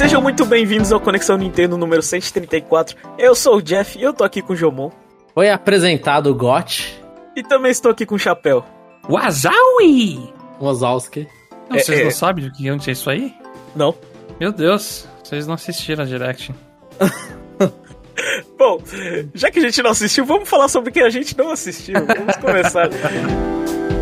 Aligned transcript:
Sejam 0.00 0.22
muito 0.22 0.46
bem-vindos 0.46 0.94
ao 0.94 0.98
Conexão 0.98 1.36
Nintendo 1.36 1.76
número 1.76 2.00
134. 2.00 2.96
Eu 3.18 3.34
sou 3.34 3.56
o 3.56 3.62
Jeff 3.62 3.98
e 3.98 4.02
eu 4.02 4.14
tô 4.14 4.24
aqui 4.24 4.40
com 4.40 4.54
o 4.54 4.56
Jomon. 4.56 4.90
Foi 5.34 5.50
apresentado 5.50 6.30
o 6.30 6.34
GOT. 6.34 6.98
E 7.36 7.42
também 7.42 7.70
estou 7.70 7.90
aqui 7.90 8.06
com 8.06 8.14
o 8.14 8.18
Chapéu. 8.18 8.64
Wazaui! 9.06 10.32
Wazowski. 10.58 11.28
Não, 11.68 11.76
É, 11.76 11.80
vocês 11.80 12.00
é. 12.00 12.04
não 12.04 12.10
sabem 12.10 12.46
do 12.46 12.50
que 12.50 12.70
onde 12.70 12.88
é 12.88 12.94
isso 12.94 13.10
aí? 13.10 13.34
Não. 13.76 13.94
Meu 14.40 14.52
Deus, 14.52 15.06
vocês 15.22 15.46
não 15.46 15.52
assistiram 15.52 16.02
a 16.02 16.06
Direct. 16.06 16.54
Bom, 18.56 18.78
já 19.34 19.50
que 19.50 19.58
a 19.58 19.62
gente 19.62 19.82
não 19.82 19.90
assistiu, 19.90 20.24
vamos 20.24 20.48
falar 20.48 20.68
sobre 20.68 20.88
o 20.88 20.92
que 20.94 21.00
a 21.00 21.10
gente 21.10 21.36
não 21.36 21.50
assistiu. 21.50 21.96
Vamos 22.06 22.36
começar. 22.36 22.88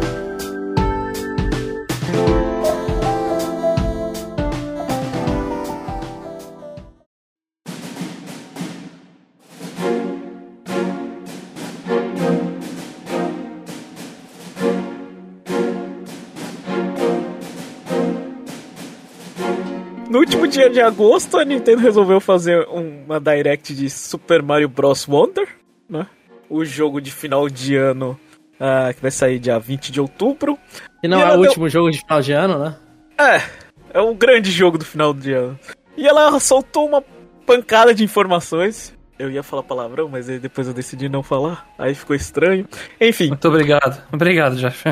No 20.68 20.70
último 20.70 20.70
dia 20.70 20.70
de 20.70 20.80
agosto, 20.82 21.38
a 21.38 21.44
Nintendo 21.44 21.80
resolveu 21.80 22.20
fazer 22.20 22.66
uma 22.68 23.18
direct 23.18 23.74
de 23.74 23.88
Super 23.88 24.42
Mario 24.42 24.68
Bros. 24.68 25.06
Wonder, 25.08 25.48
né? 25.88 26.06
O 26.48 26.64
jogo 26.64 27.00
de 27.00 27.10
final 27.10 27.48
de 27.48 27.74
ano 27.76 28.18
ah, 28.60 28.92
que 28.94 29.00
vai 29.00 29.10
sair 29.10 29.38
dia 29.38 29.58
20 29.58 29.90
de 29.90 30.00
outubro. 30.00 30.58
E 31.02 31.08
não 31.08 31.18
E 31.18 31.22
é 31.22 31.26
o 31.28 31.30
deu- 31.30 31.40
último 31.40 31.68
jogo 31.68 31.90
de 31.90 31.98
final 32.00 32.20
de 32.20 32.32
ano, 32.32 32.58
né? 32.58 32.76
É, 33.18 33.98
é 33.98 34.00
um 34.02 34.14
grande 34.14 34.50
jogo 34.50 34.76
do 34.78 34.84
final 34.84 35.14
de 35.14 35.32
ano. 35.32 35.58
E 35.96 36.06
ela 36.06 36.38
soltou 36.38 36.86
uma 36.86 37.02
pancada 37.46 37.94
de 37.94 38.04
informações. 38.04 38.94
Eu 39.18 39.30
ia 39.30 39.42
falar 39.42 39.62
palavrão, 39.62 40.08
mas 40.08 40.26
depois 40.26 40.68
eu 40.68 40.74
decidi 40.74 41.08
não 41.08 41.22
falar. 41.22 41.66
Aí 41.78 41.94
ficou 41.94 42.14
estranho. 42.14 42.68
Enfim, 43.00 43.28
Muito 43.28 43.48
obrigado. 43.48 44.02
Obrigado, 44.12 44.56
Jeff. 44.56 44.84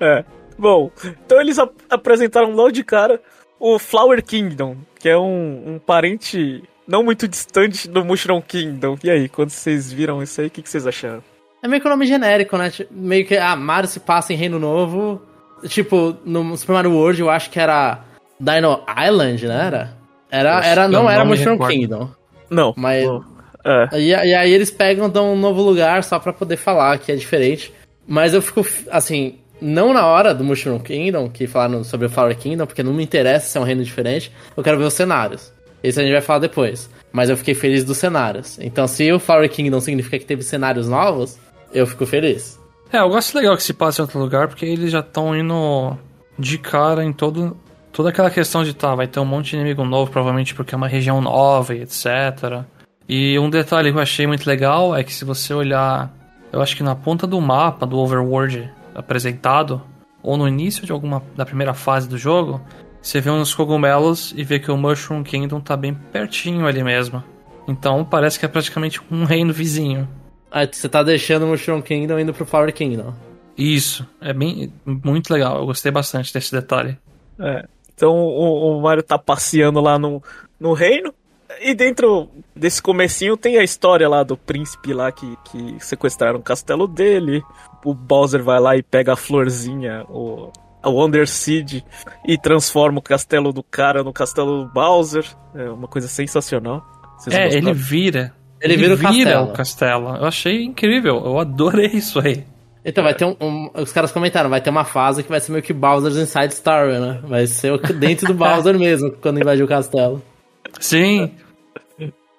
é. 0.00 0.24
Bom, 0.56 0.90
então 1.04 1.40
eles 1.40 1.58
ap- 1.58 1.74
apresentaram 1.90 2.50
logo 2.52 2.70
de 2.72 2.82
cara 2.82 3.20
o 3.58 3.78
Flower 3.78 4.22
Kingdom, 4.22 4.76
que 4.98 5.08
é 5.08 5.16
um, 5.16 5.74
um 5.74 5.78
parente 5.78 6.62
não 6.86 7.02
muito 7.02 7.28
distante 7.28 7.88
do 7.88 8.04
Mushroom 8.04 8.40
Kingdom. 8.40 8.96
E 9.04 9.10
aí, 9.10 9.28
quando 9.28 9.50
vocês 9.50 9.92
viram 9.92 10.22
isso 10.22 10.40
aí, 10.40 10.46
o 10.46 10.50
que, 10.50 10.62
que 10.62 10.70
vocês 10.70 10.86
acharam? 10.86 11.22
É 11.62 11.68
meio 11.68 11.82
que 11.82 11.88
um 11.88 11.90
nome 11.90 12.06
genérico, 12.06 12.56
né? 12.56 12.70
Tipo, 12.70 12.92
Meio 12.94 13.26
que, 13.26 13.36
ah, 13.36 13.56
Mario 13.56 13.88
se 13.88 14.00
passa 14.00 14.32
em 14.32 14.36
Reino 14.36 14.58
Novo. 14.58 15.20
Tipo, 15.68 16.16
no 16.24 16.56
Super 16.56 16.74
Mario 16.74 16.92
World 16.92 17.20
eu 17.20 17.28
acho 17.28 17.50
que 17.50 17.58
era 17.58 18.04
Dino 18.38 18.80
Island, 18.88 19.46
né? 19.46 19.66
Era? 19.66 19.98
Era, 20.30 20.64
era 20.64 20.88
não 20.88 21.10
era 21.10 21.24
não 21.24 21.30
Mushroom. 21.30 21.58
Kingdom. 21.58 22.10
Não. 22.48 22.72
Mas. 22.76 23.04
É. 23.64 23.98
E, 23.98 24.08
e 24.10 24.34
aí 24.34 24.52
eles 24.52 24.70
pegam, 24.70 25.10
dão 25.10 25.32
um 25.32 25.38
novo 25.38 25.60
lugar 25.60 26.04
só 26.04 26.18
pra 26.18 26.32
poder 26.32 26.56
falar 26.56 26.98
que 26.98 27.10
é 27.10 27.16
diferente. 27.16 27.72
Mas 28.06 28.32
eu 28.32 28.40
fico, 28.40 28.64
assim, 28.90 29.37
não 29.60 29.92
na 29.92 30.06
hora 30.06 30.34
do 30.34 30.44
Mushroom 30.44 30.78
Kingdom, 30.78 31.28
que 31.28 31.46
falaram 31.46 31.82
sobre 31.84 32.06
o 32.06 32.10
Flower 32.10 32.36
Kingdom, 32.36 32.66
porque 32.66 32.82
não 32.82 32.92
me 32.92 33.02
interessa 33.02 33.48
se 33.48 33.58
é 33.58 33.60
um 33.60 33.64
reino 33.64 33.82
diferente. 33.82 34.32
Eu 34.56 34.62
quero 34.62 34.78
ver 34.78 34.84
os 34.84 34.94
cenários. 34.94 35.52
Isso 35.82 36.00
a 36.00 36.02
gente 36.02 36.12
vai 36.12 36.20
falar 36.20 36.40
depois. 36.40 36.90
Mas 37.12 37.30
eu 37.30 37.36
fiquei 37.36 37.54
feliz 37.54 37.84
dos 37.84 37.96
cenários. 37.96 38.58
Então, 38.60 38.86
se 38.86 39.10
o 39.12 39.18
Flower 39.18 39.48
Kingdom 39.50 39.80
significa 39.80 40.18
que 40.18 40.26
teve 40.26 40.42
cenários 40.42 40.88
novos, 40.88 41.38
eu 41.72 41.86
fico 41.86 42.04
feliz. 42.06 42.58
É, 42.92 42.98
eu 42.98 43.08
gosto 43.08 43.34
legal 43.34 43.56
que 43.56 43.62
se 43.62 43.74
passe 43.74 44.00
em 44.00 44.02
outro 44.02 44.18
lugar, 44.18 44.48
porque 44.48 44.64
eles 44.64 44.90
já 44.90 45.00
estão 45.00 45.36
indo 45.36 45.96
de 46.38 46.58
cara 46.58 47.04
em 47.04 47.12
todo, 47.12 47.56
toda 47.92 48.08
aquela 48.10 48.30
questão 48.30 48.62
de, 48.64 48.72
tá, 48.74 48.94
vai 48.94 49.06
ter 49.06 49.20
um 49.20 49.24
monte 49.24 49.50
de 49.50 49.56
inimigo 49.56 49.84
novo, 49.84 50.10
provavelmente 50.10 50.54
porque 50.54 50.74
é 50.74 50.78
uma 50.78 50.88
região 50.88 51.20
nova 51.20 51.74
e 51.74 51.82
etc. 51.82 52.64
E 53.08 53.38
um 53.38 53.50
detalhe 53.50 53.90
que 53.90 53.98
eu 53.98 54.02
achei 54.02 54.26
muito 54.26 54.46
legal 54.46 54.94
é 54.94 55.02
que 55.02 55.12
se 55.12 55.24
você 55.24 55.52
olhar, 55.52 56.10
eu 56.52 56.62
acho 56.62 56.76
que 56.76 56.82
na 56.82 56.94
ponta 56.94 57.26
do 57.26 57.40
mapa 57.40 57.86
do 57.86 57.98
Overworld 57.98 58.70
apresentado, 58.98 59.82
ou 60.22 60.36
no 60.36 60.48
início 60.48 60.84
de 60.84 60.92
alguma 60.92 61.22
da 61.36 61.46
primeira 61.46 61.74
fase 61.74 62.08
do 62.08 62.18
jogo, 62.18 62.60
você 63.00 63.20
vê 63.20 63.30
uns 63.30 63.54
cogumelos 63.54 64.34
e 64.36 64.42
vê 64.42 64.58
que 64.58 64.70
o 64.70 64.76
Mushroom 64.76 65.22
Kingdom 65.22 65.60
tá 65.60 65.76
bem 65.76 65.94
pertinho 65.94 66.66
ali 66.66 66.82
mesmo. 66.82 67.22
Então 67.66 68.04
parece 68.04 68.38
que 68.38 68.44
é 68.44 68.48
praticamente 68.48 69.00
um 69.10 69.24
reino 69.24 69.52
vizinho. 69.52 70.08
Aí 70.50 70.68
você 70.70 70.88
tá 70.88 71.02
deixando 71.02 71.44
o 71.44 71.48
Mushroom 71.48 71.82
Kingdom 71.82 72.18
indo 72.18 72.34
pro 72.34 72.46
Flower 72.46 72.72
Kingdom. 72.72 73.14
Isso, 73.56 74.06
é 74.20 74.32
bem 74.32 74.72
muito 74.84 75.32
legal. 75.32 75.58
Eu 75.58 75.66
gostei 75.66 75.92
bastante 75.92 76.32
desse 76.32 76.52
detalhe. 76.52 76.98
É. 77.38 77.66
Então 77.94 78.14
o, 78.14 78.78
o 78.78 78.82
Mario 78.82 79.02
tá 79.02 79.18
passeando 79.18 79.80
lá 79.80 79.98
no, 79.98 80.22
no 80.58 80.72
reino. 80.72 81.12
E 81.60 81.74
dentro 81.74 82.28
desse 82.54 82.80
comecinho 82.80 83.36
tem 83.36 83.58
a 83.58 83.64
história 83.64 84.08
lá 84.08 84.22
do 84.22 84.36
príncipe 84.36 84.92
lá 84.92 85.10
que, 85.12 85.36
que 85.50 85.76
sequestraram 85.80 86.38
o 86.38 86.42
castelo 86.42 86.86
dele. 86.86 87.42
O 87.84 87.94
Bowser 87.94 88.42
vai 88.42 88.60
lá 88.60 88.76
e 88.76 88.82
pega 88.82 89.12
a 89.12 89.16
florzinha, 89.16 90.04
o, 90.08 90.50
a 90.82 90.88
Wonder 90.88 91.26
Seed, 91.28 91.82
e 92.26 92.36
transforma 92.38 92.98
o 92.98 93.02
castelo 93.02 93.52
do 93.52 93.62
cara 93.62 94.02
no 94.02 94.12
castelo 94.12 94.64
do 94.64 94.72
Bowser. 94.72 95.24
É 95.54 95.68
uma 95.70 95.88
coisa 95.88 96.08
sensacional. 96.08 96.84
Vocês 97.18 97.34
é, 97.34 97.48
ele 97.56 97.72
vira. 97.72 98.32
Ele 98.60 98.76
vira 98.76 98.94
o 98.94 98.98
castelo. 98.98 99.44
o 99.44 99.52
castelo. 99.52 100.16
Eu 100.16 100.24
achei 100.26 100.64
incrível. 100.64 101.22
Eu 101.24 101.38
adorei 101.38 101.86
isso 101.86 102.18
aí. 102.20 102.44
Então, 102.84 103.04
vai 103.04 103.12
ter 103.14 103.24
um, 103.24 103.36
um- 103.40 103.70
Os 103.74 103.92
caras 103.92 104.10
comentaram, 104.12 104.48
vai 104.48 104.60
ter 104.60 104.70
uma 104.70 104.84
fase 104.84 105.22
que 105.22 105.28
vai 105.28 105.40
ser 105.40 105.52
meio 105.52 105.62
que 105.62 105.72
Bowser's 105.72 106.16
Inside 106.16 106.54
Story, 106.54 106.98
né? 106.98 107.20
Vai 107.24 107.46
ser 107.46 107.72
o- 107.72 107.78
dentro 107.78 108.26
do 108.28 108.34
Bowser 108.38 108.78
mesmo, 108.78 109.10
quando 109.20 109.40
invadir 109.40 109.62
o 109.64 109.68
castelo. 109.68 110.22
Sim, 110.80 111.32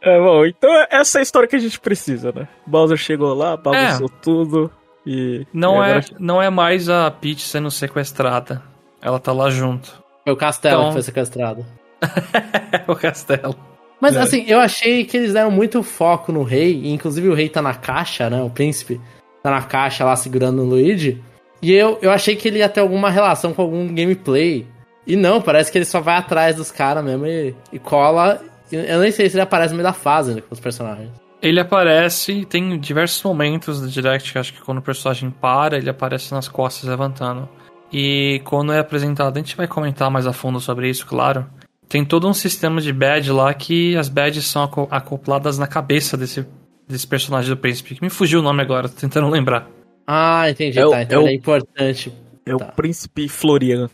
É, 0.01 0.17
bom, 0.19 0.45
então 0.45 0.69
essa 0.89 1.17
é 1.17 1.19
a 1.19 1.23
história 1.23 1.47
que 1.47 1.55
a 1.55 1.59
gente 1.59 1.79
precisa, 1.79 2.31
né? 2.33 2.47
Bowser 2.65 2.97
chegou 2.97 3.33
lá, 3.33 3.57
bagunçou 3.57 4.09
tudo. 4.21 4.71
E. 5.05 5.45
não, 5.53 5.75
e 5.83 5.87
é, 5.87 5.91
agora- 5.91 6.05
não 6.19 6.41
é 6.41 6.49
mais 6.49 6.87
a 6.89 7.09
Peach 7.09 7.41
sendo 7.41 7.69
sequestrada. 7.71 8.61
Ela 9.01 9.19
tá 9.19 9.31
lá 9.31 9.49
junto. 9.49 10.01
Foi 10.23 10.33
o 10.33 10.37
castelo 10.37 10.75
Então- 10.75 10.87
que 10.89 10.93
foi 10.93 11.01
sequestrado. 11.01 11.65
É 12.71 12.83
o 12.91 12.95
castelo. 12.95 13.55
Mas 13.99 14.15
É. 14.15 14.19
assim, 14.21 14.45
eu 14.47 14.59
achei 14.59 15.03
que 15.03 15.17
eles 15.17 15.33
deram 15.33 15.51
muito 15.51 15.81
foco 15.83 16.31
no 16.31 16.43
rei, 16.43 16.73
e 16.83 16.89
inclusive 16.91 17.27
o 17.27 17.33
rei 17.33 17.49
tá 17.49 17.61
na 17.61 17.73
caixa, 17.73 18.29
né? 18.29 18.41
O 18.41 18.49
príncipe 18.49 19.01
tá 19.43 19.51
na 19.51 19.61
caixa 19.63 20.05
lá 20.05 20.15
segurando 20.15 20.61
o 20.61 20.65
Luigi. 20.65 21.21
E 21.61 21.73
eu, 21.73 21.97
eu 22.01 22.09
achei 22.11 22.35
que 22.37 22.47
ele 22.47 22.59
ia 22.59 22.69
ter 22.69 22.79
alguma 22.79 23.09
relação 23.09 23.51
com 23.53 23.61
algum 23.61 23.87
gameplay. 23.93 24.65
E 25.05 25.15
não, 25.17 25.41
parece 25.41 25.71
que 25.71 25.77
ele 25.77 25.85
só 25.85 25.99
vai 25.99 26.15
atrás 26.15 26.55
dos 26.55 26.71
caras 26.71 27.03
mesmo 27.03 27.25
e, 27.25 27.53
e 27.73 27.79
cola. 27.79 28.41
Eu 28.71 28.99
nem 28.99 29.11
sei 29.11 29.29
se 29.29 29.35
ele 29.35 29.41
aparece 29.43 29.71
no 29.73 29.77
meio 29.77 29.87
da 29.87 29.93
fase 29.93 30.33
né, 30.35 30.41
com 30.41 30.53
os 30.53 30.59
personagens. 30.59 31.09
Ele 31.41 31.59
aparece 31.59 32.31
e 32.33 32.45
tem 32.45 32.77
diversos 32.79 33.23
momentos 33.23 33.79
do 33.81 33.87
Direct, 33.87 34.31
que 34.31 34.37
acho 34.37 34.53
que 34.53 34.61
quando 34.61 34.79
o 34.79 34.81
personagem 34.81 35.29
para, 35.31 35.77
ele 35.77 35.89
aparece 35.89 36.33
nas 36.33 36.47
costas 36.47 36.89
levantando. 36.89 37.47
E 37.91 38.41
quando 38.43 38.71
é 38.73 38.79
apresentado, 38.79 39.37
a 39.37 39.39
gente 39.39 39.55
vai 39.55 39.67
comentar 39.67 40.11
mais 40.11 40.27
a 40.27 40.33
fundo 40.33 40.59
sobre 40.59 40.89
isso, 40.89 41.05
claro. 41.05 41.45
Tem 41.87 42.05
todo 42.05 42.27
um 42.27 42.33
sistema 42.33 42.79
de 42.81 42.93
badge 42.93 43.31
lá 43.31 43.51
que 43.53 43.95
as 43.97 44.09
badges 44.09 44.45
são 44.45 44.63
aco- 44.63 44.87
acopladas 44.91 45.57
na 45.57 45.65
cabeça 45.65 46.15
desse, 46.15 46.45
desse 46.87 47.07
personagem 47.07 47.49
do 47.49 47.57
príncipe. 47.57 47.95
Que 47.95 48.01
me 48.03 48.09
fugiu 48.09 48.41
o 48.41 48.43
nome 48.43 48.61
agora, 48.61 48.87
tô 48.89 48.95
tentando 48.99 49.27
lembrar. 49.29 49.67
Ah, 50.05 50.49
entendi. 50.49 50.77
É 50.77 50.85
o- 50.85 50.91
tá, 50.91 51.01
então 51.01 51.21
é 51.21 51.23
o- 51.23 51.27
é 51.29 51.33
importante. 51.33 52.13
É 52.45 52.53
o 52.53 52.57
Tá. 52.59 52.65
príncipe 52.65 53.27
Florian. 53.27 53.89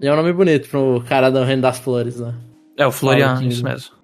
E 0.00 0.06
é 0.06 0.12
um 0.12 0.16
nome 0.16 0.32
bonito 0.32 0.68
pro 0.68 1.02
cara 1.08 1.30
do 1.30 1.42
Reino 1.44 1.62
das 1.62 1.78
Flores, 1.78 2.20
né? 2.20 2.32
É, 2.76 2.86
o 2.86 2.92
Florian, 2.92 3.36
Florian. 3.36 3.48
isso 3.48 3.64
mesmo. 3.64 3.94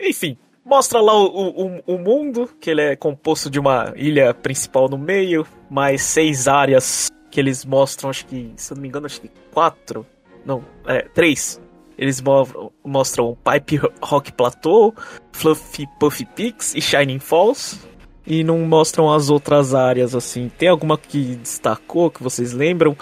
Enfim, 0.00 0.36
mostra 0.64 1.00
lá 1.00 1.14
o, 1.14 1.26
o, 1.26 1.94
o 1.94 1.98
mundo, 1.98 2.48
que 2.60 2.70
ele 2.70 2.80
é 2.82 2.96
composto 2.96 3.48
de 3.50 3.58
uma 3.58 3.92
ilha 3.96 4.32
principal 4.34 4.88
no 4.88 4.98
meio, 4.98 5.46
mais 5.70 6.02
seis 6.02 6.46
áreas 6.48 7.08
que 7.30 7.40
eles 7.40 7.64
mostram, 7.64 8.10
acho 8.10 8.26
que, 8.26 8.52
se 8.56 8.72
eu 8.72 8.76
não 8.76 8.82
me 8.82 8.88
engano, 8.88 9.06
acho 9.06 9.20
que 9.20 9.30
quatro. 9.52 10.06
Não, 10.44 10.64
é, 10.86 11.02
três. 11.02 11.60
Eles 11.96 12.20
mo- 12.20 12.72
mostram 12.84 13.36
Pipe 13.44 13.80
Rock 14.00 14.32
Plateau, 14.32 14.94
Fluffy 15.32 15.86
Puffy 15.98 16.24
Peaks 16.24 16.74
e 16.74 16.80
Shining 16.80 17.18
Falls. 17.18 17.78
E 18.26 18.44
não 18.44 18.58
mostram 18.60 19.10
as 19.10 19.30
outras 19.30 19.74
áreas, 19.74 20.14
assim. 20.14 20.50
Tem 20.58 20.68
alguma 20.68 20.98
que 20.98 21.36
destacou, 21.36 22.10
que 22.10 22.22
vocês 22.22 22.52
lembram? 22.52 22.94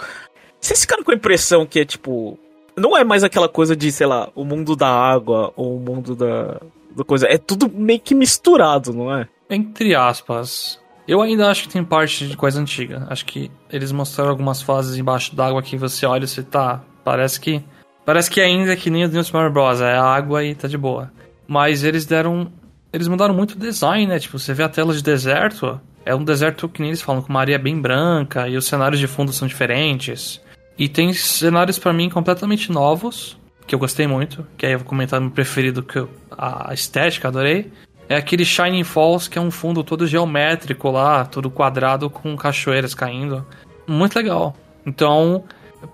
Vocês 0.59 0.81
ficaram 0.81 1.03
com 1.03 1.11
a 1.11 1.15
impressão 1.15 1.65
que 1.65 1.79
é 1.81 1.85
tipo. 1.85 2.39
Não 2.77 2.95
é 2.95 3.03
mais 3.03 3.23
aquela 3.23 3.49
coisa 3.49 3.75
de, 3.75 3.91
sei 3.91 4.05
lá, 4.05 4.29
o 4.35 4.45
mundo 4.45 4.75
da 4.75 4.87
água 4.87 5.51
ou 5.55 5.77
o 5.77 5.79
mundo 5.79 6.15
da, 6.15 6.61
da 6.95 7.03
coisa. 7.03 7.25
É 7.27 7.37
tudo 7.37 7.69
meio 7.73 7.99
que 7.99 8.13
misturado, 8.13 8.93
não 8.93 9.13
é? 9.13 9.27
Entre 9.49 9.95
aspas. 9.95 10.79
Eu 11.07 11.21
ainda 11.21 11.49
acho 11.49 11.63
que 11.63 11.69
tem 11.69 11.83
parte 11.83 12.27
de 12.27 12.37
coisa 12.37 12.59
antiga. 12.61 13.07
Acho 13.09 13.25
que 13.25 13.49
eles 13.71 13.91
mostraram 13.91 14.29
algumas 14.29 14.61
fases 14.61 14.97
embaixo 14.97 15.35
d'água 15.35 15.63
que 15.63 15.77
você 15.77 16.05
olha 16.05 16.25
e 16.25 16.27
você 16.27 16.43
tá. 16.43 16.83
Parece 17.03 17.39
que. 17.39 17.63
Parece 18.05 18.29
que 18.29 18.41
ainda 18.41 18.73
é 18.73 18.75
que 18.75 18.89
nem 18.89 19.05
o 19.05 19.07
New 19.07 19.23
Super 19.23 19.49
Bros. 19.49 19.81
É 19.81 19.97
água 19.97 20.43
e 20.43 20.53
tá 20.53 20.67
de 20.67 20.77
boa. 20.77 21.11
Mas 21.47 21.83
eles 21.83 22.05
deram. 22.05 22.51
Eles 22.93 23.07
mudaram 23.07 23.33
muito 23.33 23.53
o 23.53 23.59
design, 23.59 24.05
né? 24.05 24.19
Tipo, 24.19 24.37
você 24.37 24.53
vê 24.53 24.63
a 24.63 24.69
tela 24.69 24.93
de 24.93 25.01
deserto. 25.01 25.79
É 26.05 26.13
um 26.13 26.23
deserto 26.23 26.69
que 26.69 26.81
nem 26.81 26.89
eles 26.89 27.01
falam, 27.01 27.21
com 27.21 27.29
uma 27.29 27.41
areia 27.41 27.59
bem 27.59 27.79
branca 27.79 28.47
e 28.47 28.55
os 28.55 28.65
cenários 28.65 28.99
de 28.99 29.07
fundo 29.07 29.33
são 29.33 29.47
diferentes. 29.47 30.41
E 30.77 30.87
tem 30.87 31.11
cenários 31.13 31.79
pra 31.79 31.91
mim 31.91 32.09
completamente 32.09 32.71
novos, 32.71 33.37
que 33.65 33.73
eu 33.73 33.79
gostei 33.79 34.07
muito, 34.07 34.45
que 34.57 34.65
aí 34.65 34.73
eu 34.73 34.79
vou 34.79 34.87
comentar 34.87 35.19
meu 35.19 35.31
preferido, 35.31 35.81
que 35.81 35.97
eu, 35.97 36.09
a 36.31 36.73
estética, 36.73 37.27
adorei. 37.27 37.71
É 38.07 38.15
aquele 38.15 38.45
Shining 38.45 38.83
Falls, 38.83 39.29
que 39.29 39.37
é 39.37 39.41
um 39.41 39.51
fundo 39.51 39.83
todo 39.83 40.07
geométrico 40.07 40.89
lá, 40.89 41.25
todo 41.25 41.49
quadrado 41.49 42.09
com 42.09 42.37
cachoeiras 42.37 42.93
caindo. 42.93 43.45
Muito 43.85 44.15
legal. 44.15 44.55
Então, 44.85 45.43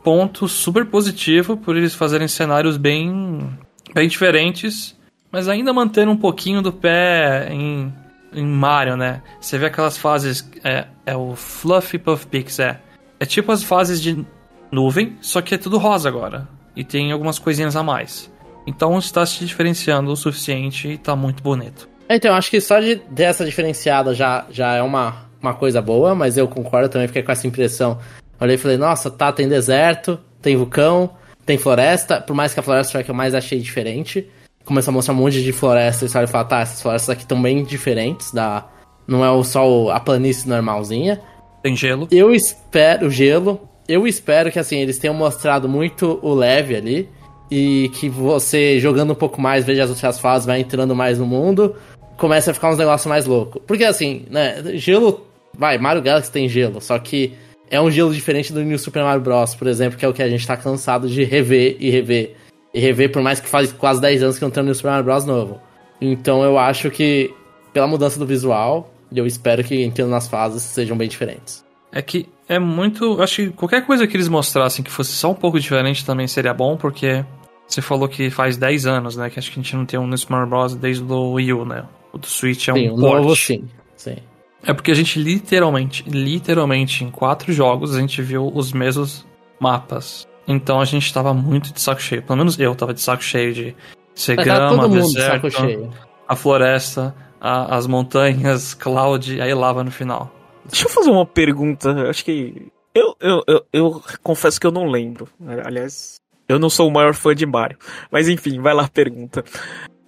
ponto 0.03 0.47
super 0.47 0.85
positivo 0.85 1.57
por 1.57 1.75
eles 1.75 1.95
fazerem 1.95 2.27
cenários 2.27 2.77
bem, 2.77 3.57
bem 3.93 4.07
diferentes, 4.07 4.95
mas 5.31 5.49
ainda 5.49 5.73
mantendo 5.73 6.11
um 6.11 6.17
pouquinho 6.17 6.61
do 6.61 6.71
pé 6.71 7.47
em, 7.51 7.91
em 8.31 8.45
Mario, 8.45 8.95
né? 8.95 9.23
Você 9.41 9.57
vê 9.57 9.65
aquelas 9.65 9.97
fases. 9.97 10.47
É, 10.63 10.85
é 11.07 11.15
o 11.15 11.35
Fluffy 11.35 11.97
Puff 11.97 12.27
Pix, 12.27 12.59
é. 12.59 12.79
É 13.19 13.25
tipo 13.25 13.51
as 13.51 13.63
fases 13.63 13.99
de 13.99 14.23
nuvem, 14.73 15.15
só 15.21 15.41
que 15.41 15.55
é 15.55 15.57
tudo 15.57 15.77
rosa 15.77 16.09
agora. 16.09 16.47
E 16.75 16.83
tem 16.83 17.11
algumas 17.11 17.37
coisinhas 17.37 17.75
a 17.75 17.83
mais. 17.83 18.31
Então 18.65 18.97
está 18.97 19.25
se 19.25 19.45
diferenciando 19.45 20.11
o 20.11 20.15
suficiente 20.15 20.87
e 20.87 20.97
tá 20.97 21.15
muito 21.15 21.43
bonito. 21.43 21.87
Então, 22.09 22.35
acho 22.35 22.49
que 22.49 22.59
só 22.59 22.79
de 22.79 22.95
dessa 23.09 23.45
diferenciada 23.45 24.13
já, 24.13 24.45
já 24.49 24.73
é 24.75 24.81
uma, 24.81 25.25
uma 25.41 25.53
coisa 25.53 25.81
boa, 25.81 26.13
mas 26.13 26.37
eu 26.37 26.47
concordo 26.47 26.89
também, 26.89 27.07
fiquei 27.07 27.23
com 27.23 27.31
essa 27.31 27.47
impressão. 27.47 27.99
Olhei 28.39 28.55
e 28.55 28.57
falei, 28.57 28.77
nossa, 28.77 29.09
tá, 29.09 29.31
tem 29.31 29.47
deserto, 29.47 30.19
tem 30.41 30.55
vulcão, 30.57 31.11
tem 31.45 31.57
floresta, 31.57 32.19
por 32.19 32.35
mais 32.35 32.53
que 32.53 32.59
a 32.59 32.63
floresta 32.63 32.91
foi 32.91 33.01
a 33.01 33.03
que 33.03 33.11
eu 33.11 33.15
mais 33.15 33.33
achei 33.33 33.59
diferente. 33.59 34.29
Começou 34.65 34.91
a 34.91 34.93
mostrar 34.93 35.13
um 35.13 35.17
monte 35.17 35.41
de 35.41 35.51
floresta 35.51 36.05
e 36.05 36.09
você 36.09 36.17
olha 36.17 36.25
e 36.25 36.27
fala, 36.27 36.45
tá, 36.45 36.59
essas 36.59 36.81
florestas 36.81 37.09
aqui 37.09 37.23
estão 37.23 37.41
bem 37.41 37.63
diferentes, 37.63 38.31
da... 38.31 38.65
não 39.07 39.23
é 39.23 39.43
só 39.43 39.89
a 39.89 39.99
planície 39.99 40.47
normalzinha. 40.47 41.21
Tem 41.61 41.75
gelo. 41.75 42.07
Eu 42.11 42.33
espero, 42.33 43.09
gelo, 43.09 43.69
eu 43.87 44.07
espero 44.07 44.51
que 44.51 44.59
assim, 44.59 44.77
eles 44.77 44.97
tenham 44.97 45.13
mostrado 45.13 45.67
muito 45.67 46.19
o 46.21 46.33
leve 46.33 46.75
ali. 46.75 47.09
E 47.51 47.89
que 47.89 48.09
você, 48.09 48.79
jogando 48.79 49.11
um 49.11 49.15
pouco 49.15 49.39
mais, 49.39 49.63
veja 49.63 49.83
as 49.83 49.89
outras 49.89 50.19
fases, 50.19 50.47
vai 50.47 50.61
entrando 50.61 50.95
mais 50.95 51.19
no 51.19 51.25
mundo 51.25 51.75
começa 52.17 52.51
a 52.51 52.53
ficar 52.53 52.69
uns 52.69 52.77
negócios 52.77 53.07
mais 53.07 53.25
loucos. 53.25 53.61
Porque 53.65 53.83
assim, 53.83 54.25
né, 54.29 54.61
gelo. 54.75 55.27
Vai, 55.55 55.77
Mario 55.77 56.01
Galaxy 56.01 56.31
tem 56.31 56.49
gelo, 56.49 56.81
só 56.81 56.97
que 56.97 57.33
é 57.69 57.79
um 57.79 57.91
gelo 57.91 58.11
diferente 58.11 58.51
do 58.51 58.63
New 58.63 58.79
Super 58.79 59.03
Mario 59.03 59.21
Bros., 59.21 59.53
por 59.53 59.67
exemplo, 59.67 59.99
que 59.99 60.03
é 60.03 60.07
o 60.07 60.13
que 60.13 60.23
a 60.23 60.27
gente 60.27 60.47
tá 60.47 60.57
cansado 60.57 61.07
de 61.07 61.23
rever 61.23 61.77
e 61.79 61.91
rever. 61.91 62.35
E 62.73 62.79
rever, 62.79 63.11
por 63.11 63.21
mais 63.21 63.39
que 63.39 63.47
faz 63.47 63.71
quase 63.71 64.01
10 64.01 64.23
anos 64.23 64.37
que 64.39 64.43
não 64.43 64.49
tem 64.49 64.63
um 64.63 64.65
New 64.65 64.73
Super 64.73 64.89
Mario 64.89 65.05
Bros. 65.05 65.25
novo. 65.25 65.61
Então 66.01 66.43
eu 66.43 66.57
acho 66.57 66.89
que, 66.89 67.31
pela 67.71 67.85
mudança 67.85 68.17
do 68.17 68.25
visual, 68.25 68.91
eu 69.13 69.27
espero 69.27 69.63
que 69.63 69.83
entrando 69.83 70.09
nas 70.09 70.27
fases 70.27 70.63
sejam 70.63 70.97
bem 70.97 71.07
diferentes. 71.07 71.63
É 71.91 72.01
que 72.01 72.27
é 72.47 72.59
muito. 72.59 73.21
Acho 73.21 73.35
que 73.43 73.49
qualquer 73.51 73.85
coisa 73.85 74.05
que 74.07 74.15
eles 74.15 74.27
mostrassem 74.27 74.83
que 74.83 74.91
fosse 74.91 75.11
só 75.13 75.31
um 75.31 75.35
pouco 75.35 75.59
diferente 75.59 76.05
também 76.05 76.27
seria 76.27 76.53
bom, 76.53 76.75
porque 76.77 77.23
você 77.67 77.81
falou 77.81 78.07
que 78.07 78.29
faz 78.29 78.57
10 78.57 78.85
anos, 78.85 79.15
né? 79.15 79.29
Que 79.29 79.39
acho 79.39 79.51
que 79.51 79.59
a 79.59 79.63
gente 79.63 79.75
não 79.75 79.85
tem 79.85 79.99
um 79.99 80.15
Super 80.17 80.33
Mario 80.33 80.49
Bros. 80.49 80.75
desde 80.75 81.03
o 81.03 81.31
Wii 81.33 81.53
U, 81.53 81.65
né? 81.65 81.83
O 82.11 82.17
do 82.17 82.27
Switch 82.27 82.67
é 82.67 82.73
sim, 82.73 82.89
um 82.89 82.93
o 82.93 82.97
novo 82.97 83.35
sim. 83.35 83.63
sim. 83.95 84.17
É 84.65 84.73
porque 84.73 84.91
a 84.91 84.93
gente 84.95 85.19
literalmente, 85.19 86.03
literalmente, 86.07 87.03
em 87.03 87.09
quatro 87.09 87.51
jogos, 87.51 87.95
a 87.95 87.99
gente 87.99 88.21
viu 88.21 88.49
os 88.53 88.71
mesmos 88.71 89.25
mapas. 89.59 90.27
Então 90.47 90.79
a 90.79 90.85
gente 90.85 91.11
tava 91.13 91.33
muito 91.33 91.73
de 91.73 91.81
saco 91.81 92.01
cheio. 92.01 92.21
Pelo 92.23 92.37
menos 92.37 92.59
eu 92.59 92.73
tava 92.75 92.93
de 92.93 93.01
saco 93.01 93.23
cheio 93.23 93.53
de 93.53 93.75
ser 94.13 94.35
grama, 94.35 94.87
deserto, 94.87 95.49
de 95.49 95.89
a 96.27 96.35
floresta, 96.35 97.15
a- 97.41 97.75
as 97.75 97.87
montanhas, 97.87 98.73
cloud, 98.73 99.41
aí 99.41 99.53
lava 99.53 99.83
no 99.83 99.91
final. 99.91 100.31
Deixa 100.69 100.85
eu 100.85 100.89
fazer 100.89 101.09
uma 101.09 101.25
pergunta. 101.25 102.09
Acho 102.09 102.23
que. 102.25 102.67
Eu, 102.95 103.15
eu, 103.19 103.43
eu, 103.47 103.65
eu 103.73 104.03
confesso 104.21 104.59
que 104.59 104.67
eu 104.67 104.71
não 104.71 104.85
lembro. 104.85 105.27
Aliás, 105.65 106.15
eu 106.47 106.59
não 106.59 106.69
sou 106.69 106.87
o 106.87 106.91
maior 106.91 107.13
fã 107.13 107.33
de 107.35 107.45
Mario. 107.45 107.77
Mas 108.11 108.29
enfim, 108.29 108.59
vai 108.61 108.73
lá 108.73 108.83
a 108.85 108.89
pergunta. 108.89 109.43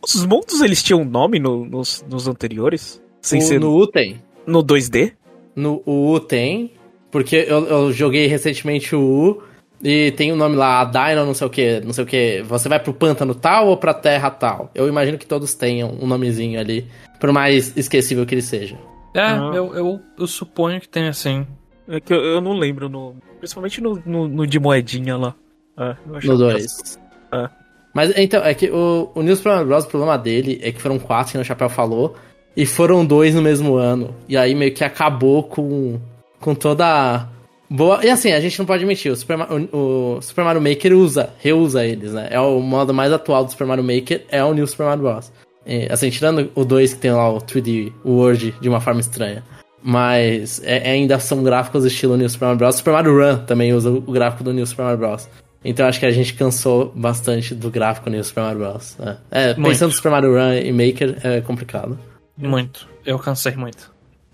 Os 0.04 0.24
mundos 0.26 0.62
eles 0.62 0.84
tinham 0.84 1.04
nome 1.04 1.40
no- 1.40 1.66
nos, 1.66 2.06
nos 2.08 2.28
anteriores? 2.28 3.02
Sem 3.22 3.40
O- 3.40 3.44
ser 3.44 3.60
no 3.60 3.72
no, 3.72 3.78
U 3.78 3.88
tem. 3.88 4.22
2D? 4.48 5.14
No 5.56 5.82
U 5.86 6.20
tem, 6.20 6.72
porque 7.10 7.38
eu, 7.48 7.66
eu 7.68 7.92
joguei 7.92 8.28
recentemente 8.28 8.96
o 8.96 9.02
U 9.02 9.44
e 9.82 10.12
tem 10.12 10.32
o 10.32 10.36
nome 10.36 10.56
lá, 10.56 10.82
a 10.82 10.86
Dino, 10.86 11.26
não 11.26 11.34
sei 11.34 11.48
o 11.48 11.50
que, 11.50 11.80
não 11.82 11.92
sei 11.92 12.04
o 12.04 12.08
que. 12.08 12.44
Você 12.44 12.70
vai 12.70 12.80
pro 12.80 12.94
pântano 12.94 13.34
tal 13.34 13.68
ou 13.68 13.78
pra 13.78 13.94
terra 13.96 14.30
tal? 14.30 14.70
Eu 14.76 14.88
imagino 14.88 15.18
que 15.18 15.26
todos 15.26 15.56
tenham 15.56 15.90
um 16.00 16.06
nomezinho 16.06 16.60
ali, 16.60 16.86
por 17.20 17.32
mais 17.32 17.76
esquecível 17.76 18.26
que 18.28 18.36
ele 18.36 18.42
seja. 18.44 18.78
É, 19.16 19.22
Ah. 19.22 19.52
eu, 19.54 19.74
eu, 19.76 20.02
eu 20.20 20.28
suponho 20.28 20.80
que 20.80 20.88
tem 20.90 21.08
assim. 21.08 21.48
É 21.88 22.00
que 22.00 22.14
eu, 22.14 22.18
eu 22.22 22.42
não 22.42 22.54
lembro, 22.54 22.90
no, 22.90 23.16
principalmente 23.40 23.80
no, 23.82 24.02
no, 24.06 24.28
no 24.28 24.46
de 24.48 24.60
moedinha 24.60 25.16
lá. 25.18 25.36
É, 25.78 25.96
No 26.06 26.20
que 26.20 26.28
era- 26.28 26.38
2. 26.38 27.00
É. 27.34 27.50
Mas 27.94 28.18
então, 28.18 28.44
é 28.44 28.54
que 28.54 28.70
o, 28.70 29.10
o 29.16 29.22
New 29.22 29.36
Super 29.36 29.54
Mario 29.54 29.68
Bros. 29.68 29.86
o 29.86 29.88
problema 29.88 30.18
dele 30.18 30.60
é 30.62 30.72
que 30.72 30.82
foram 30.82 31.00
quatro, 31.00 31.32
que 31.32 31.38
o 31.38 31.44
Chapéu 31.46 31.70
falou, 31.70 32.16
e 32.58 32.66
foram 32.66 33.06
dois 33.06 33.34
no 33.34 33.42
mesmo 33.42 33.76
ano. 33.76 34.14
E 34.28 34.36
aí 34.36 34.54
meio 34.54 34.74
que 34.74 34.84
acabou 34.84 35.44
com, 35.44 35.98
com 36.42 36.54
toda 36.54 36.86
a 36.86 37.28
boa. 37.70 38.04
E 38.06 38.10
assim, 38.10 38.34
a 38.34 38.40
gente 38.42 38.60
não 38.60 38.66
pode 38.66 38.86
mentir, 38.86 39.12
o 39.12 39.16
Super, 39.16 39.38
o, 39.72 40.16
o 40.18 40.22
Super 40.22 40.44
Mario 40.44 40.62
Maker 40.62 40.94
usa, 40.94 41.30
reusa 41.40 41.86
eles, 41.86 42.12
né? 42.14 42.28
É 42.32 42.40
o 42.40 42.60
modo 42.60 42.94
mais 42.94 43.14
atual 43.14 43.46
do 43.46 43.52
Super 43.52 43.66
Mario 43.68 43.84
Maker, 43.84 44.26
é 44.30 44.44
o 44.44 44.54
New 44.54 44.68
Super 44.68 44.86
Mario 44.88 45.04
Bros. 45.04 45.32
É, 45.66 45.92
assim, 45.92 46.10
tirando 46.10 46.52
o 46.54 46.64
2 46.64 46.94
que 46.94 47.00
tem 47.00 47.12
lá 47.12 47.30
o 47.30 47.40
3D 47.42 47.92
World 48.06 48.54
de 48.62 48.70
uma 48.70 48.80
forma 48.80 49.00
estranha. 49.02 49.44
Mas 49.82 50.62
é- 50.64 50.90
ainda 50.90 51.20
são 51.20 51.44
gráficos 51.44 51.86
estilo 51.86 52.18
New 52.18 52.28
Super 52.30 52.46
Mario 52.46 52.58
Bros. 52.60 52.76
Super 52.76 52.92
Mario 52.94 53.18
Run 53.18 53.46
também 53.46 53.74
usa 53.74 53.90
o 53.90 54.02
gráfico 54.02 54.44
do 54.44 54.52
New 54.54 54.66
Super 54.66 54.84
Mario 54.84 54.98
Bros. 55.00 55.30
Então 55.64 55.88
acho 55.88 56.00
que 56.00 56.06
a 56.06 56.12
gente 56.12 56.34
cansou 56.34 56.92
bastante 56.96 57.54
do 57.56 57.70
gráfico 57.70 58.10
New 58.10 58.24
Super 58.24 58.42
Mario 58.42 58.60
Bros. 58.60 58.98
É, 59.00 59.50
É, 59.50 59.54
pensando 59.54 59.90
no 59.90 59.96
Super 59.96 60.12
Mario 60.12 60.34
Run 60.34 60.54
e 60.54 60.72
Maker 60.72 61.18
é 61.24 61.42
complicado. 61.42 61.98
Muito. 62.38 62.88
Eu 63.06 63.18
cansei 63.20 63.56
muito. 63.56 63.92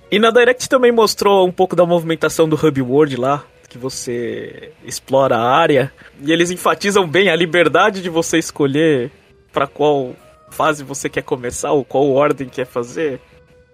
E 0.10 0.20
na 0.20 0.32
Direct 0.32 0.68
também 0.68 0.92
mostrou 0.92 1.48
um 1.48 1.52
pouco 1.52 1.76
da 1.76 1.86
movimentação 1.86 2.48
do 2.48 2.56
Hub 2.56 2.82
World 2.82 3.16
lá, 3.16 3.44
que 3.70 3.78
você 3.78 4.72
explora 4.86 5.38
a 5.38 5.56
área. 5.56 5.92
E 6.22 6.32
eles 6.32 6.52
enfatizam 6.52 7.08
bem 7.08 7.30
a 7.30 7.36
liberdade 7.36 8.02
de 8.02 8.10
você 8.10 8.38
escolher 8.38 9.10
pra 9.54 9.68
qual 9.68 10.12
fase 10.52 10.84
você 10.84 11.10
quer 11.10 11.24
começar 11.24 11.72
ou 11.72 11.84
qual 11.84 12.10
ordem 12.12 12.48
quer 12.48 12.66
fazer. 12.66 13.20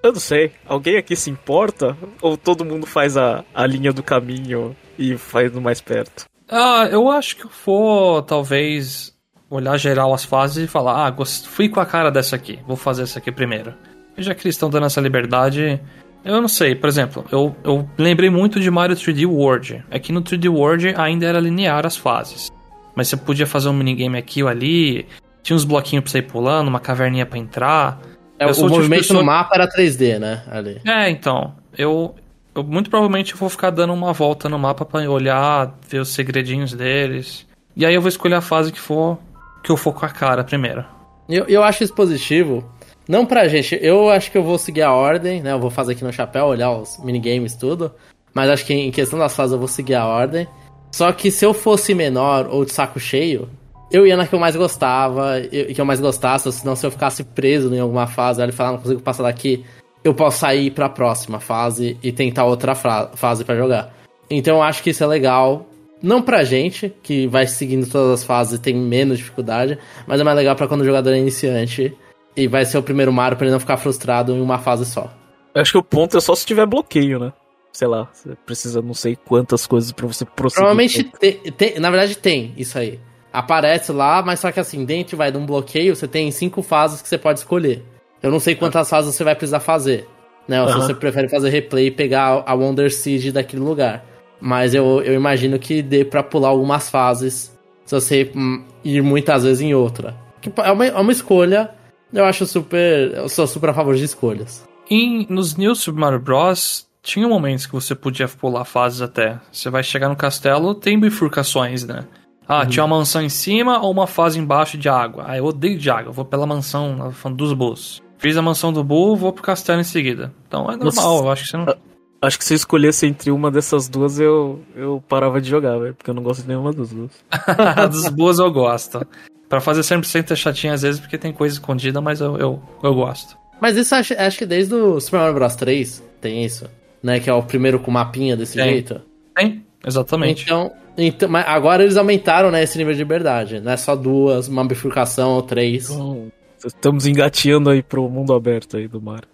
Eu 0.01 0.13
não 0.13 0.19
sei, 0.19 0.51
alguém 0.65 0.97
aqui 0.97 1.15
se 1.15 1.29
importa? 1.29 1.97
Ou 2.21 2.37
todo 2.37 2.63
mundo 2.63 2.85
faz 2.85 3.17
a, 3.17 3.43
a 3.53 3.65
linha 3.65 3.91
do 3.91 4.03
caminho 4.03 4.75
e 4.97 5.17
faz 5.17 5.51
no 5.51 5.59
mais 5.59 5.81
perto? 5.81 6.25
Ah, 6.49 6.87
eu 6.89 7.09
acho 7.09 7.35
que 7.35 7.45
eu 7.45 7.51
vou, 7.65 8.21
talvez, 8.21 9.13
olhar 9.49 9.77
geral 9.77 10.13
as 10.13 10.23
fases 10.23 10.63
e 10.63 10.67
falar, 10.67 11.07
ah, 11.07 11.25
fui 11.25 11.67
com 11.67 11.79
a 11.79 11.85
cara 11.85 12.09
dessa 12.09 12.35
aqui, 12.35 12.59
vou 12.65 12.77
fazer 12.77 13.03
essa 13.03 13.19
aqui 13.19 13.31
primeiro. 13.31 13.73
E 14.17 14.23
já 14.23 14.33
que 14.33 14.41
eles 14.45 14.55
estão 14.55 14.69
dando 14.69 14.85
essa 14.85 15.01
liberdade, 15.01 15.81
eu 16.23 16.41
não 16.41 16.47
sei, 16.47 16.75
por 16.75 16.87
exemplo, 16.87 17.25
eu, 17.31 17.55
eu 17.63 17.87
lembrei 17.97 18.29
muito 18.29 18.59
de 18.59 18.69
Mario 18.69 18.95
3D 18.95 19.25
World. 19.27 19.83
É 19.89 19.99
que 19.99 20.11
no 20.11 20.21
3D 20.21 20.49
World 20.49 20.93
ainda 20.97 21.25
era 21.25 21.39
linear 21.39 21.85
as 21.85 21.95
fases. 21.95 22.51
Mas 22.95 23.07
você 23.07 23.17
podia 23.17 23.45
fazer 23.45 23.69
um 23.69 23.73
minigame 23.73 24.17
aqui 24.17 24.41
ou 24.41 24.49
ali, 24.49 25.05
tinha 25.47 25.55
uns 25.55 25.63
bloquinhos 25.63 26.03
pra 26.03 26.11
você 26.11 26.17
ir 26.17 26.23
pulando, 26.23 26.67
uma 26.67 26.79
caverninha 26.81 27.25
pra 27.25 27.39
entrar. 27.39 28.01
É, 28.37 28.43
Eu 28.43 28.49
o 28.49 28.53
tipo 28.53 28.67
movimento 28.67 28.99
pessoa- 28.99 29.19
no 29.21 29.25
mapa 29.25 29.55
era 29.55 29.65
3D, 29.65 30.19
né? 30.19 30.43
Ali. 30.51 30.81
É, 30.85 31.09
então, 31.09 31.55
eu, 31.77 32.13
eu 32.53 32.63
muito 32.65 32.89
provavelmente 32.89 33.33
vou 33.33 33.47
ficar 33.47 33.69
dando 33.69 33.93
uma 33.93 34.11
volta 34.11 34.49
no 34.49 34.59
mapa 34.59 34.83
pra 34.83 35.09
olhar, 35.09 35.73
ver 35.87 35.99
os 35.99 36.09
segredinhos 36.09 36.73
deles. 36.73 37.47
E 37.77 37.85
aí 37.85 37.95
eu 37.95 38.01
vou 38.01 38.09
escolher 38.09 38.35
a 38.35 38.41
fase 38.41 38.73
que 38.73 38.79
for 38.79 39.17
que 39.63 39.71
eu 39.71 39.77
for 39.77 39.93
com 39.93 40.05
a 40.05 40.09
cara 40.09 40.43
primeiro. 40.43 40.83
Eu, 41.29 41.45
eu 41.45 41.63
acho 41.63 41.81
isso 41.81 41.93
positivo. 41.93 42.69
Não 43.07 43.25
pra 43.25 43.47
gente, 43.47 43.79
eu 43.81 44.09
acho 44.09 44.29
que 44.29 44.37
eu 44.37 44.43
vou 44.43 44.57
seguir 44.57 44.81
a 44.81 44.91
ordem, 44.91 45.41
né? 45.41 45.53
Eu 45.53 45.59
vou 45.61 45.69
fazer 45.69 45.93
aqui 45.93 46.03
no 46.03 46.11
chapéu, 46.11 46.47
olhar 46.47 46.71
os 46.71 46.97
minigames, 47.01 47.55
tudo. 47.55 47.93
Mas 48.33 48.49
acho 48.49 48.65
que 48.65 48.73
em 48.73 48.91
questão 48.91 49.17
das 49.17 49.33
fases 49.33 49.53
eu 49.53 49.59
vou 49.59 49.67
seguir 49.69 49.95
a 49.95 50.05
ordem. 50.05 50.45
Só 50.91 51.09
que 51.13 51.31
se 51.31 51.45
eu 51.45 51.53
fosse 51.53 51.93
menor 51.95 52.47
ou 52.51 52.65
de 52.65 52.73
saco 52.73 52.99
cheio, 52.99 53.49
eu 53.91 54.05
ia 54.05 54.17
na 54.17 54.27
que 54.27 54.33
eu 54.35 54.39
mais 54.39 54.55
gostava, 54.55 55.39
eu- 55.51 55.73
que 55.73 55.79
eu 55.79 55.85
mais 55.85 55.99
gostasse, 55.99 56.51
senão 56.51 56.75
se 56.75 56.85
eu 56.85 56.91
ficasse 56.91 57.23
preso 57.23 57.73
em 57.73 57.79
alguma 57.79 58.07
fase, 58.07 58.41
ele 58.41 58.51
falar, 58.51 58.69
"Ah, 58.69 58.71
não 58.73 58.79
consigo 58.79 59.01
passar 59.01 59.23
daqui, 59.23 59.63
eu 60.03 60.13
posso 60.13 60.39
sair 60.39 60.71
pra 60.71 60.89
próxima 60.89 61.39
fase 61.39 61.97
e 62.03 62.11
tentar 62.11 62.45
outra 62.45 62.73
fase 62.75 63.43
pra 63.43 63.55
jogar. 63.55 63.93
Então 64.29 64.57
eu 64.57 64.63
acho 64.63 64.83
que 64.83 64.89
isso 64.91 65.03
é 65.03 65.07
legal. 65.07 65.65
Não 66.01 66.21
pra 66.21 66.43
gente, 66.43 66.93
que 67.01 67.25
vai 67.27 67.47
seguindo 67.47 67.89
todas 67.89 68.19
as 68.21 68.23
fases 68.23 68.59
e 68.59 68.61
tem 68.61 68.75
menos 68.75 69.17
dificuldade, 69.17 69.79
mas 70.05 70.19
é 70.19 70.23
mais 70.23 70.37
legal 70.37 70.55
pra 70.55 70.67
quando 70.67 70.81
o 70.81 70.85
jogador 70.85 71.11
é 71.11 71.17
iniciante 71.17 71.95
e 72.35 72.47
vai 72.47 72.65
ser 72.65 72.77
o 72.77 72.83
primeiro 72.83 73.11
Mario 73.11 73.35
pra 73.37 73.45
ele 73.47 73.53
não 73.53 73.59
ficar 73.59 73.77
frustrado 73.77 74.31
em 74.33 74.41
uma 74.41 74.59
fase 74.59 74.85
só. 74.85 75.11
Eu 75.55 75.61
acho 75.61 75.71
que 75.71 75.77
o 75.77 75.83
ponto 75.83 76.15
é 76.15 76.21
só 76.21 76.35
se 76.35 76.45
tiver 76.45 76.67
bloqueio, 76.67 77.17
né? 77.19 77.33
Sei 77.73 77.87
lá, 77.87 78.07
você 78.13 78.35
precisa 78.45 78.81
não 78.81 78.93
sei 78.93 79.15
quantas 79.15 79.65
coisas 79.65 79.91
pra 79.91 80.05
você 80.05 80.23
prosseguir. 80.23 80.59
Provavelmente 80.63 81.03
tem, 81.19 81.33
tem- 81.51 81.79
na 81.79 81.89
verdade 81.89 82.15
tem 82.17 82.53
isso 82.57 82.77
aí. 82.77 82.99
Aparece 83.37 83.91
lá, 83.91 84.23
mas 84.23 84.39
só 84.39 84.51
que 84.51 84.59
assim, 84.59 84.83
dentro 84.83 85.15
vai 85.15 85.31
de 85.31 85.37
um 85.37 85.45
bloqueio, 85.45 85.95
você 85.95 86.07
tem 86.07 86.31
cinco 86.31 86.63
fases 86.63 87.03
que 87.03 87.07
você 87.07 87.19
pode 87.19 87.37
escolher. 87.37 87.85
Eu 88.23 88.31
não 88.31 88.39
sei 88.39 88.55
quantas 88.55 88.89
fases 88.89 89.13
você 89.13 89.23
vai 89.23 89.35
precisar 89.35 89.59
fazer. 89.59 90.07
Né? 90.47 90.59
Ou 90.59 90.67
se 90.67 90.73
Aham. 90.73 90.87
você 90.87 90.95
prefere 90.95 91.29
fazer 91.29 91.49
replay 91.49 91.85
e 91.85 91.91
pegar 91.91 92.43
a 92.43 92.53
Wonder 92.55 92.91
Seed 92.91 93.31
daquele 93.31 93.61
lugar. 93.61 94.03
Mas 94.41 94.73
eu, 94.73 95.03
eu 95.03 95.13
imagino 95.13 95.59
que 95.59 95.83
dê 95.83 96.03
pra 96.03 96.23
pular 96.23 96.49
algumas 96.49 96.89
fases 96.89 97.55
se 97.85 97.93
você 97.93 98.31
hum, 98.35 98.63
ir 98.83 99.03
muitas 99.03 99.43
vezes 99.43 99.61
em 99.61 99.75
outra. 99.75 100.15
Que 100.41 100.51
é 100.57 100.71
uma, 100.71 100.85
é 100.87 100.99
uma 100.99 101.11
escolha, 101.11 101.69
eu 102.11 102.25
acho 102.25 102.43
super. 102.47 103.13
Eu 103.13 103.29
sou 103.29 103.45
super 103.45 103.69
a 103.69 103.73
favor 103.73 103.95
de 103.95 104.03
escolhas. 104.03 104.67
Em, 104.89 105.27
nos 105.29 105.55
New 105.55 105.75
Super 105.75 105.99
Mario 105.99 106.19
Bros. 106.19 106.87
tinha 107.03 107.27
momentos 107.27 107.67
que 107.67 107.73
você 107.73 107.93
podia 107.93 108.27
pular 108.27 108.65
fases 108.65 108.99
até. 108.99 109.39
Você 109.51 109.69
vai 109.69 109.83
chegar 109.83 110.09
no 110.09 110.15
castelo, 110.15 110.73
tem 110.73 110.99
bifurcações, 110.99 111.83
né? 111.83 112.03
Ah, 112.47 112.65
tinha 112.65 112.83
uma 112.85 112.97
mansão 112.97 113.21
em 113.21 113.29
cima 113.29 113.81
ou 113.81 113.91
uma 113.91 114.07
fase 114.07 114.39
embaixo 114.39 114.77
de 114.77 114.87
água. 114.87 115.25
Ah, 115.27 115.37
eu 115.37 115.45
odeio 115.45 115.77
de 115.77 115.89
água, 115.89 116.09
eu 116.09 116.13
vou 116.13 116.23
pela 116.23 116.45
mansão 116.47 117.13
dos 117.35 117.53
bulls. 117.53 118.01
Fiz 118.17 118.37
a 118.37 118.41
mansão 118.41 118.71
do 118.71 118.83
bull, 118.83 119.15
vou 119.15 119.33
pro 119.33 119.43
castelo 119.43 119.81
em 119.81 119.83
seguida. 119.83 120.33
Então 120.47 120.71
é 120.71 120.75
normal, 120.75 120.85
Nossa. 120.85 121.23
eu 121.25 121.31
acho 121.31 121.43
que 121.43 121.49
você 121.49 121.57
não. 121.57 121.75
Acho 122.19 122.39
que 122.39 122.45
se 122.45 122.53
eu 122.53 122.55
escolhesse 122.55 123.05
entre 123.05 123.29
uma 123.29 123.51
dessas 123.51 123.87
duas, 123.87 124.19
eu, 124.19 124.59
eu 124.75 125.03
parava 125.07 125.39
de 125.39 125.49
jogar, 125.49 125.77
velho. 125.77 125.93
Porque 125.93 126.09
eu 126.09 126.15
não 126.15 126.23
gosto 126.23 126.41
de 126.41 126.47
nenhuma 126.47 126.73
das 126.73 126.89
duas. 126.89 127.11
dos 127.91 128.09
bulls 128.09 128.39
eu 128.39 128.51
gosto. 128.51 129.05
Pra 129.47 129.61
fazer 129.61 129.81
100% 129.81 130.31
é 130.31 130.35
chatinho 130.35 130.73
às 130.73 130.81
vezes 130.81 130.99
porque 130.99 131.17
tem 131.17 131.31
coisa 131.31 131.53
escondida, 131.53 132.01
mas 132.01 132.19
eu, 132.19 132.37
eu, 132.37 132.61
eu 132.81 132.93
gosto. 132.93 133.37
Mas 133.61 133.77
isso 133.77 133.93
acho, 133.93 134.13
acho 134.15 134.37
que 134.37 134.45
desde 134.45 134.73
o 134.73 134.99
Super 134.99 135.19
Mario 135.19 135.35
Bros 135.35 135.55
3 135.55 136.03
tem 136.19 136.43
isso, 136.43 136.65
né? 137.01 137.19
Que 137.19 137.29
é 137.29 137.33
o 137.33 137.43
primeiro 137.43 137.79
com 137.79 137.91
mapinha 137.91 138.35
desse 138.35 138.55
Tem. 138.55 138.69
jeito. 138.69 139.01
Tem, 139.35 139.63
exatamente. 139.85 140.43
Então, 140.43 140.71
então, 140.97 141.29
mas 141.29 141.45
agora 141.47 141.83
eles 141.83 141.95
aumentaram, 141.95 142.49
né, 142.49 142.63
esse 142.63 142.77
nível 142.77 142.93
de 142.93 142.99
liberdade. 142.99 143.59
Não 143.59 143.71
é 143.71 143.77
só 143.77 143.95
duas, 143.95 144.47
uma 144.47 144.65
bifurcação 144.65 145.35
ou 145.35 145.41
três. 145.43 145.89
Então, 145.89 146.31
estamos 146.65 147.05
engateando 147.05 147.69
aí 147.69 147.83
pro 147.83 148.09
mundo 148.09 148.33
aberto 148.33 148.77
aí 148.77 148.87
do 148.87 149.01
Mario. 149.01 149.29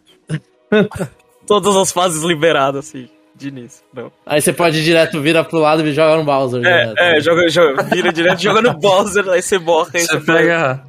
Todas 1.47 1.75
as 1.75 1.91
fases 1.91 2.23
liberadas, 2.23 2.87
assim, 2.87 3.07
de 3.35 3.47
início. 3.47 3.83
Não. 3.93 4.11
Aí 4.25 4.41
você 4.41 4.51
pode 4.51 4.79
ir 4.79 4.83
direto, 4.83 5.21
vira 5.21 5.43
pro 5.43 5.59
lado 5.59 5.85
e 5.85 5.93
joga 5.93 6.17
no 6.17 6.23
Bowser. 6.23 6.61
direto. 6.61 6.97
É, 6.97 7.17
é 7.17 7.21
joga, 7.21 7.49
joga, 7.49 7.83
vira 7.83 8.11
direto, 8.11 8.39
joga 8.43 8.61
no 8.61 8.73
Bowser, 8.77 9.27
aí 9.29 9.41
você 9.41 9.57
morre. 9.57 9.99
Você 9.99 10.07
você 10.07 10.19
pega 10.19 10.83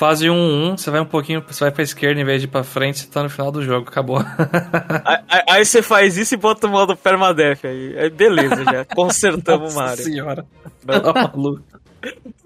fase 0.00 0.28
1-1, 0.28 0.78
você 0.78 0.90
vai 0.90 0.98
um 0.98 1.04
pouquinho, 1.04 1.44
você 1.46 1.62
vai 1.62 1.70
pra 1.70 1.82
esquerda 1.82 2.18
em 2.18 2.24
vez 2.24 2.40
de 2.40 2.46
ir 2.48 2.50
pra 2.50 2.64
frente, 2.64 3.00
você 3.00 3.06
tá 3.06 3.22
no 3.22 3.28
final 3.28 3.52
do 3.52 3.62
jogo, 3.62 3.86
acabou. 3.86 4.16
Aí, 5.28 5.42
aí- 5.46 5.64
você 5.64 5.82
faz 5.82 6.16
isso 6.16 6.32
e 6.32 6.38
bota 6.38 6.66
o 6.66 6.70
modo 6.70 6.96
permadeath 6.96 7.66
aí. 7.66 7.98
Aí 7.98 8.08
beleza, 8.08 8.64
já. 8.64 8.84
Consertamos 8.96 9.74
o 9.74 9.76
Mario. 9.76 10.02
senhora. 10.02 10.46
Não. 10.86 11.00
Tá 11.00 11.12
maluco. 11.12 11.62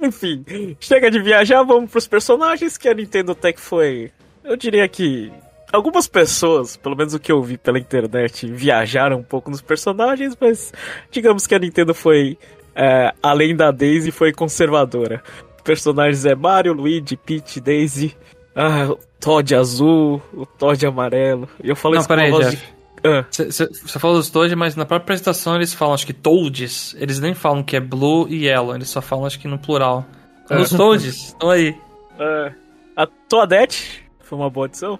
Enfim, 0.02 0.44
chega 0.80 1.08
de 1.08 1.22
viajar, 1.22 1.62
vamos 1.62 1.88
pros 1.88 2.08
personagens 2.08 2.76
que 2.76 2.88
a 2.88 2.94
Nintendo 2.94 3.36
Tech 3.36 3.60
foi. 3.60 4.10
Eu 4.42 4.56
diria 4.56 4.88
que 4.88 5.30
algumas 5.72 6.08
pessoas, 6.08 6.76
pelo 6.76 6.96
menos 6.96 7.14
o 7.14 7.20
que 7.20 7.30
eu 7.30 7.40
vi 7.40 7.56
pela 7.56 7.78
internet, 7.78 8.50
viajaram 8.50 9.18
um 9.18 9.22
pouco 9.22 9.48
nos 9.48 9.62
personagens, 9.62 10.36
mas 10.40 10.72
digamos 11.08 11.46
que 11.46 11.54
a 11.54 11.58
Nintendo 11.60 11.94
foi 11.94 12.36
é, 12.74 13.12
além 13.22 13.54
da 13.54 13.70
Daisy, 13.70 14.10
foi 14.10 14.32
conservadora. 14.32 15.22
Personagens 15.64 16.24
é 16.26 16.34
Mario, 16.34 16.72
Luigi, 16.74 17.16
Peach, 17.16 17.60
Daisy, 17.60 18.14
ah, 18.54 18.90
o 18.90 18.98
Todd 19.18 19.54
azul, 19.54 20.22
o 20.32 20.44
Todd 20.46 20.86
amarelo. 20.86 21.48
E 21.62 21.68
eu 21.70 21.74
falo 21.76 21.94
Não, 21.94 22.00
isso 22.00 22.08
com 22.08 22.14
uma 22.14 22.30
voz 22.30 22.50
Jeff. 22.50 22.56
de. 22.66 22.74
Ah, 23.06 23.26
Você 23.30 23.98
falou 23.98 24.16
dos 24.16 24.30
Toad, 24.30 24.54
mas 24.54 24.76
na 24.76 24.84
própria 24.84 25.04
apresentação 25.04 25.56
eles 25.56 25.74
falam, 25.74 25.94
acho 25.94 26.06
que 26.06 26.12
Toads. 26.12 26.94
Eles 26.98 27.18
nem 27.20 27.34
falam 27.34 27.62
que 27.62 27.76
é 27.76 27.80
Blue 27.80 28.26
e 28.28 28.46
Yellow, 28.46 28.74
eles 28.74 28.88
só 28.88 29.00
falam, 29.02 29.26
acho 29.26 29.38
que 29.40 29.48
no 29.48 29.58
plural. 29.58 30.04
É. 30.48 30.58
Os 30.58 30.70
Toads, 30.70 31.04
estão 31.04 31.50
aí. 31.50 31.74
É, 32.18 32.52
a 32.96 33.06
Toadette 33.06 34.04
foi 34.20 34.38
uma 34.38 34.48
boa 34.48 34.66
adição. 34.66 34.98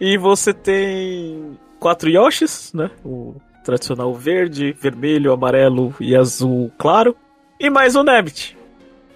E 0.00 0.16
você 0.18 0.52
tem 0.52 1.58
quatro 1.78 2.08
Yoshis, 2.10 2.72
né? 2.74 2.90
O 3.04 3.34
tradicional 3.64 4.12
verde, 4.14 4.72
vermelho, 4.80 5.32
amarelo 5.32 5.94
e 6.00 6.14
azul 6.16 6.70
claro. 6.78 7.16
E 7.58 7.70
mais 7.70 7.94
o 7.94 8.02
Nabbit. 8.02 8.56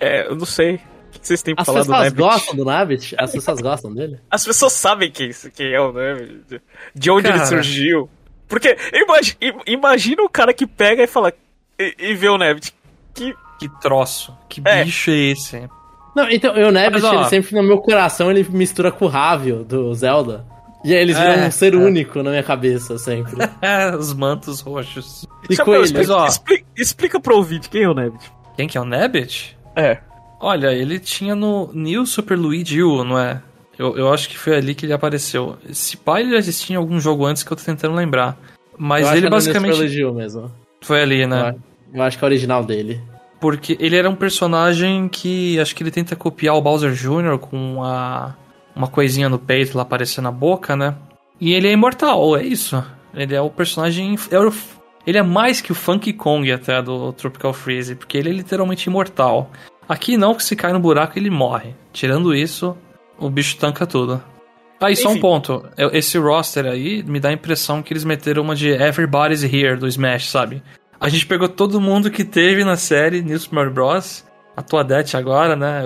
É, 0.00 0.26
eu 0.28 0.36
não 0.36 0.46
sei. 0.46 0.76
O 0.76 1.20
que 1.20 1.26
vocês 1.26 1.42
têm 1.42 1.54
pra 1.54 1.62
As 1.62 1.66
falar 1.66 1.80
do 1.80 1.86
pessoas 1.86 2.02
Nabbit? 2.04 2.18
gostam 2.22 2.54
do 2.56 2.64
Nabbit? 2.64 3.14
As 3.18 3.32
pessoas 3.32 3.60
gostam 3.60 3.94
dele? 3.94 4.18
As 4.30 4.44
pessoas 4.44 4.72
sabem 4.74 5.10
quem, 5.10 5.30
quem 5.54 5.72
é 5.72 5.80
o 5.80 5.92
Nabbit. 5.92 6.60
De 6.94 7.10
onde 7.10 7.26
ele 7.26 7.34
Cara. 7.38 7.46
surgiu. 7.46 8.08
Porque 8.46 8.76
imagi- 8.92 9.36
im- 9.40 9.60
imagina 9.66 10.22
o 10.22 10.28
cara 10.28 10.52
que 10.54 10.66
pega 10.66 11.02
e 11.02 11.06
fala... 11.06 11.32
E, 11.78 11.94
e 11.98 12.14
vê 12.14 12.28
o 12.28 12.38
Nabbit. 12.38 12.72
Que... 13.14 13.34
Que 13.58 13.68
troço, 13.80 14.32
que 14.48 14.62
É. 14.64 14.84
bicho 14.84 15.10
é 15.10 15.14
esse? 15.16 15.68
Não, 16.14 16.30
então, 16.30 16.54
o 16.54 16.70
Nabbit, 16.70 17.04
ele 17.04 17.24
sempre 17.24 17.56
no 17.56 17.62
meu 17.64 17.78
coração, 17.78 18.30
ele 18.30 18.46
mistura 18.48 18.92
com 18.92 19.06
o 19.06 19.08
Ravio 19.08 19.64
do 19.64 19.92
Zelda. 19.94 20.46
E 20.84 20.94
aí 20.94 21.00
eles 21.02 21.18
viram 21.18 21.32
É, 21.32 21.46
um 21.48 21.50
ser 21.50 21.74
é. 21.74 21.76
único 21.76 22.22
na 22.22 22.30
minha 22.30 22.42
cabeça, 22.44 22.96
sempre. 22.98 23.34
É, 23.60 23.96
os 23.96 24.14
mantos 24.14 24.60
roxos. 24.60 25.26
E 25.50 25.56
Chapéu, 25.56 25.64
coelho. 25.74 25.84
explica, 25.84 26.14
ó. 26.14 26.26
explica, 26.28 26.64
explica 26.76 27.20
pro 27.20 27.36
ouvinte 27.36 27.68
quem 27.68 27.82
é 27.82 27.88
o 27.88 27.94
Nabbit. 27.94 28.30
Quem 28.56 28.68
que 28.68 28.78
é 28.78 28.80
o 28.80 28.84
Nabbit? 28.84 29.57
É. 29.78 29.98
Olha, 30.40 30.72
ele 30.72 30.98
tinha 30.98 31.34
no 31.34 31.70
New 31.72 32.04
Super 32.06 32.36
Luigi 32.38 32.82
U, 32.82 33.02
não 33.04 33.18
é? 33.18 33.40
Eu, 33.78 33.96
eu 33.96 34.12
acho 34.12 34.28
que 34.28 34.36
foi 34.38 34.56
ali 34.56 34.74
que 34.74 34.86
ele 34.86 34.92
apareceu. 34.92 35.56
Esse 35.68 35.96
pai 35.96 36.22
ele 36.22 36.32
já 36.32 36.36
existia 36.38 36.74
em 36.74 36.76
algum 36.76 37.00
jogo 37.00 37.24
antes 37.24 37.42
que 37.42 37.52
eu 37.52 37.56
tô 37.56 37.62
tentando 37.64 37.94
lembrar. 37.94 38.36
Mas 38.76 39.06
Eu 39.08 39.16
ele 39.16 39.26
é 39.26 39.30
basicamente 39.30 39.72
Super 39.74 39.82
Legio 39.84 40.14
mesmo. 40.14 40.50
foi 40.80 41.00
ali, 41.02 41.26
né? 41.26 41.54
Eu 41.92 42.02
acho 42.02 42.18
que 42.18 42.24
é 42.24 42.26
o 42.26 42.30
original 42.30 42.64
dele. 42.64 43.00
Porque 43.40 43.76
ele 43.80 43.96
era 43.96 44.10
um 44.10 44.16
personagem 44.16 45.08
que 45.08 45.58
acho 45.60 45.74
que 45.74 45.82
ele 45.82 45.90
tenta 45.92 46.16
copiar 46.16 46.56
o 46.56 46.60
Bowser 46.60 46.92
Jr. 46.92 47.38
com 47.38 47.82
a, 47.84 48.34
uma 48.74 48.88
coisinha 48.88 49.28
no 49.28 49.38
peito 49.38 49.76
lá 49.76 49.82
aparecendo 49.82 50.24
na 50.24 50.32
boca, 50.32 50.74
né? 50.76 50.94
E 51.40 51.52
ele 51.52 51.68
é 51.68 51.72
imortal, 51.72 52.36
é 52.36 52.42
isso. 52.42 52.84
Ele 53.14 53.34
é 53.34 53.40
o 53.40 53.48
personagem. 53.50 54.16
é 54.30 54.38
o- 54.40 54.52
Ele 55.06 55.18
é 55.18 55.22
mais 55.22 55.60
que 55.60 55.70
o 55.72 55.74
Funky 55.74 56.12
Kong 56.12 56.50
até 56.52 56.82
do 56.82 57.12
Tropical 57.12 57.52
Freeze, 57.52 57.94
porque 57.94 58.18
ele 58.18 58.28
é 58.28 58.32
literalmente 58.32 58.88
imortal. 58.88 59.50
Aqui 59.88 60.16
não, 60.16 60.34
que 60.34 60.42
se 60.44 60.54
cai 60.54 60.72
no 60.72 60.80
buraco 60.80 61.18
ele 61.18 61.30
morre. 61.30 61.74
Tirando 61.92 62.34
isso, 62.34 62.76
o 63.18 63.30
bicho 63.30 63.56
tanca 63.56 63.86
tudo. 63.86 64.22
Aí, 64.80 64.94
só 64.94 65.08
um 65.08 65.18
ponto. 65.18 65.64
Eu- 65.76 65.90
Esse 65.92 66.18
roster 66.18 66.66
aí 66.66 67.02
me 67.02 67.18
dá 67.18 67.30
a 67.30 67.32
impressão 67.32 67.82
que 67.82 67.92
eles 67.92 68.04
meteram 68.04 68.42
uma 68.42 68.54
de 68.54 68.68
Everybody's 68.70 69.42
Here 69.42 69.76
do 69.76 69.88
Smash, 69.88 70.28
sabe? 70.28 70.62
A 71.00 71.08
gente 71.08 71.26
pegou 71.26 71.48
todo 71.48 71.80
mundo 71.80 72.10
que 72.10 72.24
teve 72.24 72.62
na 72.64 72.76
série 72.76 73.22
New 73.22 73.38
Super 73.38 73.56
Mario 73.56 73.72
Bros. 73.72 74.24
A 74.56 74.62
Toadette 74.62 75.16
agora, 75.16 75.56
né? 75.56 75.82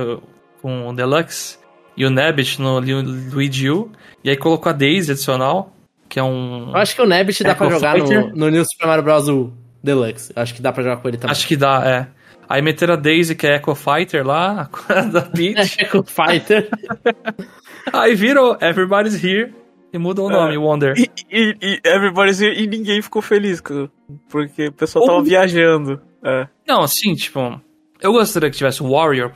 Com 0.61 0.89
o 0.89 0.93
Deluxe. 0.95 1.59
E 1.97 2.05
o 2.07 2.11
Nabbit 2.11 2.61
no 2.61 2.79
Lu- 2.81 3.03
Luigi 3.33 3.71
U. 3.71 3.91
E 4.25 4.31
aí 4.31 4.37
colocou 4.37 4.71
a 4.71 4.73
Daisy 4.73 5.13
adicional, 5.13 5.75
que 6.09 6.19
é 6.19 6.23
um. 6.23 6.71
Eu 6.71 6.77
acho 6.77 6.95
que 6.95 7.03
o 7.03 7.07
Nabbit 7.07 7.43
dá 7.45 7.55
pra 7.55 7.69
jogar 7.71 7.97
no, 7.99 8.29
no 8.35 8.49
New 8.51 8.65
Super 8.65 8.87
Mario 8.87 9.05
Bros. 9.05 9.29
U 9.29 9.53
Deluxe. 9.85 10.33
Acho 10.37 10.55
que 10.55 10.63
dá 10.63 10.73
pra 10.73 10.83
jogar 10.83 10.97
com 10.99 11.09
ele 11.09 11.19
também. 11.19 11.33
Acho 11.33 11.47
que 11.47 11.57
dá, 11.57 11.83
é. 11.87 12.07
Aí 12.53 12.61
meteram 12.61 12.93
a 12.93 12.97
Daisy, 12.99 13.35
que 13.35 13.47
é 13.47 13.57
Echo 13.57 13.75
Fighter 13.75 14.27
lá, 14.27 14.69
da 15.11 15.23
Peach. 15.23 15.75
Echo 15.81 16.03
Fighter. 16.05 16.69
aí 17.91 18.15
viram 18.15 18.59
Everybody's 18.61 19.25
Here 19.25 19.55
e 19.91 19.97
mudam 19.97 20.27
o 20.27 20.29
nome, 20.29 20.59
Wonder. 20.59 20.93
E, 20.99 21.11
e, 21.31 21.57
e 21.63 21.81
Everybody's 21.83 22.43
Here, 22.43 22.63
e 22.63 22.67
ninguém 22.67 23.01
ficou 23.01 23.23
feliz, 23.23 23.63
porque 24.29 24.67
o 24.69 24.73
pessoal 24.73 25.07
tava 25.07 25.19
Ou- 25.19 25.25
viajando. 25.25 25.99
É. 26.23 26.47
Não, 26.69 26.83
assim, 26.83 27.15
tipo, 27.15 27.59
eu 28.03 28.13
gostaria 28.13 28.51
que 28.51 28.57
tivesse 28.59 28.83
o 28.83 28.91
Warrior, 28.91 29.31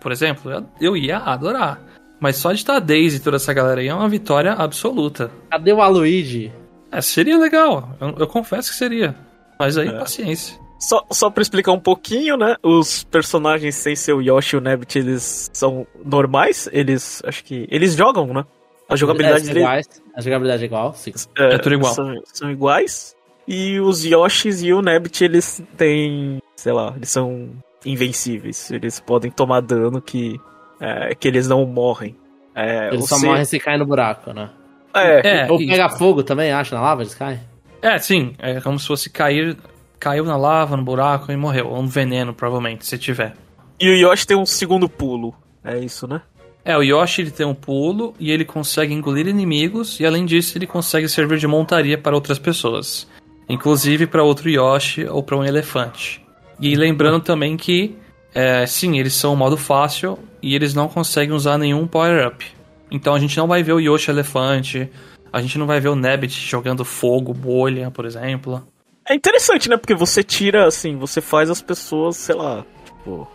por, 0.00 0.12
exemplo, 0.12 0.48
eu, 0.52 0.64
eu 0.80 0.96
ia 0.96 1.18
adorar. 1.18 1.80
Mas 2.20 2.36
só 2.36 2.52
de 2.52 2.58
estar 2.58 2.76
a 2.76 2.80
Daisy 2.80 3.16
e 3.16 3.20
toda 3.20 3.36
essa 3.36 3.52
galera 3.52 3.80
aí 3.80 3.88
é 3.88 3.94
uma 3.94 4.08
vitória 4.08 4.52
absoluta. 4.52 5.28
Cadê 5.50 5.72
o 5.72 5.82
Aluigi? 5.82 6.52
É, 6.92 7.00
seria 7.00 7.36
legal, 7.36 7.96
eu, 8.00 8.14
eu 8.16 8.26
confesso 8.28 8.70
que 8.70 8.76
seria. 8.76 9.16
Mas 9.58 9.76
aí, 9.76 9.88
É. 9.88 9.98
paciência. 9.98 10.56
Só, 10.80 11.04
só 11.12 11.28
pra 11.30 11.42
explicar 11.42 11.72
um 11.72 11.78
pouquinho, 11.78 12.36
né? 12.36 12.56
Os 12.62 13.04
personagens 13.04 13.74
sem 13.74 13.94
ser 13.94 14.14
o 14.14 14.20
Yoshi 14.22 14.56
e 14.56 14.58
o 14.58 14.60
Nabbit, 14.62 14.98
eles 14.98 15.50
são 15.52 15.86
normais. 16.04 16.68
Eles, 16.72 17.22
acho 17.24 17.44
que... 17.44 17.68
Eles 17.70 17.94
jogam, 17.94 18.26
né? 18.28 18.44
A 18.88 18.96
jogabilidade 18.96 19.48
é, 19.48 19.52
iguais. 19.52 19.86
A 20.16 20.20
jogabilidade 20.20 20.62
é 20.62 20.66
igual, 20.66 20.94
sim. 20.94 21.12
É 21.36 21.58
tudo 21.58 21.74
igual. 21.74 21.94
São, 21.94 22.14
são 22.32 22.50
iguais. 22.50 23.14
E 23.46 23.78
os 23.78 24.04
Yoshis 24.04 24.62
e 24.62 24.72
o 24.72 24.80
Nabbit, 24.80 25.22
eles 25.22 25.62
têm... 25.76 26.40
Sei 26.56 26.72
lá, 26.72 26.94
eles 26.96 27.10
são 27.10 27.50
invencíveis. 27.84 28.70
Eles 28.70 28.98
podem 29.00 29.30
tomar 29.30 29.60
dano 29.60 30.00
que... 30.00 30.40
é, 30.80 31.14
que 31.14 31.28
eles 31.28 31.46
não 31.46 31.64
morrem. 31.66 32.16
É, 32.54 32.88
Eles 32.88 33.04
o 33.04 33.06
só 33.06 33.16
C- 33.16 33.26
morrem 33.26 33.44
se 33.44 33.60
caem 33.60 33.78
no 33.78 33.86
buraco, 33.86 34.32
né? 34.32 34.50
É, 34.94 35.42
É, 35.46 35.52
Ou 35.52 35.58
pega 35.58 35.88
fogo 35.90 36.22
também, 36.22 36.50
acha, 36.52 36.74
na 36.74 36.80
lava, 36.80 37.02
eles 37.02 37.14
caem? 37.14 37.38
é, 37.82 37.96
sim, 37.98 38.34
é 38.38 38.60
como 38.60 38.78
se 38.78 38.86
fosse 38.88 39.08
cair, 39.08 39.56
caiu 40.00 40.24
na 40.24 40.36
lava, 40.36 40.76
no 40.76 40.82
buraco 40.82 41.30
e 41.30 41.36
morreu. 41.36 41.68
Ou 41.68 41.78
um 41.78 41.86
veneno, 41.86 42.32
provavelmente, 42.32 42.86
se 42.86 42.96
tiver. 42.98 43.34
E 43.78 43.88
o 43.88 43.94
Yoshi 43.94 44.26
tem 44.26 44.36
um 44.36 44.46
segundo 44.46 44.88
pulo. 44.88 45.34
É 45.62 45.78
isso, 45.78 46.08
né? 46.08 46.22
É, 46.64 46.76
o 46.76 46.82
Yoshi 46.82 47.22
ele 47.22 47.30
tem 47.30 47.46
um 47.46 47.54
pulo 47.54 48.14
e 48.18 48.30
ele 48.30 48.44
consegue 48.44 48.92
engolir 48.92 49.26
inimigos 49.26 49.98
e 50.00 50.06
além 50.06 50.26
disso 50.26 50.56
ele 50.58 50.66
consegue 50.66 51.08
servir 51.08 51.38
de 51.38 51.46
montaria 51.46 51.96
para 51.96 52.14
outras 52.14 52.38
pessoas, 52.38 53.08
inclusive 53.48 54.06
para 54.06 54.22
outro 54.22 54.48
Yoshi 54.48 55.06
ou 55.06 55.22
para 55.22 55.36
um 55.36 55.44
elefante. 55.44 56.22
E 56.60 56.74
lembrando 56.76 57.20
também 57.20 57.56
que, 57.56 57.96
é, 58.34 58.66
sim, 58.66 58.98
eles 58.98 59.14
são 59.14 59.32
o 59.32 59.36
modo 59.36 59.56
fácil 59.56 60.18
e 60.42 60.54
eles 60.54 60.74
não 60.74 60.86
conseguem 60.86 61.34
usar 61.34 61.56
nenhum 61.56 61.86
power-up. 61.86 62.44
Então 62.90 63.14
a 63.14 63.18
gente 63.18 63.36
não 63.38 63.46
vai 63.46 63.62
ver 63.62 63.72
o 63.72 63.80
Yoshi 63.80 64.10
elefante, 64.10 64.90
a 65.32 65.40
gente 65.40 65.56
não 65.56 65.66
vai 65.66 65.80
ver 65.80 65.88
o 65.88 65.96
Nabbit 65.96 66.46
jogando 66.46 66.84
fogo, 66.84 67.32
bolha, 67.32 67.90
por 67.90 68.04
exemplo. 68.04 68.62
É 69.10 69.14
interessante, 69.16 69.68
né? 69.68 69.76
Porque 69.76 69.92
você 69.92 70.22
tira, 70.22 70.68
assim, 70.68 70.96
você 70.96 71.20
faz 71.20 71.50
as 71.50 71.60
pessoas, 71.60 72.16
sei 72.16 72.36
lá, 72.36 72.64
tipo, 72.84 73.28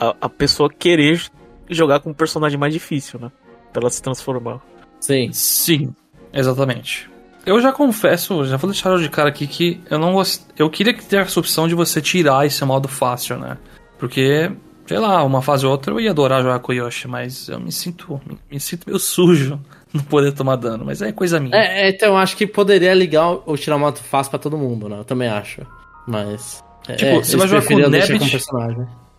a, 0.00 0.16
a 0.22 0.28
pessoa 0.30 0.70
querer 0.70 1.22
jogar 1.68 2.00
com 2.00 2.08
um 2.08 2.14
personagem 2.14 2.58
mais 2.58 2.72
difícil, 2.72 3.20
né? 3.20 3.30
Pra 3.70 3.82
ela 3.82 3.90
se 3.90 4.00
transformar. 4.00 4.58
Sim. 4.98 5.30
Sim, 5.30 5.94
exatamente. 6.32 7.10
Eu 7.44 7.60
já 7.60 7.74
confesso, 7.74 8.42
já 8.46 8.56
vou 8.56 8.70
deixar 8.70 8.96
de 8.96 9.10
cara 9.10 9.28
aqui 9.28 9.46
que 9.46 9.78
eu 9.90 9.98
não 9.98 10.14
gost... 10.14 10.46
Eu 10.58 10.70
queria 10.70 10.94
que 10.94 11.04
tivesse 11.04 11.38
a 11.38 11.40
opção 11.40 11.68
de 11.68 11.74
você 11.74 12.00
tirar 12.00 12.46
esse 12.46 12.64
modo 12.64 12.88
fácil, 12.88 13.38
né? 13.38 13.58
Porque, 13.98 14.50
sei 14.86 14.98
lá, 14.98 15.22
uma 15.22 15.42
fase 15.42 15.66
ou 15.66 15.72
outra 15.72 15.92
eu 15.92 16.00
ia 16.00 16.10
adorar 16.10 16.42
jogar 16.42 16.60
com 16.60 16.72
o 16.72 16.74
Yoshi, 16.74 17.06
mas 17.06 17.50
eu 17.50 17.60
me 17.60 17.70
sinto, 17.70 18.18
me, 18.26 18.38
me 18.50 18.58
sinto 18.58 18.86
meio 18.86 18.98
sujo 18.98 19.60
não 19.92 20.02
poder 20.02 20.32
tomar 20.32 20.56
dano, 20.56 20.84
mas 20.84 21.00
é 21.02 21.12
coisa 21.12 21.40
minha. 21.40 21.56
É, 21.56 21.82
é, 21.82 21.90
então 21.90 22.08
eu 22.08 22.16
acho 22.16 22.36
que 22.36 22.46
poderia 22.46 22.92
ligar 22.94 23.28
ou 23.46 23.56
tirar 23.56 23.76
o 23.76 23.78
modo 23.78 23.98
fácil 23.98 24.30
pra 24.30 24.38
todo 24.38 24.58
mundo, 24.58 24.88
né? 24.88 24.98
Eu 24.98 25.04
também 25.04 25.28
acho. 25.28 25.62
Mas. 26.06 26.62
Tipo, 26.96 27.04
é, 27.04 27.14
você 27.16 27.36
vai 27.36 27.48
jogar 27.48 27.66
com 27.66 27.74
o 27.74 27.88
Nebbit. 27.88 28.38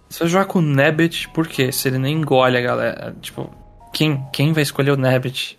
Você 0.10 0.20
vai 0.20 0.28
jogar 0.28 0.46
com 0.46 0.60
o 0.60 0.62
Nebbit, 0.62 1.30
por 1.30 1.48
quê? 1.48 1.72
Se 1.72 1.88
ele 1.88 2.00
nem 2.00 2.16
engole 2.18 2.58
a 2.58 2.62
galera. 2.62 3.16
Tipo, 3.22 3.50
quem, 3.94 4.24
quem 4.34 4.54
vai 4.54 4.64
escolher 4.64 4.92
o 4.92 4.98
Nebbit? 4.98 5.58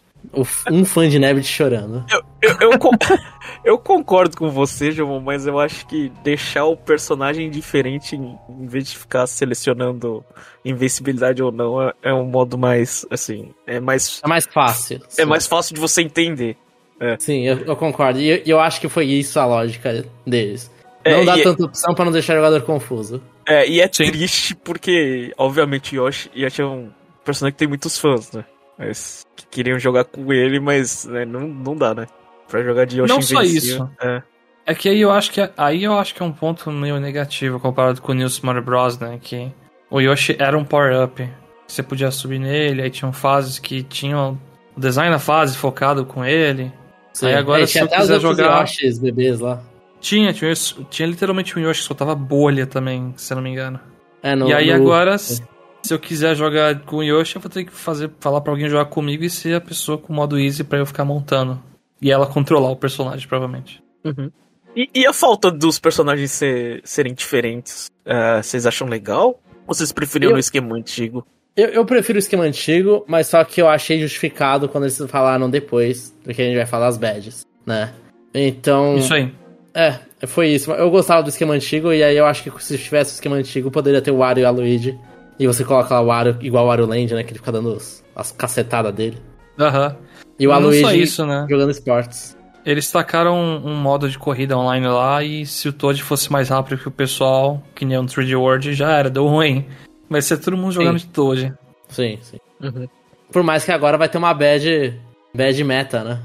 Um 0.70 0.84
fã 0.84 1.08
de 1.08 1.18
Nebbit 1.18 1.46
chorando. 1.46 2.04
Eu, 2.10 2.22
eu, 2.42 2.70
eu, 2.70 2.70
eu, 3.64 3.78
concordo 3.78 4.36
com 4.36 4.48
você, 4.48 4.90
João, 4.90 5.20
mas 5.20 5.46
eu 5.46 5.58
acho 5.58 5.86
que 5.86 6.10
deixar 6.22 6.64
o 6.64 6.76
personagem 6.76 7.50
diferente 7.50 8.16
em, 8.16 8.38
vez 8.66 8.88
de 8.88 8.98
ficar 8.98 9.26
selecionando 9.26 10.24
invencibilidade 10.64 11.42
ou 11.42 11.50
não 11.52 11.82
é, 11.82 11.92
é, 12.02 12.14
um 12.14 12.24
modo 12.24 12.56
mais, 12.56 13.06
assim, 13.10 13.52
é 13.66 13.80
mais... 13.80 14.20
É 14.24 14.28
mais 14.28 14.46
fácil. 14.46 14.96
É 14.96 15.22
sim. 15.22 15.24
mais 15.24 15.46
fácil 15.46 15.74
de 15.74 15.80
você 15.80 16.02
entender. 16.02 16.56
É. 17.00 17.16
Sim, 17.18 17.46
eu, 17.46 17.58
eu 17.60 17.76
concordo. 17.76 18.20
E 18.20 18.28
eu, 18.28 18.42
eu, 18.44 18.60
acho 18.60 18.80
que 18.80 18.88
foi 18.88 19.06
isso 19.06 19.40
a 19.40 19.46
lógica 19.46 20.04
deles. 20.26 20.70
Não 21.04 21.24
dá 21.24 21.38
tanta 21.42 21.64
opção 21.64 21.94
para 21.94 22.04
não 22.04 22.12
deixar 22.12 22.34
o 22.34 22.36
jogador 22.36 22.62
confuso. 22.62 23.22
É, 23.46 23.66
e 23.66 23.80
é 23.80 23.88
sim. 23.90 24.04
triste 24.04 24.54
porque, 24.54 25.32
obviamente, 25.38 25.96
Yoshi, 25.96 26.30
Yoshi 26.36 26.60
é 26.60 26.66
um 26.66 26.90
personagem 27.24 27.54
que 27.54 27.58
tem 27.58 27.68
muitos 27.68 27.98
fãs, 27.98 28.30
né? 28.32 28.44
Mas 28.78 29.26
que 29.34 29.46
queriam 29.46 29.78
jogar 29.78 30.04
com 30.04 30.32
ele, 30.32 30.60
mas 30.60 31.04
né, 31.06 31.24
não, 31.24 31.48
não 31.48 31.74
dá, 31.74 31.94
né? 31.94 32.06
Pra 32.50 32.62
jogar 32.64 32.84
de 32.84 32.98
Yoshi 32.98 33.12
Não 33.12 33.22
só 33.22 33.42
isso. 33.42 33.88
É. 34.02 34.22
é. 34.66 34.74
que 34.74 34.88
aí 34.88 35.00
eu 35.00 35.10
acho 35.12 35.30
que 35.30 35.40
aí 35.56 35.84
eu 35.84 35.96
acho 35.96 36.14
que 36.14 36.22
é 36.22 36.26
um 36.26 36.32
ponto 36.32 36.70
meio 36.70 36.98
negativo 36.98 37.60
comparado 37.60 38.02
com 38.02 38.10
o 38.10 38.14
New 38.14 38.28
Super 38.28 38.60
Bros, 38.60 38.98
né? 38.98 39.18
Que 39.22 39.52
o 39.88 40.00
Yoshi 40.00 40.36
era 40.38 40.58
um 40.58 40.64
power-up. 40.64 41.26
Você 41.66 41.82
podia 41.82 42.10
subir 42.10 42.40
nele, 42.40 42.82
aí 42.82 42.90
tinham 42.90 43.12
fases 43.12 43.60
que 43.60 43.84
tinham 43.84 44.36
o 44.76 44.80
design 44.80 45.12
da 45.12 45.20
fase 45.20 45.56
focado 45.56 46.04
com 46.04 46.24
ele. 46.24 46.72
Sim. 47.12 47.26
Aí 47.26 47.34
agora, 47.34 47.62
é, 47.62 47.66
se 47.66 47.78
eu 47.78 47.86
quiser 47.86 48.20
jogar. 48.20 48.62
Yoshis, 48.62 48.98
bebês 48.98 49.38
lá. 49.38 49.62
Tinha, 50.00 50.32
tinha, 50.32 50.52
tinha 50.88 51.06
literalmente 51.06 51.56
um 51.56 51.62
Yoshi 51.62 51.82
que 51.82 51.86
soltava 51.86 52.14
bolha 52.14 52.66
também, 52.66 53.14
se 53.16 53.32
eu 53.32 53.36
não 53.36 53.42
me 53.42 53.50
engano. 53.50 53.78
É, 54.22 54.34
no, 54.34 54.48
e 54.48 54.54
aí 54.54 54.68
no... 54.68 54.74
agora, 54.74 55.16
se 55.18 55.42
eu 55.88 55.98
quiser 55.98 56.34
jogar 56.34 56.80
com 56.80 56.96
o 56.96 57.02
Yoshi, 57.02 57.36
eu 57.36 57.42
vou 57.42 57.50
ter 57.50 57.64
que 57.64 57.72
fazer, 57.72 58.10
falar 58.18 58.40
pra 58.40 58.52
alguém 58.52 58.68
jogar 58.68 58.86
comigo 58.86 59.22
e 59.22 59.30
ser 59.30 59.54
a 59.54 59.60
pessoa 59.60 59.98
com 59.98 60.12
o 60.12 60.16
modo 60.16 60.38
easy 60.38 60.64
pra 60.64 60.78
eu 60.78 60.86
ficar 60.86 61.04
montando. 61.04 61.69
E 62.00 62.10
ela 62.10 62.26
controlar 62.26 62.70
o 62.70 62.76
personagem, 62.76 63.28
provavelmente. 63.28 63.82
Uhum. 64.04 64.30
E, 64.74 64.88
e, 64.94 65.06
a 65.06 65.12
falta 65.12 65.50
dos 65.50 65.78
personagens 65.78 66.30
ser, 66.30 66.80
serem 66.84 67.12
diferentes? 67.12 67.90
Uh, 68.06 68.42
vocês 68.42 68.66
acham 68.66 68.88
legal? 68.88 69.40
Ou 69.66 69.74
vocês 69.74 69.92
preferiam 69.92 70.30
eu, 70.30 70.34
no 70.34 70.40
esquema 70.40 70.76
antigo? 70.76 71.26
Eu, 71.56 71.68
eu, 71.68 71.84
prefiro 71.84 72.16
o 72.16 72.20
esquema 72.20 72.44
antigo, 72.44 73.04
mas 73.06 73.26
só 73.26 73.42
que 73.44 73.60
eu 73.60 73.68
achei 73.68 74.00
justificado 74.00 74.68
quando 74.68 74.84
eles 74.84 74.98
falaram 75.08 75.50
depois 75.50 76.14
do 76.24 76.32
que 76.32 76.40
a 76.40 76.44
gente 76.44 76.56
vai 76.56 76.66
falar 76.66 76.86
as 76.86 76.96
badges, 76.96 77.44
né? 77.66 77.92
Então. 78.32 78.96
Isso 78.96 79.12
aí. 79.12 79.32
É, 79.74 79.98
foi 80.26 80.48
isso. 80.48 80.70
Eu 80.72 80.90
gostava 80.90 81.22
do 81.22 81.28
esquema 81.28 81.54
antigo, 81.54 81.92
e 81.92 82.02
aí 82.02 82.16
eu 82.16 82.26
acho 82.26 82.44
que 82.44 82.64
se 82.64 82.78
tivesse 82.78 83.12
o 83.12 83.14
esquema 83.14 83.36
antigo, 83.36 83.70
poderia 83.70 84.00
ter 84.00 84.10
o 84.10 84.18
Wario 84.18 84.42
e 84.42 84.44
a 84.44 84.50
Luigi. 84.50 84.98
E 85.38 85.46
você 85.46 85.64
coloca 85.64 85.94
lá 85.94 86.00
o 86.00 86.06
Wario, 86.06 86.36
igual 86.40 86.64
o 86.64 86.68
Wario 86.68 86.86
Land, 86.86 87.14
né? 87.14 87.22
Que 87.24 87.32
ele 87.32 87.38
fica 87.38 87.52
dando 87.52 87.74
os, 87.74 88.04
as 88.14 88.30
cacetadas 88.30 88.94
dele. 88.94 89.18
Aham. 89.58 89.88
Uhum. 89.88 90.10
E 90.38 90.46
o 90.46 90.52
Aloysio 90.52 90.90
isso, 90.92 91.26
né? 91.26 91.46
jogando 91.48 91.70
esportes. 91.70 92.36
Eles 92.64 92.90
tacaram 92.90 93.36
um, 93.36 93.70
um, 93.70 93.74
modo 93.74 94.08
de 94.08 94.18
corrida 94.18 94.56
online 94.56 94.86
lá 94.86 95.22
e 95.22 95.44
se 95.46 95.68
o 95.68 95.72
Toad 95.72 96.02
fosse 96.02 96.30
mais 96.30 96.48
rápido 96.48 96.78
que 96.78 96.88
o 96.88 96.90
pessoal, 96.90 97.62
que 97.74 97.84
nem 97.84 97.98
um 97.98 98.06
3D 98.06 98.38
World, 98.38 98.74
já 98.74 98.90
era, 98.90 99.10
deu 99.10 99.26
ruim. 99.26 99.66
Vai 100.08 100.22
ser 100.22 100.38
todo 100.38 100.56
mundo 100.56 100.72
jogando 100.72 100.98
sim. 100.98 101.06
de 101.06 101.12
Toad. 101.12 101.54
Sim, 101.88 102.18
sim. 102.22 102.38
Uhum. 102.60 102.88
Por 103.30 103.42
mais 103.42 103.64
que 103.64 103.72
agora 103.72 103.96
vai 103.96 104.08
ter 104.08 104.18
uma 104.18 104.34
bad, 104.34 105.00
bad 105.34 105.64
meta, 105.64 106.04
né? 106.04 106.22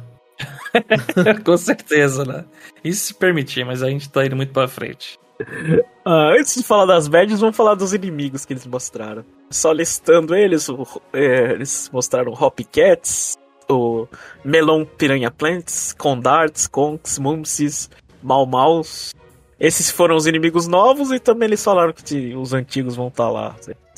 Com 1.46 1.58
certeza, 1.58 2.26
né? 2.26 2.46
Isso 2.84 3.08
se 3.08 3.14
permitir, 3.14 3.66
mas 3.66 3.84
a 3.84 3.90
gente 3.90 4.10
tá 4.10 4.26
indo 4.26 4.36
muito 4.36 4.52
pra 4.52 4.68
frente. 4.68 5.18
Ah, 6.08 6.36
antes 6.38 6.54
de 6.54 6.62
falar 6.62 6.86
das 6.86 7.08
badges, 7.08 7.40
vamos 7.40 7.58
falar 7.58 7.74
dos 7.74 7.92
inimigos 7.92 8.46
que 8.46 8.54
eles 8.54 8.68
mostraram. 8.68 9.26
Só 9.50 9.72
listando 9.72 10.36
eles, 10.36 10.70
o, 10.70 10.86
é, 11.12 11.54
eles 11.54 11.90
mostraram 11.92 12.32
Hopcats, 12.32 13.36
o 13.68 14.08
Melon 14.44 14.86
Piranha 14.86 15.32
Plants, 15.32 15.94
Condarts, 15.98 16.68
Conks, 16.68 17.18
Mumsis, 17.18 17.90
Mal 18.22 18.46
Maus. 18.46 19.16
Esses 19.60 19.90
foram 19.90 20.16
os 20.16 20.28
inimigos 20.28 20.68
novos 20.68 21.12
e 21.12 21.20
também 21.20 21.48
eles 21.48 21.64
falaram 21.64 21.92
que 21.92 22.36
os 22.36 22.54
antigos 22.54 22.96
vão 22.96 23.08
estar 23.08 23.26
tá 23.26 23.32
lá. 23.32 23.56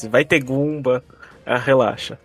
Vai 0.09 0.23
ter 0.23 0.41
Goomba, 0.41 1.03
ah, 1.45 1.57
relaxa. 1.57 2.17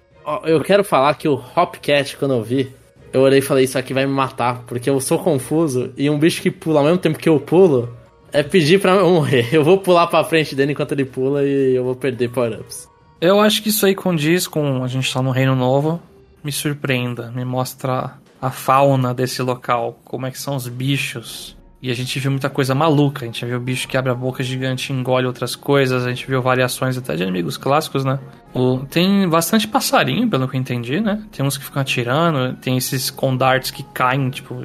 Eu 0.45 0.61
quero 0.61 0.85
falar 0.85 1.14
que 1.14 1.27
o 1.27 1.42
Hopcat, 1.57 2.16
quando 2.18 2.35
eu 2.35 2.42
vi, 2.45 2.73
eu 3.12 3.23
olhei 3.23 3.40
e 3.40 3.42
falei, 3.42 3.64
isso 3.64 3.77
aqui 3.77 3.92
vai 3.92 4.07
me 4.07 4.12
matar, 4.12 4.62
porque 4.62 4.88
eu 4.88 5.01
sou 5.01 5.18
confuso 5.18 5.92
e 5.97 6.09
um 6.09 6.21
bicho 6.21 6.40
que 6.40 6.53
pula 6.53 6.79
ao 6.79 6.85
mesmo 6.85 6.99
tempo 6.99 7.18
que 7.18 7.29
eu 7.29 7.40
pulo 7.40 8.01
é 8.33 8.42
pedir 8.42 8.81
pra 8.81 8.92
eu 8.92 9.11
morrer. 9.11 9.49
Eu 9.53 9.62
vou 9.62 9.79
pular 9.79 10.07
pra 10.07 10.25
frente 10.25 10.55
dele 10.55 10.73
enquanto 10.73 10.92
ele 10.92 11.05
pula 11.05 11.45
e 11.45 11.75
eu 11.75 11.85
vou 11.85 11.95
perder 11.95 12.31
power-ups. 12.31 12.88
Eu 13.21 13.40
acho 13.40 13.62
que 13.62 13.68
isso 13.68 13.87
aí 13.87 13.95
condiz 13.95 14.49
com 14.49 14.83
a 14.83 14.88
gente 14.88 15.12
tá 15.12 15.23
no 15.23 15.31
Reino 15.31 15.55
Novo. 15.55 16.01
Me 16.42 16.51
surpreenda, 16.51 17.31
me 17.31 17.45
mostra 17.45 18.14
a 18.40 18.51
fauna 18.51 19.14
desse 19.14 19.40
local, 19.42 20.01
como 20.05 20.27
é 20.27 20.31
que 20.31 20.40
são 20.40 20.57
os 20.57 20.66
bichos. 20.66 21.57
E 21.81 21.90
a 21.90 21.95
gente 21.95 22.18
viu 22.21 22.31
muita 22.31 22.49
coisa 22.49 22.77
maluca. 22.77 23.25
A 23.25 23.27
gente 23.27 23.45
viu 23.45 23.59
bicho 23.59 23.88
que 23.88 23.97
abre 23.97 24.12
a 24.12 24.14
boca 24.14 24.40
gigante 24.42 24.92
e 24.92 24.97
engole 24.97 25.27
outras 25.27 25.57
coisas. 25.57 26.07
A 26.07 26.11
gente 26.11 26.27
viu 26.29 26.40
variações 26.40 26.97
até 26.97 27.16
de 27.16 27.25
inimigos 27.25 27.57
clássicos, 27.57 28.05
né? 28.05 28.21
O... 28.55 28.79
Tem 28.88 29.29
bastante 29.29 29.66
passarinho, 29.66 30.29
pelo 30.29 30.47
que 30.47 30.57
eu 30.57 30.61
entendi, 30.61 31.01
né? 31.01 31.25
Tem 31.33 31.45
uns 31.45 31.59
que 31.59 31.64
ficam 31.64 31.83
atirando. 31.83 32.57
Tem 32.59 32.77
esses 32.77 33.11
condarts 33.11 33.73
que 33.73 33.83
caem, 33.83 34.31
tipo... 34.31 34.62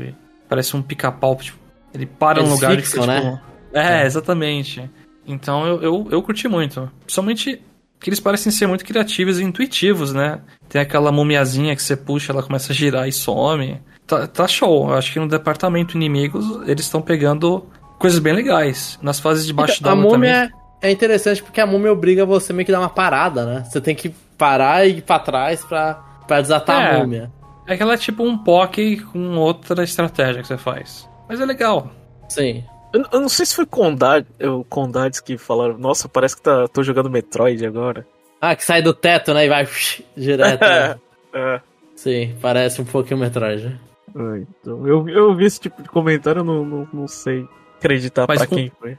Parece 0.47 0.77
um 0.77 0.81
pica-pau, 0.81 1.35
tipo... 1.37 1.57
Ele 1.91 2.05
para 2.05 2.39
Eles 2.39 2.49
no 2.49 2.55
lugar 2.55 2.75
fixam, 2.75 3.03
e 3.03 3.07
fica, 3.07 3.21
tipo... 3.21 3.41
Né? 3.83 4.03
É, 4.03 4.05
exatamente. 4.05 4.89
Então 5.25 5.65
eu, 5.65 5.81
eu, 5.81 6.07
eu 6.11 6.23
curti 6.23 6.47
muito. 6.47 6.91
Principalmente 7.01 7.61
que 7.99 8.09
eles 8.09 8.19
parecem 8.19 8.51
ser 8.51 8.67
muito 8.67 8.85
criativos 8.85 9.39
e 9.39 9.43
intuitivos, 9.43 10.13
né? 10.13 10.39
Tem 10.69 10.81
aquela 10.81 11.11
mumiazinha 11.11 11.75
que 11.75 11.81
você 11.81 11.95
puxa, 11.95 12.31
ela 12.31 12.43
começa 12.43 12.71
a 12.71 12.75
girar 12.75 13.07
e 13.07 13.11
some. 13.11 13.81
Tá, 14.05 14.27
tá 14.27 14.47
show. 14.47 14.89
Eu 14.89 14.95
acho 14.95 15.11
que 15.11 15.19
no 15.19 15.27
departamento 15.27 15.97
inimigos 15.97 16.45
eles 16.67 16.85
estão 16.85 17.01
pegando 17.01 17.65
coisas 17.97 18.19
bem 18.19 18.33
legais. 18.33 18.97
Nas 19.01 19.19
fases 19.19 19.45
de 19.45 19.53
baixo 19.53 19.77
então, 19.79 19.95
d'água 19.95 20.11
também. 20.11 20.31
É, 20.31 20.49
é 20.81 20.91
interessante 20.91 21.41
porque 21.41 21.59
a 21.59 21.65
múmia 21.65 21.91
obriga 21.91 22.25
você 22.25 22.53
meio 22.53 22.65
que 22.65 22.71
dar 22.71 22.79
uma 22.79 22.89
parada, 22.89 23.45
né? 23.45 23.63
Você 23.65 23.81
tem 23.81 23.95
que 23.95 24.09
parar 24.37 24.87
e 24.87 24.97
ir 24.97 25.01
pra 25.01 25.19
trás 25.19 25.63
pra, 25.65 25.95
pra 26.27 26.41
desatar 26.41 26.81
é, 26.81 26.95
a 26.95 26.99
múmia. 26.99 27.31
É 27.65 27.75
que 27.75 27.83
ela 27.83 27.95
é 27.95 27.97
tipo 27.97 28.23
um 28.23 28.37
POC 28.37 28.97
com 29.11 29.35
outra 29.37 29.83
estratégia 29.83 30.41
que 30.41 30.47
você 30.47 30.57
faz. 30.57 31.09
Mas 31.27 31.41
é 31.41 31.45
legal. 31.45 31.91
Sim. 32.29 32.63
Eu, 32.93 33.03
eu 33.11 33.19
não 33.21 33.29
sei 33.29 33.45
se 33.45 33.55
foi 33.55 33.65
Condad, 33.65 34.25
o 34.41 34.63
Condades 34.63 35.19
que 35.19 35.37
falaram, 35.37 35.77
nossa, 35.77 36.07
parece 36.07 36.35
que 36.35 36.41
tá, 36.41 36.67
tô 36.67 36.83
jogando 36.83 37.09
Metroid 37.09 37.65
agora. 37.65 38.05
Ah, 38.39 38.55
que 38.55 38.63
sai 38.63 38.81
do 38.81 38.93
teto, 38.93 39.33
né? 39.33 39.45
E 39.45 39.49
vai 39.49 39.67
direto. 40.15 40.61
Né? 40.61 40.95
é. 41.33 41.61
Sim, 41.95 42.35
parece 42.41 42.81
um 42.81 42.85
pouquinho 42.85 43.19
Metroid. 43.19 43.79
Ah, 44.15 44.37
então, 44.37 44.87
eu, 44.87 45.07
eu 45.09 45.35
vi 45.35 45.45
esse 45.45 45.59
tipo 45.59 45.81
de 45.81 45.89
comentário, 45.89 46.39
eu 46.39 46.43
não, 46.43 46.63
não, 46.63 46.87
não 46.93 47.07
sei 47.07 47.47
acreditar 47.77 48.25
Mas 48.27 48.39
pra 48.39 48.47
quem 48.47 48.71
foi. 48.79 48.97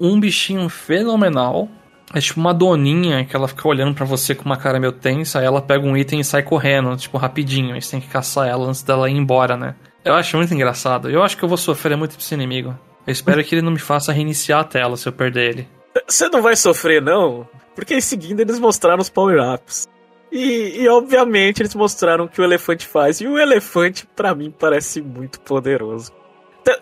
Um 0.00 0.18
bichinho 0.18 0.68
fenomenal. 0.68 1.68
É 2.14 2.20
tipo 2.20 2.38
uma 2.38 2.54
doninha 2.54 3.24
que 3.24 3.34
ela 3.34 3.48
fica 3.48 3.66
olhando 3.66 3.92
para 3.94 4.04
você 4.04 4.32
com 4.32 4.44
uma 4.44 4.56
cara 4.56 4.78
meio 4.78 4.92
tensa, 4.92 5.40
aí 5.40 5.44
ela 5.44 5.60
pega 5.60 5.84
um 5.84 5.96
item 5.96 6.20
e 6.20 6.24
sai 6.24 6.42
correndo, 6.42 6.96
tipo, 6.96 7.18
rapidinho. 7.18 7.74
Aí 7.74 7.82
você 7.82 7.92
tem 7.92 8.00
que 8.00 8.06
caçar 8.06 8.46
ela 8.46 8.64
antes 8.68 8.82
dela 8.82 9.10
ir 9.10 9.16
embora, 9.16 9.56
né? 9.56 9.74
Eu 10.04 10.14
acho 10.14 10.36
muito 10.36 10.54
engraçado. 10.54 11.10
Eu 11.10 11.24
acho 11.24 11.36
que 11.36 11.42
eu 11.42 11.48
vou 11.48 11.58
sofrer 11.58 11.96
muito 11.96 12.16
esse 12.16 12.32
inimigo. 12.32 12.78
Eu 13.06 13.12
espero 13.12 13.42
que 13.44 13.54
ele 13.54 13.62
não 13.62 13.72
me 13.72 13.78
faça 13.78 14.12
reiniciar 14.12 14.60
a 14.60 14.64
tela 14.64 14.96
se 14.96 15.08
eu 15.08 15.12
perder 15.12 15.50
ele. 15.50 15.68
Você 16.06 16.28
não 16.28 16.42
vai 16.42 16.56
sofrer, 16.56 17.00
não? 17.00 17.48
Porque 17.74 17.94
em 17.94 18.00
seguida 18.00 18.42
eles 18.42 18.58
mostraram 18.58 19.00
os 19.00 19.08
power-ups. 19.10 19.86
E, 20.30 20.82
e, 20.82 20.88
obviamente 20.88 21.62
eles 21.62 21.74
mostraram 21.74 22.24
o 22.24 22.28
que 22.28 22.40
o 22.40 22.44
elefante 22.44 22.86
faz. 22.86 23.20
E 23.20 23.26
o 23.26 23.38
elefante, 23.38 24.06
para 24.06 24.34
mim, 24.34 24.50
parece 24.50 25.00
muito 25.00 25.40
poderoso. 25.40 26.12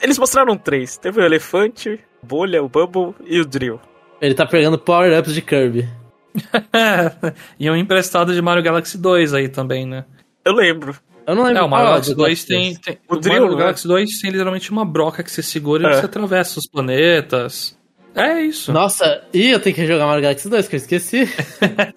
Eles 0.01 0.19
mostraram 0.19 0.57
três: 0.57 0.97
teve 0.97 1.21
o 1.21 1.25
elefante, 1.25 2.01
bolha, 2.23 2.63
o 2.63 2.69
Bubble 2.69 3.15
e 3.27 3.41
o 3.41 3.45
Drill. 3.45 3.79
Ele 4.21 4.35
tá 4.35 4.47
pegando 4.47 4.79
power-ups 4.79 5.35
de 5.35 5.43
Kirby. 5.43 5.89
e 7.61 7.71
um 7.71 7.77
emprestado 7.77 8.33
de 8.33 8.41
Mario 8.41 8.63
Galaxy 8.63 8.97
2 8.97 9.35
aí 9.35 9.49
também, 9.49 9.87
né? 9.87 10.05
Eu 10.45 10.55
lembro. 10.55 10.97
Eu 11.27 11.35
não 11.35 11.45
lembro. 11.45 11.59
É, 11.59 11.63
o 11.63 11.69
Mario 11.69 11.87
Galaxy 11.89 12.15
2 12.15 12.45
tem, 12.45 12.75
tem. 12.77 12.99
O, 13.09 13.15
o 13.15 13.19
Drill, 13.19 13.41
Mario 13.43 13.57
né? 13.57 13.63
Galaxy 13.63 13.89
2 13.89 14.21
tem 14.21 14.31
literalmente 14.31 14.71
uma 14.71 14.85
broca 14.85 15.23
que 15.23 15.31
você 15.31 15.43
segura 15.43 15.89
é. 15.89 15.91
e 15.91 15.95
você 15.95 16.07
atravessa 16.07 16.59
os 16.59 16.67
planetas. 16.67 17.77
É 18.15 18.43
isso. 18.43 18.73
Nossa, 18.73 19.23
e 19.33 19.51
eu 19.51 19.59
tenho 19.61 19.75
que 19.75 19.87
jogar 19.87 20.07
Mario 20.07 20.23
Galaxy 20.23 20.49
2, 20.49 20.69
que 20.69 20.77
eu 20.77 20.79
esqueci. 20.79 21.29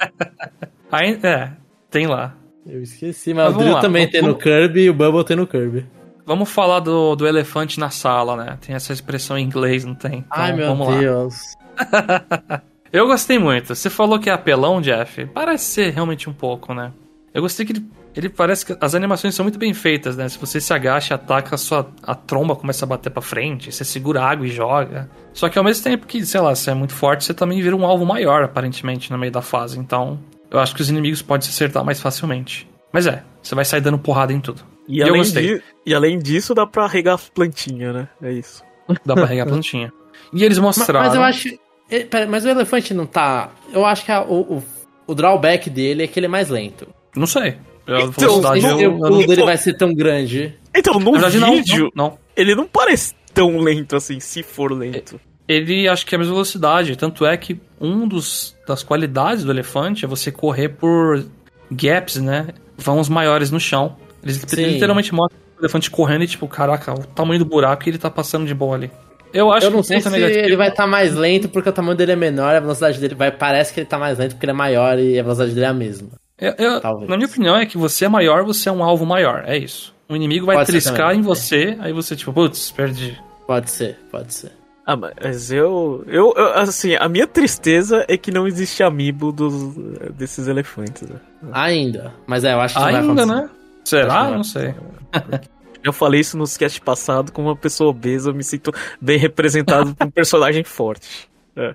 Aí, 0.91 1.19
é, 1.21 1.51
tem 1.91 2.07
lá. 2.07 2.35
Eu 2.65 2.81
esqueci, 2.81 3.33
mas, 3.33 3.45
Mas 3.45 3.47
o 3.47 3.51
vamos 3.51 3.63
Drill 3.63 3.75
lá, 3.75 3.81
também 3.81 4.05
vamos- 4.05 4.11
tem 4.11 4.21
no 4.21 4.35
Kirby 4.35 4.81
e 4.81 4.89
o 4.89 4.93
Bubble 4.93 5.23
tem 5.23 5.37
no 5.37 5.47
Kirby. 5.47 5.85
Vamos 6.25 6.49
falar 6.49 6.81
do, 6.81 7.15
do 7.15 7.25
elefante 7.25 7.79
na 7.79 7.89
sala, 7.89 8.35
né? 8.35 8.57
Tem 8.59 8.75
essa 8.75 8.91
expressão 8.91 9.37
em 9.37 9.43
inglês, 9.45 9.85
não 9.85 9.95
tem? 9.95 10.19
Então, 10.19 10.27
Ai, 10.31 10.51
meu 10.51 10.67
vamos 10.67 10.89
lá. 10.89 10.99
Deus. 10.99 11.35
Eu 12.91 13.07
gostei 13.07 13.37
muito. 13.37 13.73
Você 13.75 13.89
falou 13.89 14.19
que 14.19 14.29
é 14.29 14.33
apelão, 14.33 14.81
Jeff. 14.81 15.25
Parece 15.27 15.65
ser 15.65 15.93
realmente 15.93 16.29
um 16.29 16.33
pouco, 16.33 16.73
né? 16.73 16.91
Eu 17.33 17.41
gostei 17.41 17.65
que 17.65 17.73
ele, 17.73 17.85
ele 18.17 18.30
parece 18.30 18.65
que 18.65 18.75
as 18.82 18.95
animações 18.95 19.36
são 19.36 19.43
muito 19.43 19.60
bem 19.60 19.73
feitas, 19.73 20.17
né? 20.17 20.27
Se 20.30 20.38
você 20.39 20.60
se 20.60 20.73
agacha, 20.73 21.15
ataca, 21.15 21.56
a 21.56 21.58
sua 21.58 21.89
a 22.03 22.15
tromba 22.15 22.56
começa 22.56 22.84
a 22.86 22.88
bater 22.88 23.10
pra 23.12 23.21
frente, 23.21 23.71
você 23.71 23.84
segura 23.86 24.21
a 24.21 24.30
água 24.30 24.45
e 24.45 24.49
joga. 24.49 25.10
Só 25.34 25.49
que 25.49 25.58
ao 25.58 25.63
mesmo 25.63 25.84
tempo 25.84 26.08
que, 26.08 26.25
sei 26.25 26.41
lá, 26.41 26.53
você 26.56 26.71
é 26.71 26.73
muito 26.73 26.93
forte, 26.93 27.23
você 27.25 27.34
também 27.34 27.62
vira 27.62 27.75
um 27.75 27.86
alvo 27.86 28.06
maior, 28.06 28.43
aparentemente, 28.43 29.12
no 29.12 29.17
meio 29.17 29.32
da 29.32 29.41
fase. 29.41 29.77
Então, 29.80 30.19
eu 30.49 30.60
acho 30.60 30.73
que 30.75 30.82
os 30.82 30.89
inimigos 30.89 31.21
podem 31.21 31.45
se 31.45 31.51
acertar 31.53 31.84
mais 31.86 32.01
facilmente. 32.01 32.67
Mas 32.91 33.06
é, 33.06 33.23
você 33.41 33.53
vai 33.53 33.65
sair 33.65 33.82
dando 33.82 33.99
porrada 33.99 34.34
em 34.34 34.39
tudo. 34.39 34.62
E, 34.88 34.97
E 34.97 34.99
eu 35.01 35.08
além 35.10 35.21
gostei. 35.21 35.58
di- 35.58 35.63
e 35.86 35.93
além 35.93 36.17
disso, 36.17 36.56
dá 36.56 36.65
pra 36.65 36.88
regar 36.88 37.19
plantinha, 37.36 37.91
né? 37.93 38.08
É 38.21 38.32
isso. 38.32 38.63
Dá 39.06 39.13
pra 39.13 39.25
regar 39.25 39.45
a 39.45 39.49
plantinha. 39.49 39.91
E 40.34 40.43
eles 40.43 40.58
mostraram. 40.58 41.06
Mas, 41.06 41.13
eu 41.15 41.21
acho. 41.21 41.49
eh, 41.91 42.06
pera, 42.06 42.25
mas 42.25 42.45
o 42.45 42.49
elefante 42.49 42.93
não 42.93 43.06
tá. 43.06 43.49
Eu 43.73 43.86
acho 43.86 44.06
que 44.06 44.12
a- 44.12 44.23
o, 44.23 44.58
o, 44.58 44.63
o 45.08 45.13
drawback 45.13 45.69
dele 45.69 46.03
é 46.03 46.08
que 46.08 46.17
ele 46.17 46.25
é 46.25 46.30
mais 46.30 46.47
lento. 46.49 46.88
Não 47.15 47.27
sei. 47.27 47.58
A 47.88 48.02
Então, 48.02 48.12
velocidade 48.12 48.65
eu- 48.65 48.80
eu 48.82 48.95
o 48.95 49.00
pulo 49.00 49.26
dele 49.28 49.43
vai 49.43 49.58
ser 49.58 49.73
tão 49.76 49.93
grande. 49.93 50.54
Então, 50.76 51.00
no 51.00 51.12
verdade, 51.13 51.39
não, 51.39 51.52
vídeo, 51.56 51.89
não, 51.95 52.10
não. 52.10 52.17
ele 52.36 52.54
não 52.54 52.67
parece 52.67 53.13
tão 53.34 53.58
lento 53.60 53.95
assim, 53.95 54.19
se 54.19 54.43
for 54.43 54.71
lento. 54.71 55.19
Ele 55.47 55.88
acho 55.88 56.06
que 56.06 56.13
é 56.13 56.17
a 56.17 56.19
mesma 56.19 56.34
velocidade. 56.34 56.95
Tanto 56.97 57.26
é 57.26 57.38
que 57.38 57.58
um 57.80 58.06
dos 58.08 58.56
das 58.67 58.84
qualidades 58.84 59.45
do 59.45 59.52
elefante 59.52 60.04
é 60.04 60.08
você 60.08 60.30
correr 60.32 60.67
por 60.69 61.23
gaps, 61.71 62.17
né? 62.17 62.47
Vãos 62.78 63.08
maiores 63.08 63.50
no 63.52 63.60
chão. 63.60 63.95
Eles 64.21 64.43
Sim. 64.45 64.65
literalmente 64.65 65.13
mostram 65.13 65.39
o 65.58 65.62
elefante 65.62 65.89
correndo 65.89 66.23
e, 66.23 66.28
tipo, 66.28 66.47
caraca, 66.47 66.93
o 66.93 67.06
tamanho 67.06 67.39
do 67.39 67.45
buraco 67.45 67.88
e 67.88 67.91
ele 67.91 67.97
tá 67.97 68.10
passando 68.10 68.45
de 68.45 68.54
boa 68.54 68.76
ali. 68.76 68.91
Eu 69.34 69.52
acho 69.52 69.67
Eu 69.67 69.71
não 69.71 69.82
que 69.82 69.88
sei 69.88 70.02
se 70.02 70.10
negativo- 70.10 70.39
ele 70.39 70.56
vai 70.58 70.69
estar 70.69 70.88
mais 70.88 71.13
lento 71.15 71.47
porque 71.50 71.69
o 71.69 71.73
tamanho 71.73 71.95
dele 71.97 72.12
é 72.13 72.15
menor, 72.15 72.54
a 72.56 72.60
velocidade 72.60 73.00
dele 73.00 73.15
vai. 73.15 73.32
Parece 73.32 73.73
que 73.73 73.80
ele 73.80 73.88
tá 73.88 73.97
mais 73.97 74.17
lento 74.17 74.32
porque 74.34 74.45
ele 74.45 74.52
é 74.52 74.56
maior 74.56 75.00
e 75.00 75.17
a 75.19 75.23
velocidade 75.23 75.54
dele 75.54 75.65
é 75.65 75.69
a 75.69 75.73
mesma. 75.73 76.10
Eu- 76.39 76.54
eu- 76.58 76.82
Talvez. 76.82 77.10
na 77.10 77.17
minha 77.17 77.28
opinião, 77.28 77.56
é 77.56 77.65
que 77.65 77.78
você 77.78 78.06
é 78.06 78.10
maior, 78.10 78.43
você 78.43 78.69
é 78.69 78.71
um 78.71 78.84
alvo 78.84 79.06
maior. 79.06 79.43
É 79.45 79.58
isso. 79.58 79.93
O 80.08 80.15
inimigo 80.15 80.45
vai 80.45 80.56
Pode 80.58 80.67
triscar 80.71 81.13
em 81.15 81.21
você, 81.21 81.76
aí 81.80 81.91
você, 81.91 82.15
tipo, 82.15 82.32
putz, 82.32 82.71
perdi. 82.71 83.17
Pode 83.45 83.69
ser, 83.71 83.97
pode 84.12 84.34
ser. 84.34 84.52
Ah, 84.86 84.95
mas 84.95 85.52
eu, 85.52 86.04
eu, 86.08 86.34
eu- 86.38 86.54
Assim, 86.54 86.95
a 86.95 87.10
minha 87.10 87.28
tristeza 87.28 88.06
é 88.08 88.15
que 88.15 88.32
não 88.32 88.47
existe 88.47 88.82
amiibo 88.84 89.32
dos, 89.34 89.76
desses 90.15 90.47
elefantes. 90.47 91.02
né? 91.10 91.19
Ainda. 91.52 92.13
Mas 92.26 92.43
é, 92.45 92.54
eu 92.54 92.62
acho 92.62 92.76
que 92.76 92.80
isso 92.80 92.91
vai 92.91 93.02
Ainda, 93.02 93.23
acontecer. 93.23 93.41
né? 93.41 93.50
Será? 93.84 94.30
Não 94.32 94.43
sei. 94.43 94.73
Eu 95.84 95.91
falei 95.91 96.21
isso 96.21 96.38
nos 96.38 96.56
cast 96.56 96.80
passados, 96.82 97.32
como 97.32 97.50
uma 97.50 97.56
pessoa 97.56 97.89
obesa, 97.89 98.30
eu 98.30 98.34
me 98.34 98.43
sinto 98.43 98.71
bem 99.02 99.17
representado 99.17 99.93
por 99.95 100.08
um 100.08 100.12
personagem 100.12 100.63
forte. 100.63 101.28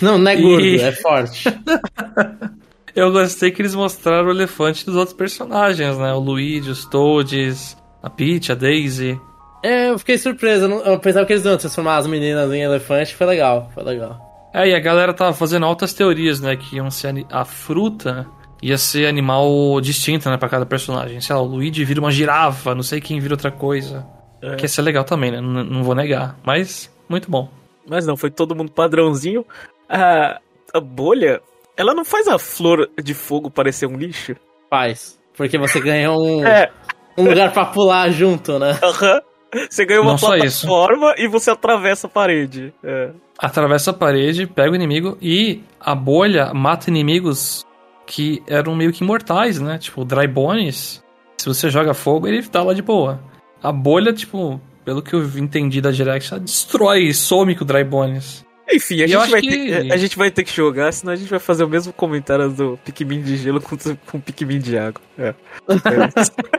Não, 0.00 0.16
não 0.16 0.30
é 0.30 0.36
gordo, 0.40 0.64
E- 0.64 0.80
é 0.80 0.92
forte. 0.92 1.44
Eu 2.94 3.10
gostei 3.12 3.50
que 3.50 3.62
eles 3.62 3.74
mostraram 3.74 4.28
o 4.28 4.30
elefante 4.30 4.84
dos 4.86 4.96
outros 4.96 5.16
personagens, 5.16 5.96
né? 5.98 6.12
O 6.12 6.18
Luigi, 6.18 6.70
os 6.70 6.84
Toads, 6.86 7.76
a 8.02 8.10
Peach, 8.10 8.52
a 8.52 8.54
Daisy. 8.54 9.20
É, 9.62 9.90
eu 9.90 9.98
fiquei 9.98 10.16
surpreso. 10.18 10.64
Eu, 10.64 10.68
não- 10.68 10.80
eu 10.84 10.98
pensava 10.98 11.26
que 11.26 11.32
eles 11.32 11.44
iam 11.44 11.56
transformar 11.56 11.96
as 11.98 12.06
meninas 12.06 12.50
em 12.52 12.62
elefante. 12.62 13.14
Foi 13.14 13.26
legal, 13.26 13.70
foi 13.74 13.82
legal. 13.84 14.18
É, 14.54 14.68
e 14.68 14.74
a 14.74 14.80
galera 14.80 15.12
tava 15.14 15.32
fazendo 15.32 15.66
altas 15.66 15.92
teorias, 15.92 16.40
né? 16.40 16.56
Que 16.56 16.76
iam 16.76 16.90
ser 16.90 17.24
a 17.30 17.44
fruta 17.44 18.26
ia 18.62 18.76
ser 18.76 19.06
animal 19.06 19.80
distinto, 19.80 20.28
né? 20.28 20.36
Pra 20.36 20.48
cada 20.48 20.66
personagem. 20.66 21.20
Sei 21.20 21.34
lá, 21.34 21.40
o 21.40 21.46
Luigi 21.46 21.84
vira 21.84 22.00
uma 22.00 22.10
girafa, 22.10 22.74
não 22.74 22.82
sei 22.82 23.00
quem 23.00 23.20
vira 23.20 23.34
outra 23.34 23.50
coisa. 23.50 24.06
É. 24.42 24.56
Que 24.56 24.64
ia 24.64 24.68
ser 24.68 24.82
legal 24.82 25.04
também, 25.04 25.30
né? 25.30 25.40
Não, 25.40 25.64
não 25.64 25.82
vou 25.84 25.94
negar. 25.94 26.36
Mas, 26.44 26.90
muito 27.08 27.30
bom. 27.30 27.48
Mas 27.88 28.06
não, 28.06 28.16
foi 28.16 28.30
todo 28.30 28.54
mundo 28.54 28.70
padrãozinho. 28.72 29.44
A, 29.88 30.40
a 30.74 30.80
bolha, 30.80 31.40
ela 31.80 31.94
não 31.94 32.04
faz 32.04 32.28
a 32.28 32.38
flor 32.38 32.90
de 33.02 33.14
fogo 33.14 33.50
parecer 33.50 33.86
um 33.86 33.96
lixo? 33.96 34.36
Faz. 34.68 35.18
Porque 35.34 35.56
você 35.56 35.80
ganha 35.80 36.12
um, 36.12 36.44
É, 36.46 36.70
um 37.16 37.24
lugar 37.24 37.52
pra 37.52 37.64
pular 37.64 38.10
junto, 38.10 38.58
né? 38.58 38.78
aham. 38.82 39.20
Você 39.68 39.84
ganha 39.84 40.00
uma 40.00 40.12
Não 40.12 40.18
plataforma 40.18 41.14
e 41.18 41.26
você 41.26 41.50
atravessa 41.50 42.06
a 42.06 42.10
parede. 42.10 42.72
É. 42.84 43.10
Atravessa 43.36 43.90
a 43.90 43.94
parede, 43.94 44.46
pega 44.46 44.70
o 44.70 44.76
inimigo 44.76 45.18
e 45.20 45.64
a 45.80 45.92
bolha 45.94 46.52
mata 46.54 46.88
inimigos 46.88 47.66
que 48.06 48.42
eram 48.46 48.76
meio 48.76 48.92
que 48.92 49.02
imortais, 49.02 49.58
né? 49.58 49.78
Tipo, 49.78 50.02
o 50.02 50.04
Dry 50.04 50.28
Bones, 50.28 51.02
se 51.36 51.46
você 51.46 51.68
joga 51.68 51.94
fogo, 51.94 52.28
ele 52.28 52.42
tá 52.44 52.62
lá 52.62 52.74
de 52.74 52.82
boa. 52.82 53.20
A 53.62 53.72
bolha, 53.72 54.12
tipo, 54.12 54.60
pelo 54.84 55.02
que 55.02 55.14
eu 55.14 55.22
entendi 55.38 55.80
da 55.80 55.90
Direct, 55.90 56.32
ela 56.32 56.40
destrói, 56.40 57.12
some 57.12 57.56
com 57.56 57.64
o 57.64 57.66
Dry 57.66 57.82
Bones. 57.84 58.46
Enfim, 58.72 59.00
a 59.00 59.04
eu 59.04 59.08
gente, 59.08 59.16
acho 59.16 59.30
vai 59.30 59.40
que- 59.40 59.48
ter, 59.50 59.92
a 59.92 59.96
gente 59.96 60.16
vai 60.16 60.30
ter 60.30 60.44
que 60.44 60.54
jogar, 60.54 60.92
senão 60.92 61.12
a 61.12 61.16
gente 61.16 61.28
vai 61.28 61.38
fazer 61.40 61.64
o 61.64 61.68
mesmo 61.68 61.92
comentário 61.92 62.48
do 62.50 62.78
Pikmin 62.84 63.20
de 63.22 63.36
gelo 63.36 63.60
com, 63.60 63.76
com 64.06 64.18
o 64.18 64.20
Pikmin 64.20 64.58
de 64.60 64.78
água. 64.78 65.02
É. 65.18 65.34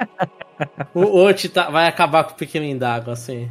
O 0.93 1.17
Oti 1.24 1.50
tá, 1.50 1.69
vai 1.69 1.88
acabar 1.88 2.24
com 2.24 2.34
o 2.34 2.36
pequenininho 2.36 2.78
d'água, 2.78 3.13
assim. 3.13 3.50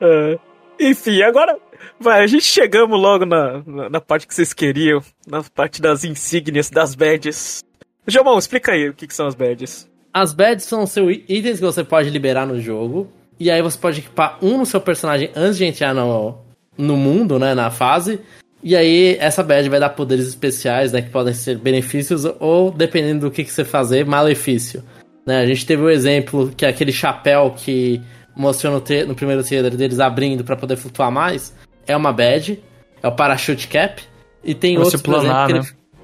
É. 0.00 0.38
Enfim, 0.80 1.22
agora 1.22 1.56
vai, 2.00 2.22
a 2.22 2.26
gente 2.26 2.44
chegamos 2.44 2.98
logo 3.00 3.24
na, 3.24 3.62
na, 3.64 3.90
na 3.90 4.00
parte 4.00 4.26
que 4.26 4.34
vocês 4.34 4.52
queriam, 4.52 5.00
na 5.26 5.42
parte 5.42 5.80
das 5.80 6.02
insígnias, 6.04 6.70
das 6.70 6.94
badges. 6.94 7.62
Jomão, 8.06 8.38
explica 8.38 8.72
aí 8.72 8.88
o 8.88 8.94
que, 8.94 9.06
que 9.06 9.14
são 9.14 9.26
as 9.26 9.34
badges. 9.34 9.88
As 10.12 10.32
badges 10.32 10.64
são 10.64 10.86
seu 10.86 11.10
itens 11.10 11.60
que 11.60 11.64
você 11.64 11.84
pode 11.84 12.10
liberar 12.10 12.46
no 12.46 12.60
jogo. 12.60 13.08
E 13.38 13.50
aí 13.50 13.62
você 13.62 13.78
pode 13.78 14.00
equipar 14.00 14.38
um 14.42 14.58
no 14.58 14.66
seu 14.66 14.80
personagem 14.80 15.30
antes 15.36 15.58
de 15.58 15.64
entrar 15.64 15.94
no, 15.94 16.38
no 16.80 16.96
mundo, 16.96 17.38
né? 17.38 17.54
Na 17.54 17.70
fase. 17.70 18.20
E 18.62 18.76
aí 18.76 19.16
essa 19.20 19.42
badge 19.42 19.68
vai 19.68 19.80
dar 19.80 19.90
poderes 19.90 20.26
especiais, 20.26 20.92
né? 20.92 21.00
Que 21.02 21.10
podem 21.10 21.32
ser 21.32 21.56
benefícios 21.58 22.24
ou, 22.38 22.70
dependendo 22.70 23.26
do 23.26 23.30
que, 23.30 23.44
que 23.44 23.52
você 23.52 23.64
fazer, 23.64 24.04
malefício. 24.04 24.82
Né? 25.24 25.40
A 25.40 25.46
gente 25.46 25.64
teve 25.64 25.82
o 25.82 25.88
exemplo 25.90 26.52
que 26.56 26.64
é 26.66 26.68
aquele 26.68 26.92
chapéu 26.92 27.54
que 27.56 28.00
mostrou 28.36 28.72
no, 28.72 29.06
no 29.06 29.14
primeiro 29.14 29.42
trailer 29.44 29.74
deles 29.76 30.00
abrindo 30.00 30.44
pra 30.44 30.56
poder 30.56 30.76
flutuar 30.76 31.10
mais. 31.10 31.54
É 31.86 31.96
uma 31.96 32.12
badge. 32.12 32.60
É 33.02 33.08
o 33.08 33.12
parachute 33.12 33.66
cap. 33.68 34.02
E 34.44 34.54
tem 34.54 34.76
por 34.98 35.14
exemplo, 35.24 35.52
né? 35.52 35.60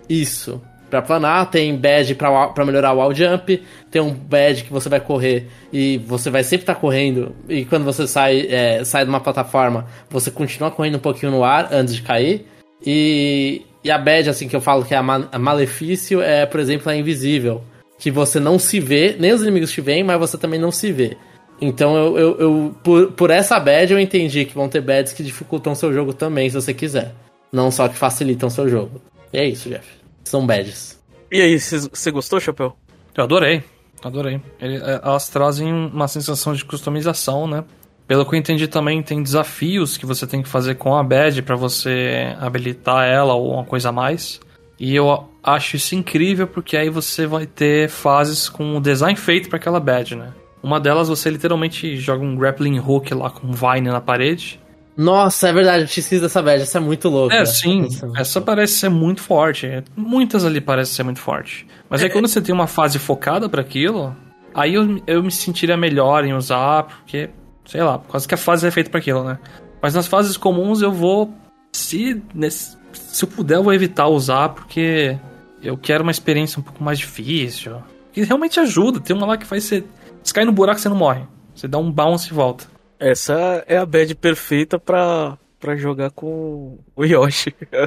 ele- 0.08 0.22
Isso. 0.22 0.62
Pra 0.88 1.03
planar, 1.03 1.51
tem 1.51 1.75
badge 1.77 2.14
pra 2.14 2.64
melhorar 2.64 2.92
o 2.92 2.99
wall 2.99 3.12
jump, 3.12 3.61
tem 3.90 4.01
um 4.01 4.12
badge 4.14 4.62
que 4.64 4.72
você 4.72 4.88
vai 4.88 5.01
correr 5.01 5.49
e 5.72 5.99
você 5.99 6.31
vai 6.31 6.44
sempre 6.44 6.62
estar 6.62 6.77
correndo, 6.77 7.35
e 7.49 7.64
quando 7.64 7.85
você 7.85 8.07
sai, 8.07 8.46
é, 8.49 8.85
sai 8.85 9.03
de 9.05 9.11
uma 9.11 9.18
plataforma, 9.20 9.87
você 10.09 10.31
continua 10.31 10.70
correndo 10.70 10.94
um 10.96 11.01
pouquinho 11.01 11.33
no 11.33 11.42
ar 11.42 11.68
antes 11.72 11.92
de 11.94 12.03
cair. 12.03 12.46
E, 12.85 13.62
e 13.83 13.90
a 13.90 13.99
badge, 13.99 14.31
assim, 14.31 14.46
que 14.49 14.55
eu 14.55 14.61
falo 14.61 14.85
que 14.85 14.94
é 14.94 14.96
a, 14.96 15.01
a 15.33 15.38
malefício, 15.38 16.20
é, 16.22 16.46
por 16.46 16.61
exemplo, 16.61 16.90
a 16.90 16.96
invisível. 16.96 17.62
Que 17.99 18.11
você 18.11 18.38
não 18.38 18.59
se 18.59 18.79
vê, 18.79 19.16
nem 19.18 19.33
os 19.33 19.42
inimigos 19.42 19.72
te 19.72 19.81
veem, 19.81 20.05
mas 20.05 20.20
você 20.20 20.38
também 20.38 20.61
não 20.61 20.70
se 20.70 20.92
vê. 20.92 21.16
Então 21.61 21.96
eu, 21.96 22.18
eu, 22.18 22.38
eu- 22.38 22.77
por, 22.85 23.12
por 23.12 23.31
essa 23.31 23.59
badge 23.59 23.92
eu 23.92 23.99
entendi 23.99 24.44
que 24.44 24.55
vão 24.55 24.68
ter 24.68 24.83
badges 24.83 25.14
que 25.14 25.22
dificultam 25.22 25.75
seu 25.75 25.92
jogo 25.92 26.12
também, 26.12 26.49
se 26.49 26.55
você 26.55 26.72
quiser. 26.75 27.12
Não 27.51 27.70
só 27.70 27.88
que 27.88 27.96
facilitam 27.96 28.51
seu 28.51 28.68
jogo. 28.68 29.01
E 29.33 29.38
é 29.38 29.44
isso, 29.46 29.68
Jeff. 29.68 29.95
São 30.28 30.44
badges. 30.46 31.00
E 31.30 31.40
aí, 31.40 31.58
você 31.58 32.10
gostou, 32.10 32.40
Chapéu? 32.40 32.76
Eu 33.16 33.24
adorei, 33.24 33.62
adorei. 34.02 34.40
Ele- 34.60 34.76
é, 34.76 35.00
elas 35.02 35.28
trazem 35.28 35.72
uma 35.72 36.08
sensação 36.08 36.52
de 36.52 36.64
customização, 36.64 37.46
né? 37.46 37.64
Pelo 38.08 38.24
que 38.26 38.34
eu 38.34 38.38
entendi 38.38 38.68
também, 38.68 39.02
tem 39.02 39.22
desafios 39.22 39.96
que 39.96 40.04
você 40.06 40.26
tem 40.26 40.42
que 40.42 40.48
fazer 40.48 40.74
com 40.76 40.94
a 40.96 41.02
badge 41.02 41.42
pra 41.42 41.56
você 41.56 42.34
habilitar 42.40 43.04
ela 43.06 43.34
ou 43.34 43.52
uma 43.54 43.64
coisa 43.64 43.88
a 43.88 43.92
mais. 43.92 44.40
E 44.78 44.94
eu 44.94 45.28
acho 45.42 45.76
isso 45.76 45.94
incrível 45.94 46.46
porque 46.46 46.76
aí 46.76 46.90
você 46.90 47.26
vai 47.26 47.46
ter 47.46 47.88
fases 47.88 48.48
com 48.48 48.76
o 48.76 48.80
design 48.80 49.16
feito 49.18 49.48
pra 49.48 49.56
aquela 49.58 49.80
badge, 49.80 50.14
né? 50.16 50.32
Uma 50.62 50.78
delas 50.80 51.08
você 51.08 51.30
literalmente 51.30 51.96
joga 51.96 52.24
um 52.24 52.36
grappling 52.36 52.78
hook 52.80 53.12
lá 53.14 53.30
com 53.30 53.46
um 53.46 53.52
vine 53.52 53.88
na 53.88 54.00
parede. 54.00 54.60
Nossa, 54.96 55.48
é 55.48 55.52
verdade, 55.52 55.82
eu 55.82 55.87
tinha 55.88 56.00
esquecido 56.00 56.22
dessa 56.22 56.40
badge, 56.42 56.62
essa 56.62 56.78
é 56.78 56.80
muito 56.80 57.09
louca. 57.09 57.35
É, 57.35 57.44
sim, 57.44 57.85
Essa- 57.87 58.11
essa 58.16 58.40
parece 58.40 58.74
ser 58.74 58.88
muito 58.88 59.20
forte. 59.20 59.85
Muitas 59.96 60.44
ali 60.44 60.61
parecem 60.61 60.94
ser 60.94 61.02
muito 61.02 61.20
forte. 61.20 61.66
Mas 61.90 62.02
aí 62.02 62.09
quando 62.11 62.26
você 62.28 62.40
tem 62.40 62.54
uma 62.54 62.66
fase 62.66 62.98
focada 62.98 63.48
pra 63.48 63.61
aquilo, 63.61 64.16
aí 64.54 64.74
eu, 64.74 65.00
eu 65.06 65.22
me 65.22 65.30
sentiria 65.30 65.76
melhor 65.76 66.24
em 66.24 66.32
usar, 66.32 66.85
porque, 66.85 67.28
sei 67.66 67.82
lá, 67.82 67.98
por 67.98 68.12
causa 68.12 68.26
que 68.26 68.35
a 68.35 68.38
fase 68.38 68.66
é 68.66 68.70
feita 68.70 68.88
pra 68.90 68.98
aquilo, 69.00 69.22
né? 69.22 69.38
Mas 69.82 69.92
nas 69.94 70.06
fases 70.06 70.37
comuns 70.37 70.80
eu 70.80 70.90
vou. 70.90 71.32
Se, 71.72 72.22
nesse- 72.35 72.76
se 72.92 73.24
eu 73.24 73.28
puder, 73.28 73.56
eu 73.56 73.62
vou 73.62 73.74
evitar 73.74 74.09
usar, 74.09 74.48
porque 74.48 75.18
eu 75.62 75.76
quero 75.76 76.02
uma 76.02 76.11
experiência 76.11 76.59
um 76.59 76.62
pouco 76.62 76.82
mais 76.82 76.98
difícil. 76.98 77.76
Que 78.12 78.22
realmente 78.24 78.59
ajuda. 78.59 78.98
Tem 78.98 79.14
uma 79.14 79.26
lá 79.26 79.37
que 79.37 79.44
faz 79.44 79.64
você. 79.64 79.85
Se 80.22 80.32
cair 80.32 80.46
no 80.46 80.52
buraco, 80.52 80.80
você 80.80 80.88
não 80.88 80.96
morre. 80.96 81.20
Você 81.54 81.68
dá 81.68 81.76
um 81.76 81.92
bounce 81.92 82.30
e 82.30 82.32
volta. 82.35 82.64
Essa 82.98 83.64
é 83.66 83.76
a 83.76 83.87
badge 83.87 84.14
perfeita 84.14 84.78
pra, 84.78 85.37
pra 85.61 85.76
jogar 85.76 86.11
com 86.11 86.78
o 86.94 87.04
Yoshi. 87.04 87.54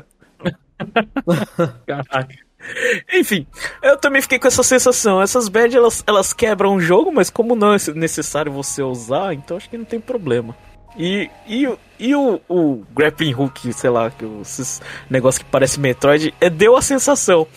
Caraca. 1.86 2.36
Enfim, 3.13 3.48
eu 3.82 3.98
também 3.98 4.22
fiquei 4.22 4.38
com 4.38 4.48
essa 4.48 4.63
sensação. 4.63 5.22
Essas 5.22 5.48
badges 5.48 5.76
elas, 5.76 6.04
elas 6.06 6.34
quebram 6.34 6.76
o 6.76 6.82
jogo, 6.82 7.12
mas 7.12 7.30
como 7.30 7.56
não 7.56 7.74
é 7.74 7.78
necessário 7.95 8.52
você 8.52 8.84
usar, 8.84 9.34
então 9.34 9.58
acho 9.58 9.69
que 9.69 9.78
não 9.78 9.86
tem 9.86 10.00
problema. 10.00 10.56
E, 10.98 11.30
e, 11.48 11.67
o- 11.67 11.80
e 12.00 12.15
o, 12.15 12.41
o 12.50 12.84
grappling 12.93 13.34
hook, 13.34 13.72
sei 13.74 13.89
lá, 13.89 14.10
que 14.12 14.26
o- 14.26 14.41
esses 14.41 14.82
negócios 15.10 15.41
que 15.43 15.50
parece 15.50 15.80
Metroid, 15.80 16.34
é, 16.41 16.50
deu 16.50 16.76
a 16.76 16.82
sensação. 16.82 17.48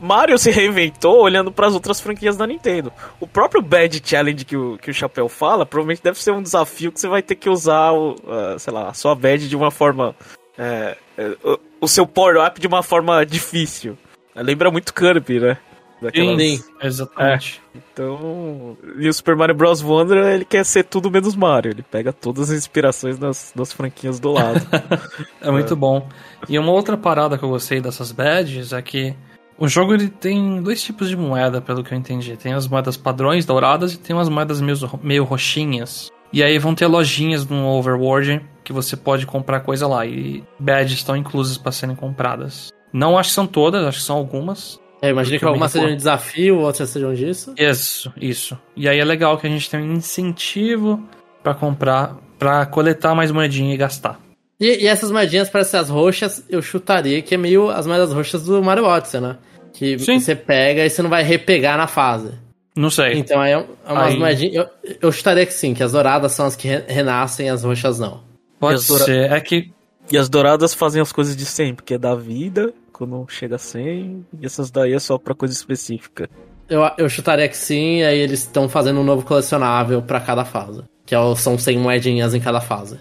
Mario 0.00 0.38
se 0.38 0.50
reinventou 0.50 1.20
olhando 1.20 1.50
para 1.50 1.66
as 1.66 1.74
outras 1.74 2.00
franquias 2.00 2.36
da 2.36 2.46
Nintendo. 2.46 2.92
O 3.20 3.26
próprio 3.26 3.60
Bad 3.60 4.00
Challenge 4.04 4.44
que 4.44 4.56
o, 4.56 4.78
que 4.78 4.90
o 4.90 4.94
Chapéu 4.94 5.28
fala, 5.28 5.66
provavelmente 5.66 6.02
deve 6.02 6.22
ser 6.22 6.30
um 6.32 6.42
desafio 6.42 6.92
que 6.92 7.00
você 7.00 7.08
vai 7.08 7.22
ter 7.22 7.34
que 7.34 7.50
usar, 7.50 7.92
o, 7.92 8.14
ah, 8.28 8.56
sei 8.58 8.72
lá, 8.72 8.88
a 8.88 8.94
sua 8.94 9.14
Bad 9.14 9.48
de 9.48 9.56
uma 9.56 9.70
forma. 9.70 10.14
é, 10.56 10.96
é, 11.16 11.36
o, 11.44 11.58
o 11.82 11.88
seu 11.88 12.06
power-up 12.06 12.60
de 12.60 12.66
uma 12.66 12.82
forma 12.82 13.24
difícil. 13.26 13.96
Lembra 14.34 14.70
muito 14.70 14.94
Kirby, 14.94 15.40
né? 15.40 15.58
Daquelas- 16.00 16.40
Sim. 16.40 16.62
Exatamente. 16.80 17.60
Então, 17.74 18.76
e 18.98 19.08
o 19.08 19.12
Super 19.12 19.34
Mario 19.34 19.54
Bros. 19.56 19.82
Wonder, 19.82 20.18
ele 20.32 20.44
quer 20.44 20.64
ser 20.64 20.84
tudo 20.84 21.10
menos 21.10 21.34
Mario. 21.34 21.72
Ele 21.72 21.82
pega 21.82 22.12
todas 22.12 22.50
as 22.50 22.56
inspirações 22.56 23.18
das, 23.18 23.52
das 23.54 23.72
franquinhas 23.72 24.20
do 24.20 24.30
lado. 24.30 24.60
É 25.42 25.50
muito 25.50 25.74
bom. 25.74 26.08
E 26.48 26.56
uma 26.56 26.70
outra 26.70 26.96
parada 26.96 27.36
que 27.36 27.44
eu 27.44 27.48
gostei 27.48 27.80
dessas 27.80 28.12
badges 28.12 28.72
é 28.72 28.80
que 28.80 29.12
o 29.58 29.66
jogo 29.66 29.92
ele 29.92 30.08
tem 30.08 30.62
dois 30.62 30.82
tipos 30.82 31.08
de 31.08 31.16
moeda, 31.16 31.60
pelo 31.60 31.82
que 31.82 31.92
eu 31.92 31.98
entendi. 31.98 32.36
Tem 32.36 32.52
as 32.52 32.68
moedas 32.68 32.96
padrões 32.96 33.44
douradas 33.44 33.92
e 33.92 33.98
tem 33.98 34.14
umas 34.14 34.28
moedas 34.28 34.60
meio, 34.60 34.78
meio 35.02 35.24
roxinhas. 35.24 36.10
E 36.32 36.42
aí 36.42 36.58
vão 36.58 36.74
ter 36.74 36.86
lojinhas 36.86 37.44
no 37.46 37.66
Overworld 37.66 38.40
que 38.62 38.72
você 38.72 38.96
pode 38.96 39.26
comprar 39.26 39.60
coisa 39.60 39.88
lá. 39.88 40.06
E 40.06 40.44
badges 40.58 40.98
estão 40.98 41.16
inclusas 41.16 41.58
para 41.58 41.72
serem 41.72 41.96
compradas. 41.96 42.70
Não 42.92 43.18
acho 43.18 43.30
que 43.30 43.34
são 43.34 43.46
todas, 43.46 43.84
acho 43.84 43.98
que 43.98 44.04
são 44.04 44.16
algumas. 44.16 44.80
É, 45.02 45.10
imagina 45.10 45.38
que 45.38 45.44
algumas 45.44 45.72
sejam 45.72 45.88
de 45.88 45.96
desafio, 45.96 46.58
outras 46.58 46.90
sejam 46.90 47.14
disso. 47.14 47.54
Isso, 47.56 48.12
isso. 48.20 48.58
E 48.76 48.88
aí 48.88 48.98
é 48.98 49.04
legal 49.04 49.38
que 49.38 49.46
a 49.46 49.50
gente 49.50 49.68
tem 49.68 49.80
um 49.80 49.94
incentivo 49.94 51.02
para 51.42 51.54
comprar, 51.54 52.16
para 52.38 52.64
coletar 52.66 53.14
mais 53.14 53.30
moedinha 53.30 53.74
e 53.74 53.76
gastar. 53.76 54.20
E, 54.60 54.84
e 54.84 54.86
essas 54.86 55.10
moedinhas 55.10 55.48
parecem 55.48 55.78
as 55.78 55.88
roxas, 55.88 56.44
eu 56.48 56.60
chutaria 56.60 57.22
que 57.22 57.34
é 57.34 57.38
meio 57.38 57.68
as 57.70 57.86
moedas 57.86 58.12
roxas 58.12 58.42
do 58.44 58.62
Mario 58.62 58.84
Odyssey, 58.84 59.20
né? 59.20 59.36
Que 59.72 59.98
Sim. 59.98 60.18
você 60.18 60.34
pega 60.34 60.84
e 60.84 60.90
você 60.90 61.00
não 61.02 61.10
vai 61.10 61.22
repegar 61.22 61.76
na 61.76 61.86
fase. 61.86 62.32
Não 62.76 62.90
sei. 62.90 63.14
Então 63.14 63.42
é, 63.42 63.52
é 63.52 63.92
umas 63.92 64.12
Aí- 64.14 64.18
moedinhas. 64.18 64.54
Eu, 64.54 64.94
eu 65.02 65.12
chutaria 65.12 65.46
que 65.46 65.52
sim, 65.54 65.74
que 65.74 65.82
as 65.82 65.92
douradas 65.92 66.32
são 66.32 66.46
as 66.46 66.56
que 66.56 66.66
re- 66.68 66.84
renascem, 66.88 67.48
as 67.50 67.62
roxas 67.64 67.98
não. 67.98 68.22
Pode 68.58 68.84
doura- 68.86 69.04
ser. 69.04 69.30
É 69.32 69.40
que 69.40 69.70
e 70.10 70.16
as 70.16 70.28
douradas 70.28 70.74
fazem 70.74 71.00
as 71.02 71.12
coisas 71.12 71.36
de 71.36 71.44
sempre, 71.44 71.84
que 71.84 71.94
é 71.94 71.98
da 71.98 72.14
vida, 72.14 72.72
quando 72.92 73.26
chega 73.28 73.56
a 73.56 73.58
100, 73.58 74.24
e 74.40 74.46
essas 74.46 74.70
daí 74.70 74.94
é 74.94 74.98
só 74.98 75.18
pra 75.18 75.34
coisa 75.34 75.52
específica. 75.54 76.28
Eu, 76.68 76.80
eu 76.98 77.08
chutaria 77.08 77.48
que 77.48 77.56
sim, 77.56 78.02
aí 78.02 78.18
eles 78.18 78.40
estão 78.40 78.68
fazendo 78.68 79.00
um 79.00 79.04
novo 79.04 79.22
colecionável 79.24 80.00
pra 80.02 80.18
cada 80.20 80.44
fase. 80.44 80.82
Que 81.08 81.14
é 81.14 81.18
o- 81.18 81.34
são 81.34 81.56
100 81.56 81.78
moedinhas 81.78 82.34
em 82.34 82.40
cada 82.40 82.60
fase. 82.60 82.98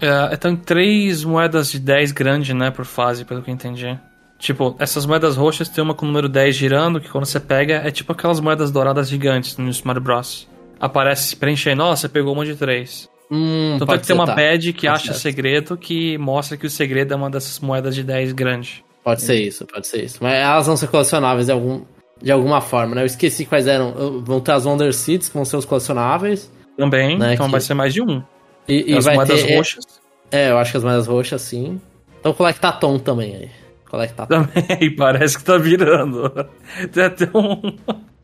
É, 0.00 0.34
então 0.34 0.54
três 0.54 1.24
moedas 1.24 1.72
de 1.72 1.78
10 1.80 2.12
grande, 2.12 2.52
né, 2.54 2.70
por 2.70 2.84
fase, 2.84 3.24
pelo 3.24 3.42
que 3.42 3.50
eu 3.50 3.54
entendi. 3.54 3.98
Tipo, 4.38 4.76
essas 4.78 5.06
moedas 5.06 5.34
roxas 5.36 5.66
tem 5.68 5.82
uma 5.82 5.94
com 5.94 6.04
o 6.04 6.08
número 6.08 6.28
10 6.28 6.54
girando, 6.54 7.00
que 7.00 7.08
quando 7.08 7.24
você 7.24 7.40
pega 7.40 7.76
é 7.82 7.90
tipo 7.90 8.12
aquelas 8.12 8.38
moedas 8.40 8.70
douradas 8.70 9.08
gigantes 9.08 9.56
no 9.56 9.72
Super 9.72 9.86
Mario 9.88 10.02
Bros. 10.02 10.46
Aparece 10.78 11.34
ó, 11.80 11.96
você 11.96 12.08
pegou 12.08 12.34
uma 12.34 12.44
de 12.44 12.54
três. 12.54 13.08
Hum, 13.30 13.72
Então 13.76 13.86
tem 13.86 13.96
pode 13.96 14.06
ter 14.06 14.12
uma 14.12 14.26
tá. 14.26 14.34
badge 14.34 14.72
que 14.74 14.86
Tá 14.86 14.92
acha 14.92 15.06
certo. 15.06 15.18
segredo, 15.20 15.76
que 15.78 16.18
mostra 16.18 16.56
que 16.58 16.66
o 16.66 16.70
segredo 16.70 17.14
é 17.14 17.16
uma 17.16 17.30
dessas 17.30 17.58
moedas 17.58 17.94
de 17.94 18.04
10 18.04 18.32
grande. 18.32 18.84
Pode 19.02 19.22
ser 19.22 19.40
isso, 19.40 19.64
pode 19.66 19.86
ser 19.86 20.04
isso. 20.04 20.18
Mas 20.20 20.34
elas 20.34 20.66
vão 20.66 20.76
ser 20.76 20.88
colecionáveis 20.88 21.46
de, 21.46 21.52
algum, 21.52 21.80
de 22.22 22.30
alguma 22.30 22.60
forma, 22.60 22.94
né? 22.94 23.02
Eu 23.02 23.06
esqueci 23.06 23.44
quais 23.46 23.66
eram. 23.66 24.20
Vão 24.22 24.38
ter 24.40 24.52
as 24.52 24.66
Wonder 24.66 24.92
Seeds, 24.92 25.28
que 25.28 25.34
vão 25.34 25.44
ser 25.44 25.56
os 25.56 25.64
colecionáveis. 25.64 26.52
Também, 26.76 27.18
Né, 27.18 27.34
então 27.34 27.46
que- 27.46 27.52
vai 27.52 27.60
ser 27.60 27.74
mais 27.74 27.92
de 27.94 28.02
um. 28.02 28.22
E, 28.68 28.92
e 28.92 28.96
As 28.96 29.04
vai 29.04 29.14
moedas 29.14 29.42
ter. 29.42 29.56
roxas 29.56 29.84
É, 30.30 30.50
eu 30.50 30.58
acho 30.58 30.72
que 30.72 30.76
as 30.76 30.84
moedas 30.84 31.06
roxas, 31.06 31.40
sim. 31.42 31.80
Então 32.20 32.32
Colectatom 32.32 32.98
também 32.98 33.34
aí. 33.36 33.50
Colectatom. 33.88 34.44
também, 34.44 34.94
parece 34.96 35.38
que 35.38 35.44
tá 35.44 35.56
virando. 35.56 36.30
Tem 36.92 37.04
até 37.04 37.26
um... 37.36 37.76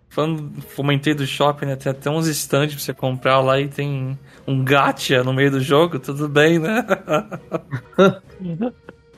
Falando, 0.08 0.52
comentei 0.76 1.14
do 1.14 1.26
shopping, 1.26 1.64
né? 1.66 1.76
Tem 1.76 1.90
até 1.90 2.10
uns 2.10 2.26
stands 2.26 2.74
pra 2.74 2.82
você 2.84 2.92
comprar 2.92 3.40
lá 3.40 3.58
e 3.58 3.66
tem 3.68 4.18
um 4.46 4.62
gacha 4.62 5.24
no 5.24 5.32
meio 5.32 5.50
do 5.50 5.58
jogo, 5.60 5.98
tudo 5.98 6.28
bem, 6.28 6.58
né? 6.58 6.84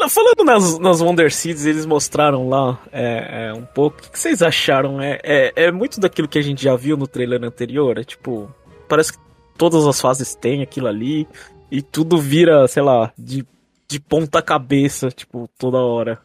Falando 0.09 0.44
nas, 0.44 0.79
nas 0.79 1.01
Wonder 1.01 1.33
Seeds, 1.33 1.66
eles 1.66 1.87
mostraram 1.87 2.49
lá 2.49 2.79
é, 2.92 3.47
é, 3.49 3.53
um 3.55 3.64
pouco. 3.64 3.99
O 3.99 4.03
que 4.03 4.11
que 4.11 4.18
vocês 4.18 4.42
acharam? 4.42 5.01
É, 5.01 5.18
é, 5.25 5.53
é 5.57 5.73
muito 5.73 5.99
daquilo 5.99 6.29
que 6.29 6.38
a 6.38 6.42
gente 6.42 6.62
já 6.62 6.77
viu 6.77 6.97
no 6.97 7.07
trailer 7.07 7.42
anterior. 7.42 7.99
É 7.99 8.05
tipo, 8.05 8.49
parece 8.88 9.12
que 9.14 9.18
todas 9.57 9.87
as 9.87 10.01
fases 10.01 10.35
têm 10.35 10.62
aquilo 10.62 10.87
ali 10.87 11.27
e 11.71 11.83
tudo 11.83 12.19
vira, 12.19 12.67
sei 12.69 12.83
lá, 12.83 13.12
de, 13.19 13.47
de 13.88 14.01
ponta 14.01 14.43
cabeça, 14.43 15.09
tipo, 15.09 15.49
toda 15.59 15.79
hora. 15.79 16.19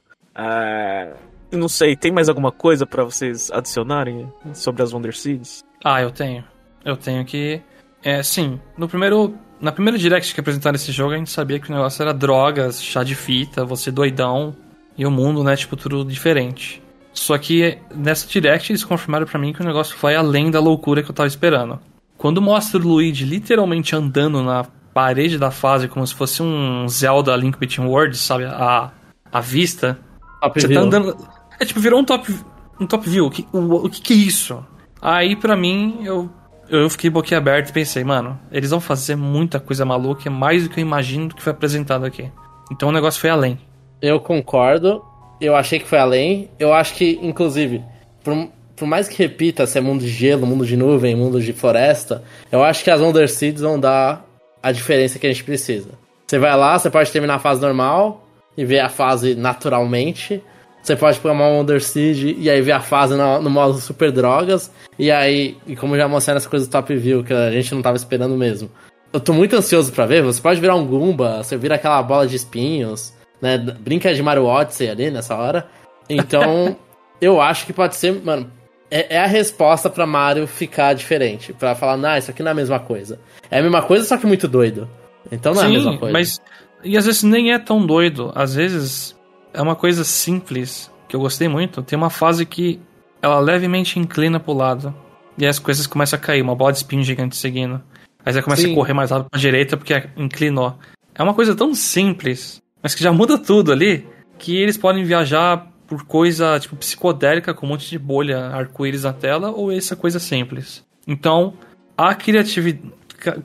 Eu 1.51 1.57
não 1.57 1.67
sei, 1.67 1.95
tem 1.95 2.11
mais 2.11 2.29
alguma 2.29 2.51
coisa 2.51 2.85
pra 2.85 3.03
vocês 3.03 3.49
adicionarem 3.51 4.31
sobre 4.53 4.83
as 4.83 4.93
Wonder 4.93 5.15
Seeds? 5.15 5.63
Ah, 5.83 6.01
eu 6.01 6.11
tenho. 6.11 6.43
Eu 6.85 6.95
tenho 6.95 7.25
que. 7.25 7.61
É, 8.03 8.21
sim, 8.23 8.59
no 8.77 8.87
primeiro. 8.87 9.35
Na 9.59 9.73
primeira 9.73 9.97
direct 9.97 10.33
que 10.33 10.39
apresentaram 10.39 10.75
esse 10.75 10.91
jogo, 10.91 11.13
a 11.13 11.17
gente 11.17 11.31
sabia 11.31 11.59
que 11.59 11.69
o 11.69 11.75
negócio 11.75 12.01
era 12.01 12.13
drogas, 12.13 12.81
chá 12.81 13.03
de 13.03 13.13
fita, 13.13 13.65
você 13.65 13.91
doidão, 13.91 14.55
e 14.97 15.05
o 15.05 15.11
mundo, 15.11 15.43
né, 15.43 15.53
tipo, 15.55 15.75
tudo 15.75 16.05
diferente. 16.05 16.81
Só 17.11 17.37
que 17.37 17.77
nessa 17.93 18.25
direct 18.25 18.71
eles 18.71 18.85
confirmaram 18.85 19.25
pra 19.25 19.37
mim 19.37 19.51
que 19.51 19.61
o 19.61 19.65
negócio 19.65 19.97
foi 19.97 20.15
além 20.15 20.49
da 20.49 20.61
loucura 20.61 21.03
que 21.03 21.11
eu 21.11 21.15
tava 21.15 21.27
esperando. 21.27 21.77
Quando 22.19 22.41
mostra 22.41 22.77
o 22.77 22.83
Luigi 22.83 23.23
literalmente 23.23 23.95
andando 23.95 24.43
na 24.43 24.65
parede 24.93 25.37
da 25.37 25.49
fase 25.49 25.87
como 25.87 26.05
se 26.05 26.13
fosse 26.13 26.43
um 26.43 26.85
Zelda 26.87 27.33
Link 27.35 27.57
Between 27.57 27.87
Worlds, 27.87 28.19
sabe? 28.19 28.43
A, 28.43 28.91
a 29.31 29.39
vista, 29.39 29.97
Top 30.41 30.59
você 30.59 30.67
view. 30.67 30.79
tá 30.79 30.85
andando. 30.85 31.17
É 31.57 31.65
tipo, 31.65 31.79
virou 31.79 32.01
um 32.01 32.03
top, 32.03 32.35
um 32.77 32.85
top 32.85 33.09
view. 33.09 33.27
O 33.27 33.31
que, 33.31 33.47
o, 33.53 33.85
o 33.85 33.89
que 33.89 34.01
que 34.01 34.13
é 34.13 34.17
isso? 34.17 34.61
Aí, 35.01 35.33
pra 35.37 35.55
mim, 35.55 35.99
eu, 36.03 36.29
eu 36.67 36.89
fiquei 36.89 37.09
boquiaberto 37.09 37.69
e 37.69 37.73
pensei, 37.73 38.03
mano, 38.03 38.37
eles 38.51 38.69
vão 38.69 38.81
fazer 38.81 39.15
muita 39.15 39.57
coisa 39.57 39.85
maluca, 39.85 40.27
é 40.27 40.29
mais 40.29 40.63
do 40.63 40.69
que 40.69 40.81
eu 40.81 40.85
imagino 40.85 41.29
do 41.29 41.35
que 41.35 41.41
foi 41.41 41.53
apresentado 41.53 42.05
aqui. 42.05 42.29
Então 42.69 42.89
o 42.89 42.91
negócio 42.91 43.21
foi 43.21 43.29
além. 43.29 43.57
Eu 44.01 44.19
concordo. 44.19 45.01
Eu 45.39 45.55
achei 45.55 45.79
que 45.79 45.87
foi 45.87 45.99
além. 45.99 46.51
Eu 46.59 46.73
acho 46.73 46.95
que, 46.95 47.17
inclusive, 47.21 47.81
por, 48.21 48.49
por 48.79 48.87
mais 48.87 49.09
que 49.09 49.21
repita 49.21 49.67
se 49.67 49.77
é 49.77 49.81
mundo 49.81 49.99
de 49.99 50.09
gelo, 50.09 50.47
mundo 50.47 50.65
de 50.65 50.77
nuvem, 50.77 51.15
mundo 51.15 51.41
de 51.41 51.51
floresta, 51.51 52.23
eu 52.49 52.63
acho 52.63 52.81
que 52.81 52.89
as 52.89 53.01
Wonder 53.01 53.29
Seeds 53.29 53.61
vão 53.61 53.77
dar 53.77 54.25
a 54.63 54.71
diferença 54.71 55.19
que 55.19 55.27
a 55.27 55.29
gente 55.29 55.43
precisa. 55.43 55.89
Você 56.25 56.39
vai 56.39 56.55
lá, 56.55 56.79
você 56.79 56.89
pode 56.89 57.11
terminar 57.11 57.35
a 57.35 57.39
fase 57.39 57.61
normal 57.61 58.25
e 58.57 58.63
ver 58.63 58.79
a 58.79 58.87
fase 58.87 59.35
naturalmente. 59.35 60.41
Você 60.81 60.95
pode 60.95 61.19
pegar 61.19 61.33
uma 61.33 61.47
Wonder 61.47 61.83
Seed 61.83 62.37
e 62.37 62.49
aí 62.49 62.61
ver 62.61 62.71
a 62.71 62.79
fase 62.79 63.15
no, 63.15 63.41
no 63.41 63.49
modo 63.49 63.79
super 63.79 64.11
drogas. 64.11 64.71
E 64.97 65.11
aí, 65.11 65.57
e 65.67 65.75
como 65.75 65.97
já 65.97 66.07
mostraram 66.07 66.37
essa 66.37 66.49
coisa 66.49 66.65
do 66.65 66.71
Top 66.71 66.95
View, 66.95 67.23
que 67.23 67.33
a 67.33 67.51
gente 67.51 67.75
não 67.75 67.81
tava 67.81 67.97
esperando 67.97 68.37
mesmo. 68.37 68.71
Eu 69.11 69.19
tô 69.19 69.33
muito 69.33 69.55
ansioso 69.57 69.91
pra 69.91 70.05
ver. 70.05 70.23
Você 70.23 70.41
pode 70.41 70.61
virar 70.61 70.75
um 70.75 70.87
Goomba, 70.87 71.43
você 71.43 71.57
vira 71.57 71.75
aquela 71.75 72.01
bola 72.01 72.25
de 72.25 72.37
espinhos, 72.37 73.13
né? 73.41 73.57
Brinca 73.57 74.13
de 74.13 74.23
Mario 74.23 74.45
Odyssey 74.45 74.89
ali 74.89 75.11
nessa 75.11 75.35
hora. 75.35 75.67
Então, 76.09 76.77
eu 77.19 77.41
acho 77.41 77.65
que 77.65 77.73
pode 77.73 77.95
ser, 77.95 78.13
mano. 78.23 78.49
É, 78.91 79.15
é 79.15 79.19
a 79.19 79.27
resposta 79.27 79.89
pra 79.89 80.05
Mario 80.05 80.47
ficar 80.47 80.93
diferente. 80.93 81.53
Pra 81.53 81.75
falar, 81.75 81.97
não, 81.97 82.17
isso 82.17 82.31
aqui 82.31 82.41
não 82.41 82.49
é 82.49 82.51
a 82.51 82.55
mesma 82.55 82.79
coisa. 82.79 83.19
É 83.49 83.59
a 83.59 83.61
mesma 83.61 83.81
coisa, 83.81 84.05
só 84.05 84.17
que 84.17 84.25
muito 84.25 84.47
doido. 84.47 84.89
Então 85.31 85.53
não 85.53 85.61
é 85.61 85.65
a 85.65 85.69
mesma 85.69 85.97
coisa. 85.97 86.13
mas. 86.13 86.41
E 86.83 86.97
às 86.97 87.05
vezes 87.05 87.23
nem 87.23 87.53
é 87.53 87.59
tão 87.59 87.85
doido. 87.85 88.31
Às 88.33 88.55
vezes 88.55 89.15
é 89.53 89.61
uma 89.61 89.75
coisa 89.75 90.03
simples, 90.03 90.91
que 91.07 91.15
eu 91.15 91.19
gostei 91.19 91.47
muito. 91.47 91.81
Tem 91.83 91.97
uma 91.97 92.09
fase 92.09 92.45
que 92.45 92.79
ela 93.21 93.39
levemente 93.39 93.99
inclina 93.99 94.39
pro 94.39 94.53
lado. 94.53 94.93
E 95.37 95.45
as 95.45 95.59
coisas 95.59 95.87
começam 95.87 96.17
a 96.17 96.21
cair, 96.21 96.41
uma 96.41 96.55
bola 96.55 96.71
de 96.71 96.79
spin 96.79 97.03
gigante 97.03 97.35
seguindo. 97.35 97.81
Aí 98.25 98.33
você 98.33 98.41
começa 98.41 98.61
Sim. 98.63 98.71
a 98.71 98.75
correr 98.75 98.93
mais 98.93 99.11
rápido 99.11 99.29
pra 99.29 99.39
direita 99.39 99.77
porque 99.77 100.03
inclinou. 100.17 100.75
É 101.15 101.23
uma 101.23 101.33
coisa 101.33 101.55
tão 101.55 101.73
simples, 101.73 102.61
mas 102.81 102.93
que 102.95 103.03
já 103.03 103.11
muda 103.11 103.37
tudo 103.37 103.71
ali, 103.71 104.07
que 104.37 104.55
eles 104.55 104.77
podem 104.77 105.03
viajar 105.03 105.68
por 105.89 106.05
coisa 106.05 106.59
tipo 106.59 106.75
psicodélica 106.75 107.53
com 107.53 107.65
um 107.65 107.69
monte 107.69 107.89
de 107.89 107.97
bolha 107.97 108.45
arco-íris 108.47 109.03
na 109.03 109.11
tela 109.11 109.49
ou 109.49 109.71
essa 109.71 109.95
coisa 109.95 110.19
simples. 110.19 110.83
Então, 111.07 111.55
a 111.97 112.13
criatividade. 112.13 112.93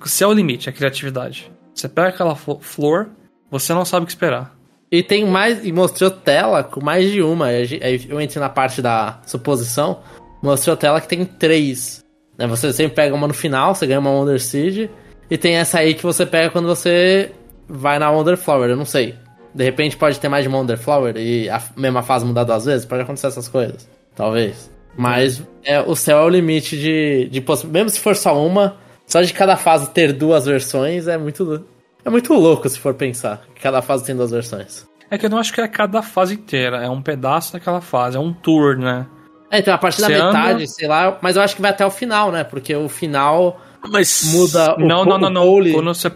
Se 0.05 0.23
é 0.23 0.27
o 0.27 0.33
limite, 0.33 0.69
a 0.69 0.73
criatividade. 0.73 1.51
Você 1.75 1.89
pega 1.89 2.09
aquela 2.09 2.37
flo- 2.37 2.61
flor, 2.61 3.09
você 3.51 3.73
não 3.73 3.85
sabe 3.85 4.05
o 4.05 4.07
que 4.07 4.13
esperar. 4.13 4.55
E 4.93 5.03
tem 5.03 5.27
mais. 5.27 5.65
E 5.65 5.73
mostrou 5.73 6.11
tela 6.11 6.63
com 6.63 6.85
mais 6.85 7.11
de 7.11 7.23
uma. 7.23 7.51
Eu 7.53 8.21
entrei 8.21 8.41
na 8.41 8.49
parte 8.49 8.81
da 8.81 9.21
suposição. 9.27 10.01
Mostrou 10.43 10.77
tela 10.77 11.01
que 11.01 11.09
tem 11.09 11.25
três. 11.25 12.05
Né? 12.39 12.47
Você 12.47 12.73
sempre 12.73 12.95
pega 12.95 13.15
uma 13.15 13.27
no 13.27 13.35
final, 13.35 13.75
você 13.75 13.87
ganha 13.87 13.99
uma 13.99 14.11
Wonder 14.11 14.41
Seed. 14.41 14.91
E 15.31 15.39
tem 15.39 15.55
essa 15.57 15.79
aí 15.79 15.95
que 15.95 16.03
você 16.03 16.27
pega 16.27 16.51
quando 16.51 16.69
você 16.69 17.33
vai 17.67 17.99
na 17.99 18.11
Wonder 18.11 18.37
Flower, 18.37 18.69
eu 18.69 18.77
não 18.77 18.85
sei. 18.85 19.15
De 19.55 19.63
repente 19.63 19.97
pode 19.97 20.19
ter 20.19 20.29
mais 20.29 20.43
de 20.43 20.49
uma 20.49 20.59
Wonder 20.59 20.77
Flower 20.77 21.17
e 21.17 21.49
a 21.49 21.63
mesma 21.77 22.03
fase 22.03 22.25
mudar 22.25 22.45
duas 22.45 22.65
vezes, 22.65 22.85
pode 22.85 23.03
acontecer 23.03 23.29
essas 23.29 23.49
coisas. 23.49 23.89
Talvez. 24.15 24.71
Mas 24.97 25.43
é, 25.65 25.81
o 25.81 25.95
céu 25.95 26.19
é 26.19 26.23
o 26.23 26.29
limite 26.29 26.79
de, 26.79 27.29
de 27.31 27.45
Mesmo 27.69 27.91
se 27.91 28.01
for 28.01 28.17
só 28.17 28.45
uma, 28.45 28.77
só 29.07 29.21
de 29.21 29.33
cada 29.33 29.57
fase 29.57 29.91
ter 29.91 30.13
duas 30.13 30.47
versões 30.47 31.09
é 31.09 31.17
muito. 31.17 31.65
É 32.05 32.11
muito 32.11 32.35
louco 32.35 32.69
se 32.69 32.79
for 32.79 32.95
pensar. 32.95 33.43
Que 33.55 33.63
cada 33.63 33.81
fase 33.81 34.05
tem 34.05 34.15
duas 34.15 34.31
versões. 34.31 34.87
É 35.11 35.17
que 35.17 35.27
eu 35.27 35.31
não 35.31 35.39
acho 35.39 35.53
que 35.53 35.61
é 35.61 35.69
cada 35.69 36.03
fase 36.03 36.35
inteira, 36.35 36.83
é 36.83 36.89
um 36.89 37.01
pedaço 37.01 37.53
daquela 37.53 37.81
fase, 37.81 38.17
é 38.17 38.21
um 38.21 38.33
tour, 38.33 38.77
né? 38.77 39.07
É, 39.51 39.59
então 39.59 39.73
a 39.73 39.79
partir 39.79 40.01
da 40.01 40.09
metade, 40.09 40.55
anda... 40.55 40.67
sei 40.67 40.89
lá, 40.89 41.19
mas 41.23 41.37
eu 41.37 41.43
acho 41.43 41.55
que 41.55 41.63
vai 41.63 41.71
até 41.71 41.87
o 41.87 41.91
final, 41.91 42.33
né? 42.33 42.43
Porque 42.43 42.75
o 42.75 42.89
final 42.89 43.61
mas 43.91 44.25
muda 44.33 44.77
o 44.77 44.81
Não, 44.81 45.05
não, 45.05 45.19
não, 45.19 45.31
não. 45.31 45.73
Quando 45.73 45.95
você... 45.95 46.11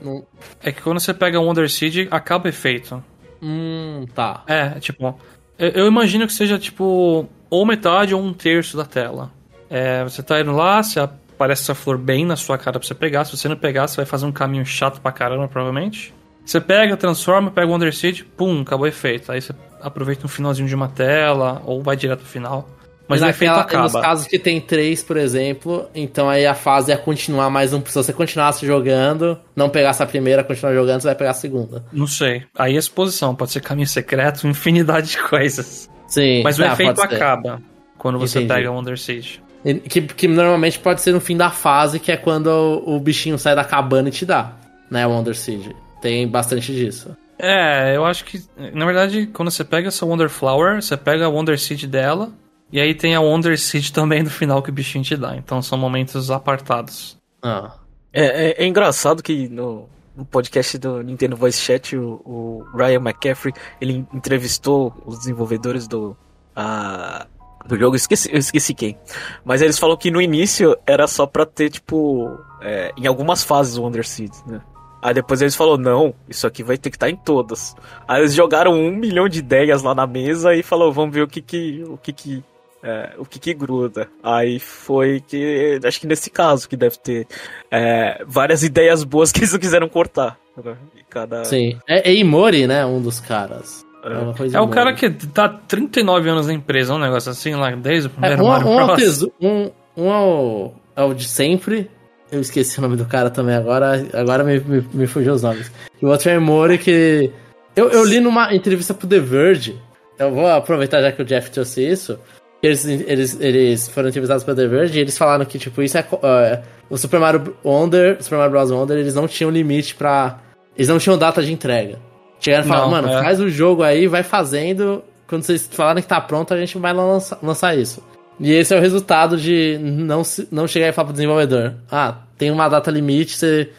É 0.62 0.72
que 0.72 0.80
quando 0.80 1.00
você 1.00 1.12
pega 1.12 1.38
o 1.38 1.44
Wonder 1.44 1.70
Seed, 1.70 2.08
acaba 2.10 2.46
o 2.46 2.48
efeito. 2.48 3.02
Hum, 3.42 4.06
tá. 4.14 4.42
É, 4.46 4.80
tipo, 4.80 5.18
eu, 5.58 5.86
imagino 5.86 6.26
que 6.26 6.32
seja 6.32 6.58
tipo 6.58 7.28
ou 7.50 7.66
metade 7.66 8.14
ou 8.14 8.22
um 8.22 8.32
terço 8.32 8.76
da 8.76 8.84
tela. 8.84 9.30
É, 9.70 10.04
você 10.04 10.22
tá 10.22 10.40
indo 10.40 10.52
lá, 10.52 10.82
você 10.82 11.00
aparece 11.00 11.62
essa 11.62 11.74
flor 11.74 11.98
bem 11.98 12.24
na 12.24 12.36
sua 12.36 12.58
cara 12.58 12.78
pra 12.78 12.86
você 12.86 12.94
pegar. 12.94 13.24
Se 13.24 13.36
você 13.36 13.48
não 13.48 13.56
pegar, 13.56 13.88
você 13.88 13.96
vai 13.96 14.06
fazer 14.06 14.26
um 14.26 14.32
caminho 14.32 14.64
chato 14.64 15.00
pra 15.00 15.12
caramba, 15.12 15.48
provavelmente. 15.48 16.14
Você 16.44 16.60
pega, 16.60 16.96
transforma, 16.96 17.50
pega 17.50 17.66
o 17.66 17.70
Wonder 17.70 17.94
Seed, 17.94 18.22
pum, 18.36 18.62
acabou 18.62 18.86
o 18.86 18.88
efeito. 18.88 19.30
Aí 19.30 19.40
você 19.40 19.54
aproveita 19.80 20.24
um 20.24 20.28
finalzinho 20.28 20.68
de 20.68 20.74
uma 20.74 20.88
tela, 20.88 21.62
ou 21.64 21.82
vai 21.82 21.96
direto 21.96 22.20
pro 22.20 22.28
final. 22.28 22.68
Mas 23.08 23.22
o 23.22 23.26
efeito 23.26 23.54
acaba. 23.54 23.84
Nos 23.84 23.92
casos 23.92 24.26
que 24.26 24.38
tem 24.38 24.60
três, 24.60 25.02
por 25.02 25.16
exemplo, 25.16 25.88
então 25.94 26.28
aí 26.28 26.46
a 26.46 26.54
fase 26.54 26.92
é 26.92 26.96
continuar 26.96 27.48
mais 27.48 27.72
um. 27.72 27.84
Se 27.84 27.94
você 27.94 28.12
continuasse 28.12 28.66
jogando, 28.66 29.38
não 29.56 29.70
pegasse 29.70 30.02
a 30.02 30.06
primeira, 30.06 30.44
continuar 30.44 30.74
jogando, 30.74 31.00
você 31.00 31.08
vai 31.08 31.14
pegar 31.14 31.30
a 31.30 31.34
segunda. 31.34 31.84
Não 31.92 32.06
sei. 32.06 32.44
Aí 32.56 32.76
é 32.76 32.78
exposição, 32.78 33.34
pode 33.34 33.50
ser 33.52 33.60
caminho 33.60 33.88
secreto, 33.88 34.46
infinidade 34.48 35.12
de 35.12 35.18
coisas. 35.18 35.88
Sim. 36.06 36.42
Mas 36.42 36.58
o 36.58 36.62
tá, 36.62 36.72
efeito 36.72 37.00
acaba 37.00 37.62
quando 37.96 38.18
você 38.18 38.38
Entendi. 38.38 38.54
pega 38.54 38.70
o 38.70 38.74
Wonder 38.74 38.98
Siege. 38.98 39.40
Que, 39.88 40.02
que 40.02 40.28
normalmente 40.28 40.78
pode 40.78 41.00
ser 41.00 41.12
no 41.12 41.20
fim 41.20 41.36
da 41.36 41.50
fase, 41.50 41.98
que 41.98 42.12
é 42.12 42.16
quando 42.16 42.46
o, 42.46 42.96
o 42.96 43.00
bichinho 43.00 43.38
sai 43.38 43.56
da 43.56 43.64
cabana 43.64 44.08
e 44.08 44.12
te 44.12 44.24
dá, 44.24 44.52
né? 44.90 45.06
O 45.06 45.10
Wonder 45.10 45.34
Siege. 45.34 45.74
Tem 46.00 46.28
bastante 46.28 46.72
disso. 46.72 47.16
É, 47.38 47.94
eu 47.94 48.04
acho 48.04 48.24
que, 48.24 48.42
na 48.72 48.84
verdade, 48.84 49.28
quando 49.32 49.50
você 49.50 49.64
pega 49.64 49.88
essa 49.88 50.04
Wonder 50.04 50.28
Flower, 50.28 50.82
você 50.82 50.96
pega 50.96 51.26
a 51.26 51.28
Wonder 51.28 51.58
Seed 51.58 51.84
dela, 51.84 52.32
e 52.70 52.80
aí 52.80 52.94
tem 52.94 53.14
a 53.14 53.20
Wonder 53.20 53.58
Seed 53.58 53.90
também 53.92 54.22
no 54.22 54.30
final 54.30 54.62
que 54.62 54.70
o 54.70 54.72
bichinho 54.72 55.04
te 55.04 55.16
dá. 55.16 55.36
Então 55.36 55.62
são 55.62 55.78
momentos 55.78 56.30
apartados. 56.30 57.18
Ah. 57.42 57.74
É, 58.12 58.50
é, 58.50 58.64
é 58.64 58.66
engraçado 58.66 59.22
que 59.22 59.48
no, 59.48 59.88
no, 60.16 60.24
podcast 60.24 60.78
do 60.78 61.02
Nintendo 61.02 61.36
Voice 61.36 61.60
Chat, 61.60 61.96
o, 61.96 62.20
o, 62.24 62.64
Ryan 62.74 63.00
McCaffrey, 63.00 63.54
ele 63.80 64.06
entrevistou 64.12 64.94
os 65.06 65.18
desenvolvedores 65.18 65.86
do, 65.86 66.16
a, 66.56 67.26
do 67.66 67.78
jogo, 67.78 67.94
eu 67.94 67.96
esqueci, 67.96 68.30
eu 68.32 68.38
esqueci 68.38 68.74
quem. 68.74 68.98
Mas 69.44 69.62
eles 69.62 69.78
falaram 69.78 69.98
que 69.98 70.10
no 70.10 70.20
início 70.20 70.76
era 70.86 71.06
só 71.06 71.26
pra 71.26 71.44
ter, 71.44 71.70
tipo, 71.70 72.38
é, 72.62 72.92
em 72.96 73.06
algumas 73.06 73.44
fases 73.44 73.76
o 73.76 73.82
Wonder 73.82 74.06
Seed, 74.06 74.32
né? 74.46 74.60
Aí 75.00 75.14
depois 75.14 75.40
eles 75.40 75.54
falaram, 75.54 75.78
não, 75.78 76.14
isso 76.28 76.44
aqui 76.46 76.64
vai 76.64 76.76
ter 76.76 76.90
que 76.90 76.96
estar 76.96 77.06
tá 77.06 77.12
em 77.12 77.16
todas. 77.16 77.76
Aí 78.06 78.20
eles 78.20 78.34
jogaram 78.34 78.72
um 78.72 78.90
milhão 78.90 79.28
de 79.28 79.38
ideias 79.38 79.82
lá 79.82 79.94
na 79.94 80.06
mesa 80.06 80.54
e 80.56 80.62
falou, 80.62 80.92
vamos 80.92 81.14
ver 81.14 81.22
o 81.22 81.28
que 81.28 81.40
que, 81.40 81.84
o 81.86 81.96
que 81.96 82.12
que 82.12 82.44
é, 82.82 83.12
o 83.18 83.24
que 83.24 83.38
que 83.38 83.54
gruda. 83.54 84.08
Aí 84.22 84.58
foi 84.58 85.22
que, 85.26 85.80
acho 85.84 86.00
que 86.00 86.06
nesse 86.06 86.30
caso 86.30 86.68
que 86.68 86.76
deve 86.76 86.98
ter 86.98 87.26
é, 87.70 88.22
várias 88.26 88.62
ideias 88.62 89.04
boas 89.04 89.32
que 89.32 89.40
eles 89.40 89.52
não 89.52 89.58
quiseram 89.58 89.88
cortar. 89.88 90.38
Né? 90.62 90.76
Cada... 91.10 91.44
Sim. 91.44 91.78
É, 91.86 92.10
é 92.10 92.14
Imori, 92.14 92.66
né? 92.66 92.84
Um 92.84 93.00
dos 93.00 93.20
caras. 93.20 93.86
É, 94.04 94.56
é 94.56 94.60
o 94.60 94.68
cara 94.68 94.92
que 94.92 95.10
tá 95.10 95.48
39 95.48 96.30
anos 96.30 96.46
na 96.46 96.52
empresa, 96.52 96.94
um 96.94 96.98
negócio 96.98 97.30
assim, 97.30 97.54
lá 97.54 97.70
desde 97.72 98.06
o 98.06 98.10
primeiro 98.10 98.40
é, 98.40 98.44
um, 98.44 98.48
Mario 98.48 98.68
um, 98.68 98.86
Bros. 98.86 99.22
Um, 99.40 99.70
um 99.96 100.12
é, 100.12 100.18
o, 100.18 100.72
é 100.96 101.02
o 101.02 101.14
de 101.14 101.28
sempre. 101.28 101.90
Eu 102.30 102.40
esqueci 102.40 102.78
o 102.78 102.82
nome 102.82 102.96
do 102.96 103.06
cara 103.06 103.30
também 103.30 103.56
agora. 103.56 104.06
Agora 104.12 104.44
me, 104.44 104.60
me, 104.60 104.86
me 104.92 105.06
fugiu 105.06 105.32
os 105.32 105.42
nomes. 105.42 105.72
E 106.00 106.04
o 106.04 106.10
outro 106.10 106.30
é 106.30 106.36
Imori 106.36 106.78
que. 106.78 107.32
Eu, 107.74 107.90
eu 107.90 108.04
li 108.04 108.20
numa 108.20 108.54
entrevista 108.54 108.94
pro 108.94 109.08
The 109.08 109.18
Verge. 109.18 109.80
Eu 110.18 110.32
vou 110.32 110.48
aproveitar 110.48 111.00
já 111.00 111.12
que 111.12 111.22
o 111.22 111.24
Jeff 111.24 111.50
trouxe 111.50 111.86
isso. 111.86 112.18
Eles, 112.62 112.84
eles, 112.84 113.40
eles 113.40 113.88
foram 113.88 114.08
entrevistados 114.08 114.42
pela 114.42 114.56
The 114.56 114.66
Verge 114.66 114.98
e 114.98 115.00
eles 115.00 115.16
falaram 115.16 115.44
que, 115.44 115.58
tipo, 115.58 115.80
isso 115.82 115.96
é. 115.96 116.00
Uh, 116.00 116.62
o 116.90 116.96
Super 116.96 117.20
Mario 117.20 117.56
Wonder, 117.64 118.16
Super 118.22 118.36
Mario 118.36 118.50
Bros. 118.50 118.70
Wonder, 118.70 118.98
eles 118.98 119.14
não 119.14 119.28
tinham 119.28 119.50
limite 119.50 119.94
pra. 119.94 120.40
Eles 120.76 120.88
não 120.88 120.98
tinham 120.98 121.16
data 121.16 121.42
de 121.42 121.52
entrega. 121.52 121.98
Chegaram 122.40 122.64
e 122.64 122.68
falaram, 122.68 122.90
mano, 122.90 123.08
é. 123.08 123.22
faz 123.22 123.40
o 123.40 123.48
jogo 123.48 123.82
aí, 123.82 124.06
vai 124.06 124.22
fazendo. 124.22 125.02
Quando 125.26 125.42
vocês 125.42 125.68
falarem 125.70 126.02
que 126.02 126.08
tá 126.08 126.20
pronto, 126.20 126.54
a 126.54 126.58
gente 126.58 126.78
vai 126.78 126.92
lançar, 126.92 127.38
lançar 127.42 127.76
isso. 127.76 128.02
E 128.40 128.52
esse 128.52 128.74
é 128.74 128.78
o 128.78 128.80
resultado 128.80 129.36
de 129.36 129.78
não, 129.78 130.22
não 130.50 130.66
chegar 130.66 130.88
e 130.88 130.92
falar 130.92 131.06
pro 131.06 131.12
desenvolvedor: 131.12 131.74
ah, 131.90 132.18
tem 132.36 132.50
uma 132.50 132.68
data 132.68 132.90
limite, 132.90 133.36
você... 133.36 133.70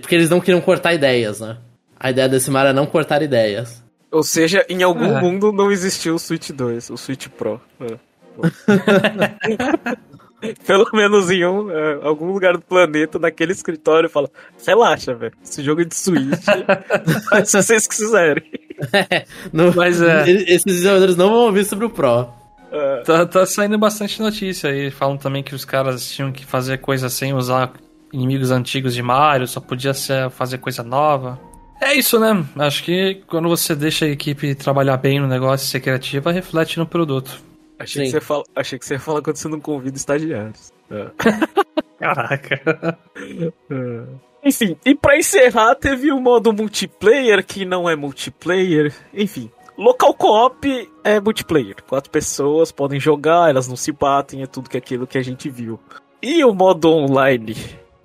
porque 0.00 0.14
eles 0.14 0.30
não 0.30 0.40
queriam 0.40 0.60
cortar 0.60 0.92
ideias, 0.92 1.40
né? 1.40 1.56
A 1.98 2.10
ideia 2.10 2.28
desse 2.28 2.50
Mario 2.50 2.70
é 2.70 2.72
não 2.72 2.86
cortar 2.86 3.22
ideias. 3.22 3.82
Ou 4.10 4.22
seja, 4.22 4.64
em 4.68 4.82
algum 4.82 5.16
é. 5.16 5.20
mundo 5.20 5.52
não 5.52 5.70
existiu 5.70 6.14
o 6.14 6.18
Switch 6.18 6.50
2, 6.50 6.90
o 6.90 6.96
Switch 6.96 7.28
Pro. 7.28 7.60
É. 7.80 8.07
Pelo 10.64 10.88
menos 10.92 11.28
em 11.30 11.44
um, 11.44 11.68
é, 11.68 11.98
algum 12.02 12.32
lugar 12.32 12.52
do 12.52 12.60
planeta, 12.60 13.18
naquele 13.18 13.50
escritório, 13.52 14.08
fala: 14.08 14.30
relaxa, 14.64 15.12
velho. 15.12 15.32
Esse 15.42 15.64
jogo 15.64 15.80
é 15.80 15.84
de 15.84 15.96
Switch. 15.96 16.44
faz 17.28 17.50
se 17.50 17.62
vocês 17.62 17.86
quiserem. 17.86 18.44
É, 18.92 19.24
não, 19.52 19.74
Mas 19.74 20.00
é. 20.00 20.30
Esses 20.30 20.64
desenvolvedores 20.64 21.16
não 21.16 21.30
vão 21.30 21.38
ouvir 21.46 21.64
sobre 21.64 21.84
o 21.84 21.90
Pro. 21.90 22.28
É. 22.70 23.02
Tá, 23.02 23.26
tá 23.26 23.44
saindo 23.44 23.76
bastante 23.76 24.22
notícia 24.22 24.70
aí. 24.70 24.88
Falam 24.88 25.16
também 25.16 25.42
que 25.42 25.52
os 25.52 25.64
caras 25.64 26.08
tinham 26.12 26.30
que 26.30 26.46
fazer 26.46 26.78
coisa 26.78 27.08
sem 27.08 27.34
usar 27.34 27.72
inimigos 28.12 28.52
antigos 28.52 28.94
de 28.94 29.02
Mario, 29.02 29.48
só 29.48 29.60
podia 29.60 29.92
ser 29.92 30.30
fazer 30.30 30.58
coisa 30.58 30.84
nova. 30.84 31.40
É 31.80 31.94
isso, 31.94 32.18
né? 32.18 32.44
Acho 32.56 32.82
que 32.82 33.22
quando 33.26 33.48
você 33.48 33.74
deixa 33.74 34.04
a 34.04 34.08
equipe 34.08 34.54
trabalhar 34.54 34.96
bem 34.96 35.20
no 35.20 35.26
negócio 35.26 35.64
e 35.64 35.68
ser 35.68 35.80
criativa, 35.80 36.32
reflete 36.32 36.78
no 36.78 36.86
produto. 36.86 37.47
Achei 37.78 38.04
que, 38.04 38.10
você 38.10 38.20
fala, 38.20 38.44
achei 38.56 38.78
que 38.78 38.84
você 38.84 38.94
ia 38.94 39.00
falar 39.00 39.22
quando 39.22 39.36
você 39.36 39.48
não 39.48 39.60
convida 39.60 39.96
estagiários. 39.96 40.72
É. 40.90 41.10
Caraca. 41.98 42.98
É. 43.70 44.02
Enfim, 44.44 44.76
e 44.84 44.94
para 44.94 45.18
encerrar, 45.18 45.74
teve 45.74 46.10
o 46.12 46.20
modo 46.20 46.52
multiplayer, 46.52 47.44
que 47.44 47.64
não 47.64 47.88
é 47.88 47.94
multiplayer. 47.94 48.94
Enfim, 49.12 49.50
local 49.76 50.14
co-op 50.14 50.90
é 51.04 51.20
multiplayer. 51.20 51.76
Quatro 51.86 52.10
pessoas 52.10 52.72
podem 52.72 52.98
jogar, 52.98 53.50
elas 53.50 53.68
não 53.68 53.76
se 53.76 53.92
batem, 53.92 54.42
é 54.42 54.46
tudo 54.46 54.70
que 54.70 54.76
aquilo 54.76 55.06
que 55.06 55.18
a 55.18 55.22
gente 55.22 55.48
viu. 55.48 55.78
E 56.20 56.44
o 56.44 56.52
modo 56.52 56.90
online? 56.90 57.54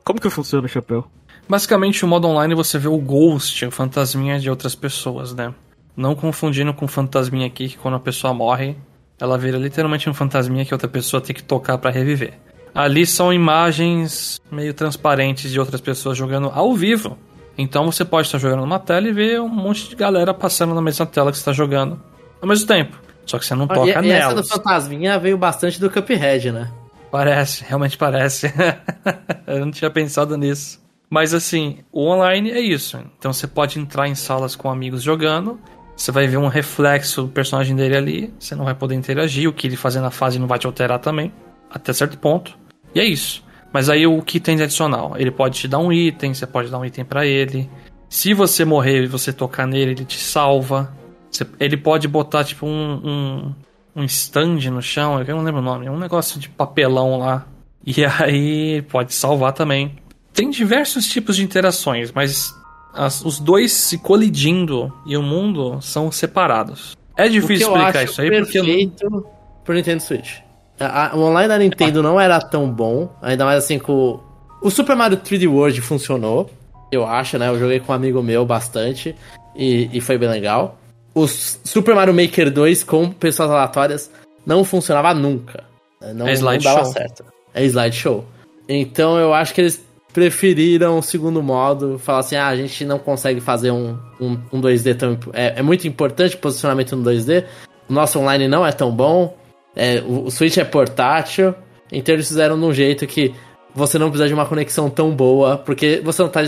Como 0.03 0.19
que 0.19 0.29
funciona, 0.29 0.67
Chapéu? 0.67 1.05
Basicamente, 1.47 2.05
o 2.05 2.07
modo 2.07 2.27
online 2.27 2.55
você 2.55 2.77
vê 2.77 2.87
o 2.87 2.97
ghost, 2.97 3.65
o 3.65 3.71
fantasminha 3.71 4.39
de 4.39 4.49
outras 4.49 4.75
pessoas, 4.75 5.33
né? 5.33 5.53
Não 5.95 6.15
confundindo 6.15 6.73
com 6.73 6.85
o 6.85 6.87
fantasminha 6.87 7.47
aqui, 7.47 7.69
que 7.69 7.77
quando 7.77 7.95
a 7.95 7.99
pessoa 7.99 8.33
morre, 8.33 8.75
ela 9.19 9.37
vira 9.37 9.57
literalmente 9.57 10.09
um 10.09 10.13
fantasminha 10.13 10.65
que 10.65 10.73
outra 10.73 10.87
pessoa 10.87 11.21
tem 11.21 11.35
que 11.35 11.43
tocar 11.43 11.77
para 11.77 11.91
reviver. 11.91 12.33
Ali 12.73 13.05
são 13.05 13.31
imagens 13.31 14.41
meio 14.51 14.73
transparentes 14.73 15.51
de 15.51 15.59
outras 15.59 15.79
pessoas 15.79 16.17
jogando 16.17 16.51
ao 16.53 16.73
vivo. 16.73 17.17
Então 17.57 17.85
você 17.85 18.03
pode 18.03 18.27
estar 18.27 18.39
jogando 18.39 18.61
numa 18.61 18.79
tela 18.79 19.07
e 19.07 19.11
ver 19.11 19.39
um 19.39 19.47
monte 19.47 19.89
de 19.89 19.95
galera 19.95 20.33
passando 20.33 20.73
na 20.73 20.81
mesma 20.81 21.05
tela 21.05 21.31
que 21.31 21.37
você 21.37 21.41
está 21.41 21.53
jogando 21.53 22.01
ao 22.41 22.47
mesmo 22.47 22.65
tempo. 22.65 22.99
Só 23.25 23.37
que 23.37 23.45
você 23.45 23.55
não 23.55 23.67
toca 23.67 24.03
e, 24.03 24.07
e 24.07 24.11
essa 24.11 24.35
do 24.35 24.43
fantasminha 24.43 25.17
veio 25.19 25.37
bastante 25.37 25.79
do 25.79 25.89
Cuphead, 25.89 26.51
né? 26.51 26.71
Parece, 27.11 27.63
realmente 27.63 27.95
parece. 27.95 28.51
Eu 29.45 29.59
não 29.59 29.71
tinha 29.71 29.89
pensado 29.89 30.35
nisso. 30.35 30.81
Mas 31.09 31.31
assim, 31.33 31.77
o 31.91 32.07
online 32.07 32.49
é 32.49 32.59
isso. 32.59 32.99
Então 33.19 33.31
você 33.31 33.45
pode 33.45 33.79
entrar 33.79 34.07
em 34.07 34.15
salas 34.15 34.55
com 34.55 34.69
amigos 34.69 35.03
jogando 35.03 35.59
você 35.95 36.11
vai 36.11 36.27
ver 36.27 36.37
um 36.37 36.47
reflexo 36.47 37.23
do 37.23 37.27
personagem 37.29 37.75
dele 37.75 37.95
ali, 37.95 38.33
você 38.39 38.55
não 38.55 38.65
vai 38.65 38.75
poder 38.75 38.95
interagir, 38.95 39.49
o 39.49 39.53
que 39.53 39.67
ele 39.67 39.75
fazer 39.75 40.01
na 40.01 40.11
fase 40.11 40.39
não 40.39 40.47
vai 40.47 40.59
te 40.59 40.65
alterar 40.65 40.99
também, 40.99 41.31
até 41.69 41.93
certo 41.93 42.17
ponto. 42.17 42.57
E 42.93 42.99
é 42.99 43.05
isso. 43.05 43.43
Mas 43.71 43.89
aí 43.89 44.05
o 44.05 44.21
que 44.21 44.39
tem 44.39 44.55
de 44.55 44.63
adicional? 44.63 45.15
Ele 45.17 45.31
pode 45.31 45.59
te 45.59 45.67
dar 45.67 45.79
um 45.79 45.91
item, 45.91 46.33
você 46.33 46.45
pode 46.45 46.69
dar 46.69 46.77
um 46.77 46.85
item 46.85 47.03
para 47.03 47.25
ele. 47.25 47.69
Se 48.07 48.33
você 48.33 48.63
morrer 48.63 49.03
e 49.03 49.07
você 49.07 49.33
tocar 49.33 49.65
nele, 49.65 49.91
ele 49.91 50.05
te 50.05 50.19
salva. 50.19 50.93
Você, 51.31 51.45
ele 51.59 51.75
pode 51.75 52.07
botar 52.07 52.43
tipo 52.43 52.67
um, 52.67 53.01
um, 53.03 53.55
um 53.95 54.03
stand 54.03 54.69
no 54.69 54.81
chão, 54.81 55.19
eu 55.19 55.35
não 55.35 55.43
lembro 55.43 55.61
o 55.61 55.63
nome, 55.63 55.89
um 55.89 55.97
negócio 55.97 56.39
de 56.39 56.49
papelão 56.49 57.17
lá. 57.17 57.47
E 57.83 58.05
aí 58.05 58.83
pode 58.83 59.13
salvar 59.13 59.53
também. 59.53 59.95
Tem 60.31 60.49
diversos 60.49 61.07
tipos 61.07 61.35
de 61.35 61.43
interações, 61.43 62.11
mas 62.11 62.53
as, 62.93 63.23
os 63.25 63.39
dois 63.39 63.71
se 63.71 63.97
colidindo 63.97 64.93
e 65.05 65.17
o 65.17 65.21
mundo 65.21 65.79
são 65.81 66.11
separados. 66.11 66.95
É 67.17 67.27
difícil 67.27 67.67
explicar 67.67 68.03
isso 68.03 68.21
aí 68.21 68.29
porque 68.41 68.59
eu 68.59 69.25
pro 69.63 69.73
Nintendo 69.75 70.01
Switch. 70.01 70.39
A, 70.79 71.07
a, 71.11 71.15
o 71.15 71.21
online 71.21 71.47
da 71.47 71.57
Nintendo 71.57 72.01
não 72.03 72.19
era 72.19 72.39
tão 72.39 72.69
bom, 72.69 73.09
ainda 73.21 73.45
mais 73.45 73.63
assim 73.63 73.77
com 73.79 74.19
o 74.61 74.69
Super 74.69 74.95
Mario 74.95 75.17
3D 75.17 75.47
World 75.49 75.79
funcionou. 75.81 76.49
eu 76.91 77.05
acho, 77.05 77.37
né? 77.37 77.49
Eu 77.49 77.59
joguei 77.59 77.79
com 77.79 77.91
um 77.91 77.95
amigo 77.95 78.21
meu 78.23 78.45
bastante 78.45 79.15
e, 79.55 79.89
e 79.91 80.01
foi 80.01 80.17
bem 80.17 80.29
legal. 80.29 80.77
O 81.13 81.27
Super 81.27 81.93
Mario 81.93 82.13
Maker 82.13 82.51
2 82.51 82.83
com 82.83 83.11
pessoas 83.11 83.49
aleatórias 83.51 84.09
não 84.45 84.63
funcionava 84.63 85.13
nunca. 85.13 85.63
Não, 86.01 86.09
É 86.09 86.13
não 86.13 86.25
dava 86.25 86.33
slideshow. 86.33 86.85
certo. 86.85 87.25
É 87.53 87.63
slideshow. 87.65 88.25
Então 88.67 89.17
eu 89.19 89.33
acho 89.33 89.53
que 89.53 89.61
eles 89.61 89.83
preferiram 90.13 90.99
o 90.99 91.01
segundo 91.01 91.41
modo, 91.41 91.97
falar 91.97 92.19
assim, 92.19 92.35
ah, 92.35 92.47
a 92.47 92.55
gente 92.55 92.85
não 92.85 92.99
consegue 92.99 93.41
fazer 93.41 93.71
um, 93.71 93.97
um, 94.21 94.37
um 94.53 94.61
2D 94.61 94.95
tão... 94.95 95.17
É, 95.33 95.59
é 95.59 95.61
muito 95.61 95.87
importante 95.87 96.35
o 96.35 96.37
posicionamento 96.37 96.95
no 96.95 97.03
2D, 97.03 97.43
o 97.89 97.93
nosso 97.93 98.19
online 98.19 98.47
não 98.47 98.65
é 98.65 98.71
tão 98.71 98.91
bom, 98.91 99.35
é, 99.75 100.01
o, 100.01 100.25
o 100.25 100.31
Switch 100.31 100.57
é 100.57 100.63
portátil, 100.63 101.55
então 101.91 102.13
eles 102.13 102.27
fizeram 102.27 102.57
de 102.59 102.65
um 102.65 102.71
jeito 102.71 103.07
que 103.07 103.33
você 103.75 103.97
não 103.97 104.09
precisa 104.09 104.27
de 104.27 104.33
uma 104.33 104.45
conexão 104.45 104.89
tão 104.89 105.11
boa, 105.11 105.57
porque 105.57 105.99
você 106.03 106.21
não 106.21 106.29
tá 106.29 106.41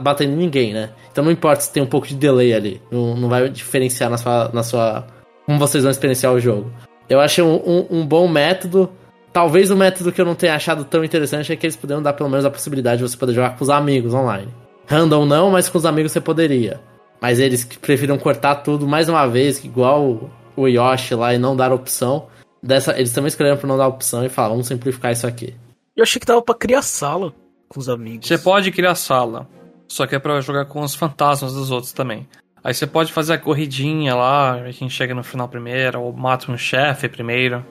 batendo 0.00 0.34
ninguém, 0.34 0.72
né? 0.72 0.90
Então 1.12 1.22
não 1.22 1.30
importa 1.30 1.62
se 1.62 1.72
tem 1.72 1.82
um 1.82 1.86
pouco 1.86 2.06
de 2.06 2.14
delay 2.14 2.54
ali, 2.54 2.80
não, 2.90 3.14
não 3.14 3.28
vai 3.28 3.50
diferenciar 3.50 4.08
na 4.08 4.16
sua, 4.16 4.50
na 4.52 4.62
sua... 4.62 5.06
como 5.44 5.58
vocês 5.58 5.84
vão 5.84 5.90
experienciar 5.90 6.32
o 6.32 6.40
jogo. 6.40 6.72
Eu 7.08 7.20
achei 7.20 7.44
um, 7.44 7.56
um, 7.56 7.86
um 7.90 8.06
bom 8.06 8.26
método, 8.26 8.90
Talvez 9.32 9.70
o 9.70 9.76
método 9.76 10.10
que 10.10 10.20
eu 10.20 10.24
não 10.24 10.34
tenha 10.34 10.54
achado 10.56 10.84
tão 10.84 11.04
interessante 11.04 11.52
é 11.52 11.56
que 11.56 11.64
eles 11.66 11.76
poderiam 11.76 12.02
dar 12.02 12.12
pelo 12.14 12.28
menos 12.28 12.44
a 12.44 12.50
possibilidade 12.50 13.02
de 13.02 13.08
você 13.08 13.16
poder 13.16 13.32
jogar 13.32 13.56
com 13.56 13.62
os 13.62 13.70
amigos 13.70 14.12
online. 14.12 14.48
Random 14.86 15.24
não, 15.24 15.50
mas 15.50 15.68
com 15.68 15.78
os 15.78 15.86
amigos 15.86 16.10
você 16.12 16.20
poderia. 16.20 16.80
Mas 17.20 17.38
eles 17.38 17.64
preferiram 17.64 18.18
cortar 18.18 18.56
tudo 18.56 18.88
mais 18.88 19.08
uma 19.08 19.26
vez, 19.26 19.64
igual 19.64 20.30
o- 20.56 20.66
Yoshi 20.68 21.14
lá, 21.14 21.32
e 21.32 21.38
não 21.38 21.54
dar 21.56 21.72
opção. 21.72 22.26
Dessa, 22.62 22.96
eles 22.98 23.12
também 23.12 23.28
escolheram 23.28 23.56
por 23.56 23.66
não 23.66 23.78
dar 23.78 23.86
opção 23.88 24.24
e 24.24 24.28
falaram, 24.28 24.54
vamos 24.54 24.66
simplificar 24.66 25.12
isso 25.12 25.26
aqui. 25.26 25.54
Eu 25.96 26.02
achei 26.02 26.18
que 26.20 26.26
dava 26.26 26.42
pra 26.42 26.54
criar 26.54 26.82
sala 26.82 27.32
com 27.68 27.78
os 27.80 27.88
amigos. 27.88 28.26
Você 28.26 28.36
pode 28.36 28.70
criar 28.72 28.94
sala, 28.94 29.46
só 29.88 30.06
que 30.06 30.14
é 30.14 30.18
pra 30.18 30.40
jogar 30.40 30.64
com 30.66 30.80
os 30.80 30.94
fantasmas 30.94 31.54
dos 31.54 31.70
outros 31.70 31.92
também. 31.92 32.28
Aí 32.62 32.74
você 32.74 32.86
pode 32.86 33.12
fazer 33.12 33.34
a 33.34 33.38
corridinha 33.38 34.14
lá, 34.14 34.58
quem 34.76 34.90
chega 34.90 35.14
no 35.14 35.22
final 35.24 35.48
primeiro, 35.48 36.00
ou 36.02 36.12
mata 36.12 36.50
um 36.52 36.58
chefe 36.58 37.08
primeiro. 37.08 37.64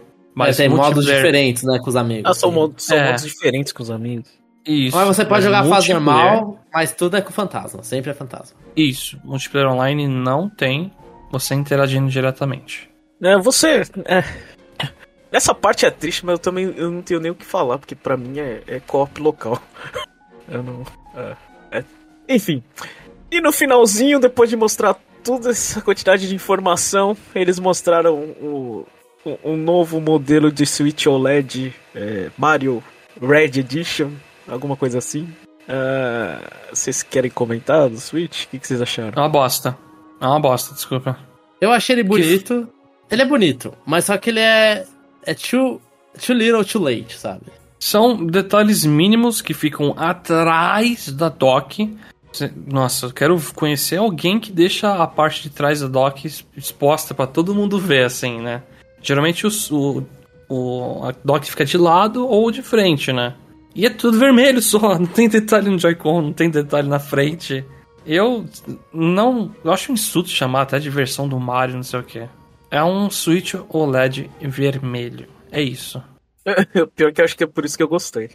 Mas 0.47 0.57
tem 0.57 0.69
modos 0.69 1.05
diferentes, 1.05 1.63
né, 1.63 1.79
com 1.79 1.89
os 1.89 1.95
amigos. 1.95 2.23
Ah, 2.29 2.33
são, 2.33 2.51
modos, 2.51 2.83
são 2.85 2.97
É. 2.97 3.07
modos 3.07 3.23
diferentes 3.23 3.71
com 3.73 3.83
os 3.83 3.91
amigos. 3.91 4.29
Isso. 4.65 4.95
Mas 4.95 5.07
você 5.07 5.25
pode 5.25 5.43
jogar 5.45 5.59
a 5.59 5.63
fase 5.63 5.93
multiplayer- 5.93 6.33
normal, 6.35 6.59
mas 6.73 6.91
tudo 6.93 7.17
é 7.17 7.21
com 7.21 7.31
fantasma, 7.31 7.81
sempre 7.83 8.11
é 8.11 8.13
fantasma. 8.13 8.57
Isso. 8.75 9.19
Multiplayer 9.23 9.69
online 9.69 10.07
não 10.07 10.49
tem 10.49 10.91
você 11.31 11.55
interagindo 11.55 12.09
diretamente. 12.09 12.89
É, 13.21 13.37
você. 13.37 13.81
É, 14.05 14.23
nessa 15.31 15.53
parte 15.55 15.85
é 15.85 15.91
triste, 15.91 16.25
mas 16.25 16.33
eu 16.33 16.39
também 16.39 16.73
eu 16.75 16.91
não 16.91 17.01
tenho 17.01 17.19
nem 17.19 17.31
o 17.31 17.35
que 17.35 17.45
falar, 17.45 17.77
porque 17.79 17.95
pra 17.95 18.15
mim 18.17 18.39
é, 18.39 18.61
é 18.67 18.79
co-op 18.79 19.19
local. 19.21 19.61
Eu 20.51 20.63
não. 20.63 20.83
é, 21.15 21.35
é. 21.79 21.83
Enfim. 22.27 22.63
E 23.31 23.39
no 23.39 23.51
finalzinho, 23.51 24.19
depois 24.19 24.49
de 24.49 24.55
mostrar 24.55 24.95
toda 25.23 25.51
essa 25.51 25.79
quantidade 25.79 26.27
de 26.27 26.33
informação, 26.33 27.15
eles 27.35 27.59
mostraram 27.59 28.15
o, 28.41 28.85
um, 29.25 29.51
um 29.51 29.57
novo 29.57 29.99
modelo 29.99 30.51
de 30.51 30.65
Switch 30.65 31.05
OLED 31.05 31.73
é, 31.95 32.29
Mario 32.37 32.83
Red 33.21 33.59
Edition, 33.59 34.11
alguma 34.47 34.75
coisa 34.75 34.97
assim. 34.97 35.27
Ah, 35.67 36.41
vocês 36.73 37.03
querem 37.03 37.29
comentar 37.29 37.87
do 37.89 37.99
Switch? 37.99 38.45
O 38.45 38.49
que, 38.49 38.59
que 38.59 38.67
vocês 38.67 38.81
acharam? 38.81 39.13
É 39.15 39.19
uma 39.19 39.29
bosta. 39.29 39.77
É 40.19 40.25
uma 40.25 40.39
bosta, 40.39 40.73
desculpa. 40.73 41.19
Eu 41.61 41.71
achei 41.71 41.95
ele 41.95 42.03
bonito. 42.03 42.67
Ele 43.11 43.21
é 43.21 43.25
bonito, 43.25 43.73
mas 43.85 44.05
só 44.05 44.17
que 44.17 44.31
ele 44.31 44.39
é. 44.39 44.85
É 45.25 45.33
too, 45.33 45.79
too 46.25 46.35
little, 46.35 46.65
too 46.65 46.81
late, 46.81 47.17
sabe? 47.17 47.43
São 47.79 48.25
detalhes 48.25 48.85
mínimos 48.85 49.41
que 49.41 49.53
ficam 49.53 49.93
atrás 49.95 51.11
da 51.11 51.29
dock. 51.29 51.97
Nossa, 52.67 53.07
eu 53.07 53.11
quero 53.11 53.39
conhecer 53.53 53.97
alguém 53.97 54.39
que 54.39 54.51
deixa 54.51 54.93
a 54.93 55.07
parte 55.07 55.43
de 55.43 55.49
trás 55.49 55.81
da 55.81 55.87
dock 55.87 56.25
exposta 56.55 57.13
pra 57.13 57.27
todo 57.27 57.55
mundo 57.55 57.79
ver, 57.79 58.05
assim, 58.05 58.39
né? 58.41 58.63
Geralmente 59.01 59.45
o, 59.47 60.03
o, 60.49 61.03
a 61.05 61.13
dock 61.23 61.49
fica 61.49 61.65
de 61.65 61.77
lado 61.77 62.27
ou 62.27 62.51
de 62.51 62.61
frente, 62.61 63.11
né? 63.13 63.35
E 63.75 63.85
é 63.85 63.89
tudo 63.89 64.17
vermelho 64.19 64.61
só, 64.61 64.79
não 64.99 65.05
tem 65.05 65.29
detalhe 65.29 65.69
no 65.69 65.79
Joy-Con, 65.79 66.21
não 66.21 66.33
tem 66.33 66.49
detalhe 66.49 66.87
na 66.87 66.99
frente. 66.99 67.63
Eu 68.05 68.45
não. 68.93 69.53
Eu 69.63 69.71
acho 69.71 69.91
um 69.91 69.93
insulto 69.93 70.29
chamar 70.29 70.61
até 70.63 70.79
de 70.79 70.89
versão 70.89 71.27
do 71.27 71.39
Mario, 71.39 71.75
não 71.75 71.83
sei 71.83 71.99
o 71.99 72.03
que. 72.03 72.27
É 72.71 72.83
um 72.83 73.09
Switch 73.09 73.53
OLED 73.69 74.29
vermelho. 74.41 75.27
É 75.51 75.61
isso. 75.61 76.01
Pior 76.95 77.11
que 77.11 77.21
eu 77.21 77.25
acho 77.25 77.35
que 77.37 77.43
é 77.43 77.47
por 77.47 77.65
isso 77.65 77.77
que 77.77 77.83
eu 77.83 77.87
gostei. 77.87 78.31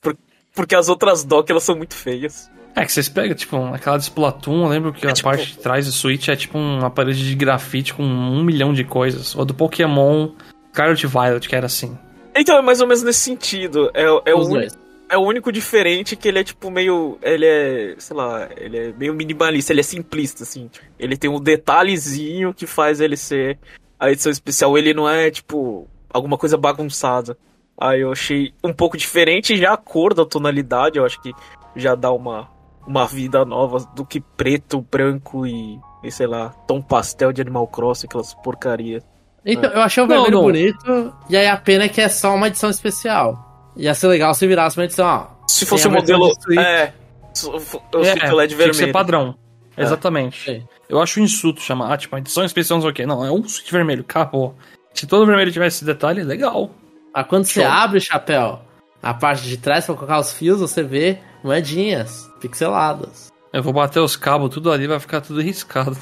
Por- 0.00 0.16
porque 0.54 0.74
as 0.74 0.88
outras 0.88 1.24
dock 1.24 1.50
elas 1.50 1.62
são 1.62 1.76
muito 1.76 1.94
feias. 1.94 2.50
É 2.74 2.84
que 2.86 2.92
vocês 2.92 3.08
pegam, 3.08 3.34
tipo, 3.36 3.56
aquela 3.74 3.98
de 3.98 4.04
Splatoon, 4.04 4.62
eu 4.64 4.68
lembro 4.68 4.92
que 4.92 5.06
É 5.06 5.10
a 5.10 5.12
tipo- 5.12 5.28
parte 5.28 5.46
de 5.52 5.58
trás 5.58 5.84
do 5.86 5.92
Switch 5.92 6.28
é 6.28 6.36
tipo 6.36 6.56
uma 6.56 6.90
parede 6.90 7.26
de 7.28 7.34
grafite 7.34 7.92
com 7.92 8.02
um 8.02 8.42
milhão 8.42 8.72
de 8.72 8.82
coisas. 8.84 9.34
Ou 9.36 9.44
do 9.44 9.52
Pokémon 9.54 10.30
Scarlet 10.72 11.06
Violet, 11.06 11.48
que 11.48 11.54
era 11.54 11.66
assim. 11.66 11.96
Então 12.34 12.56
é 12.56 12.62
mais 12.62 12.80
ou 12.80 12.86
menos 12.86 13.02
nesse 13.02 13.20
sentido. 13.20 13.90
É, 13.92 14.04
é, 14.04 14.34
o, 14.34 14.38
Os 14.38 14.46
uni- 14.48 14.60
dois. 14.60 14.78
é 15.10 15.18
o 15.18 15.20
único 15.20 15.52
diferente 15.52 16.16
que 16.16 16.26
ele 16.28 16.38
é 16.38 16.44
tipo 16.44 16.70
meio. 16.70 17.18
Ele 17.20 17.44
é. 17.44 17.94
sei 17.98 18.16
lá, 18.16 18.48
ele 18.56 18.78
é 18.78 18.92
meio 18.96 19.12
minimalista, 19.12 19.70
ele 19.74 19.80
é 19.80 19.84
simplista, 19.84 20.42
assim. 20.42 20.70
Ele 20.98 21.14
tem 21.14 21.28
um 21.28 21.38
detalhezinho 21.38 22.54
que 22.54 22.66
faz 22.66 23.00
ele 23.02 23.16
ser 23.18 23.58
a 24.00 24.10
edição 24.10 24.32
especial. 24.32 24.78
Ele 24.78 24.94
não 24.94 25.06
é 25.08 25.30
tipo 25.30 25.86
alguma 26.10 26.38
coisa 26.38 26.56
bagunçada. 26.56 27.36
Aí 27.78 28.00
eu 28.00 28.12
achei 28.12 28.54
um 28.64 28.72
pouco 28.72 28.96
diferente 28.96 29.56
já 29.58 29.74
a 29.74 29.76
cor 29.76 30.14
da 30.14 30.24
tonalidade, 30.24 30.98
eu 30.98 31.04
acho 31.04 31.20
que 31.20 31.32
já 31.74 31.94
dá 31.94 32.12
uma, 32.12 32.48
uma 32.86 33.06
vida 33.06 33.44
nova 33.44 33.78
do 33.94 34.04
que 34.04 34.20
preto, 34.20 34.80
branco 34.90 35.46
e, 35.46 35.78
e 36.02 36.10
sei 36.10 36.26
lá, 36.26 36.50
tom 36.66 36.80
pastel 36.82 37.32
de 37.32 37.40
Animal 37.40 37.66
Crossing, 37.68 38.06
aquelas 38.06 38.34
porcarias. 38.34 39.02
Então, 39.44 39.70
eu 39.72 39.80
achei 39.82 40.02
o 40.02 40.06
Não, 40.06 40.14
vermelho 40.14 40.36
não. 40.36 40.42
bonito, 40.42 41.14
e 41.28 41.36
aí 41.36 41.48
a 41.48 41.56
pena 41.56 41.84
é 41.84 41.88
que 41.88 42.00
é 42.00 42.08
só 42.08 42.34
uma 42.34 42.48
edição 42.48 42.70
especial. 42.70 43.72
Ia 43.76 43.94
ser 43.94 44.06
legal 44.08 44.34
se 44.34 44.46
virasse 44.46 44.78
uma 44.78 44.84
edição, 44.84 45.06
ó. 45.06 45.26
Se 45.48 45.66
fosse 45.66 45.88
o 45.88 45.90
versão 45.90 46.18
modelo. 46.18 46.36
de 46.36 46.42
Switch. 46.42 46.58
É. 46.60 46.92
O 47.32 47.58
Switch 47.58 48.22
é, 48.22 48.32
LED 48.32 48.48
tinha 48.48 48.48
que 48.48 48.54
vermelho. 48.54 48.74
ser 48.74 48.92
padrão. 48.92 49.34
Exatamente. 49.76 50.44
Sim. 50.44 50.66
Eu 50.88 51.00
acho 51.00 51.18
um 51.18 51.24
insulto 51.24 51.60
chamar, 51.60 51.92
ah, 51.92 51.96
tipo, 51.96 52.16
edição 52.18 52.44
especial 52.44 52.76
não 52.76 52.82
sei 52.82 52.90
o 52.90 52.94
quê. 52.94 53.06
Não, 53.06 53.24
é 53.24 53.32
um 53.32 53.42
Switch 53.48 53.70
vermelho, 53.70 54.02
acabou. 54.02 54.54
Se 54.92 55.06
todo 55.06 55.26
vermelho 55.26 55.50
tivesse 55.50 55.76
esse 55.78 55.84
detalhe, 55.84 56.22
legal. 56.22 56.70
Mas 57.14 57.26
quando 57.26 57.44
você 57.46 57.62
Show. 57.62 57.70
abre 57.70 57.98
o 57.98 58.00
chapéu, 58.00 58.60
a 59.02 59.12
parte 59.12 59.44
de 59.48 59.56
trás 59.56 59.84
pra 59.86 59.94
colocar 59.94 60.18
os 60.20 60.32
fios, 60.32 60.60
você 60.60 60.82
vê 60.82 61.18
moedinhas 61.42 62.30
pixeladas. 62.40 63.32
Eu 63.52 63.62
vou 63.62 63.72
bater 63.72 64.00
os 64.00 64.16
cabos 64.16 64.48
tudo 64.50 64.70
ali, 64.72 64.86
vai 64.86 64.98
ficar 65.00 65.20
tudo 65.20 65.40
riscado. 65.40 65.96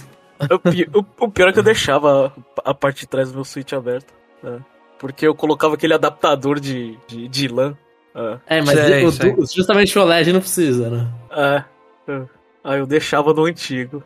O, 0.51 0.59
pi- 0.59 0.88
o- 0.94 1.05
o 1.24 1.30
pior 1.30 1.48
é 1.48 1.53
que 1.53 1.59
eu 1.59 1.62
deixava 1.62 2.32
a, 2.64 2.70
a 2.70 2.74
parte 2.74 3.01
de 3.01 3.07
trás 3.09 3.30
do 3.30 3.34
meu 3.34 3.44
Switch 3.44 3.72
aberta. 3.72 4.12
né? 4.42 4.59
Porque 4.98 5.26
eu 5.26 5.34
colocava 5.34 5.74
aquele 5.74 5.94
adaptador 5.94 6.61
de, 6.61 6.98
de, 7.09 7.26
de 7.28 7.48
LAN. 7.48 7.76
É. 8.14 8.59
É, 8.59 8.62
mas 8.62 8.70
Sei, 8.78 9.05
o- 9.05 9.46
justamente 9.46 9.98
o 9.98 10.03
OLED 10.03 10.32
não 10.32 10.40
precisa, 10.40 10.88
né? 10.90 11.09
É. 11.30 11.64
é. 12.12 12.22
Aí 12.64 12.78
eu 12.78 12.86
deixava 12.86 13.32
no 13.34 13.44
antigo. 13.46 14.03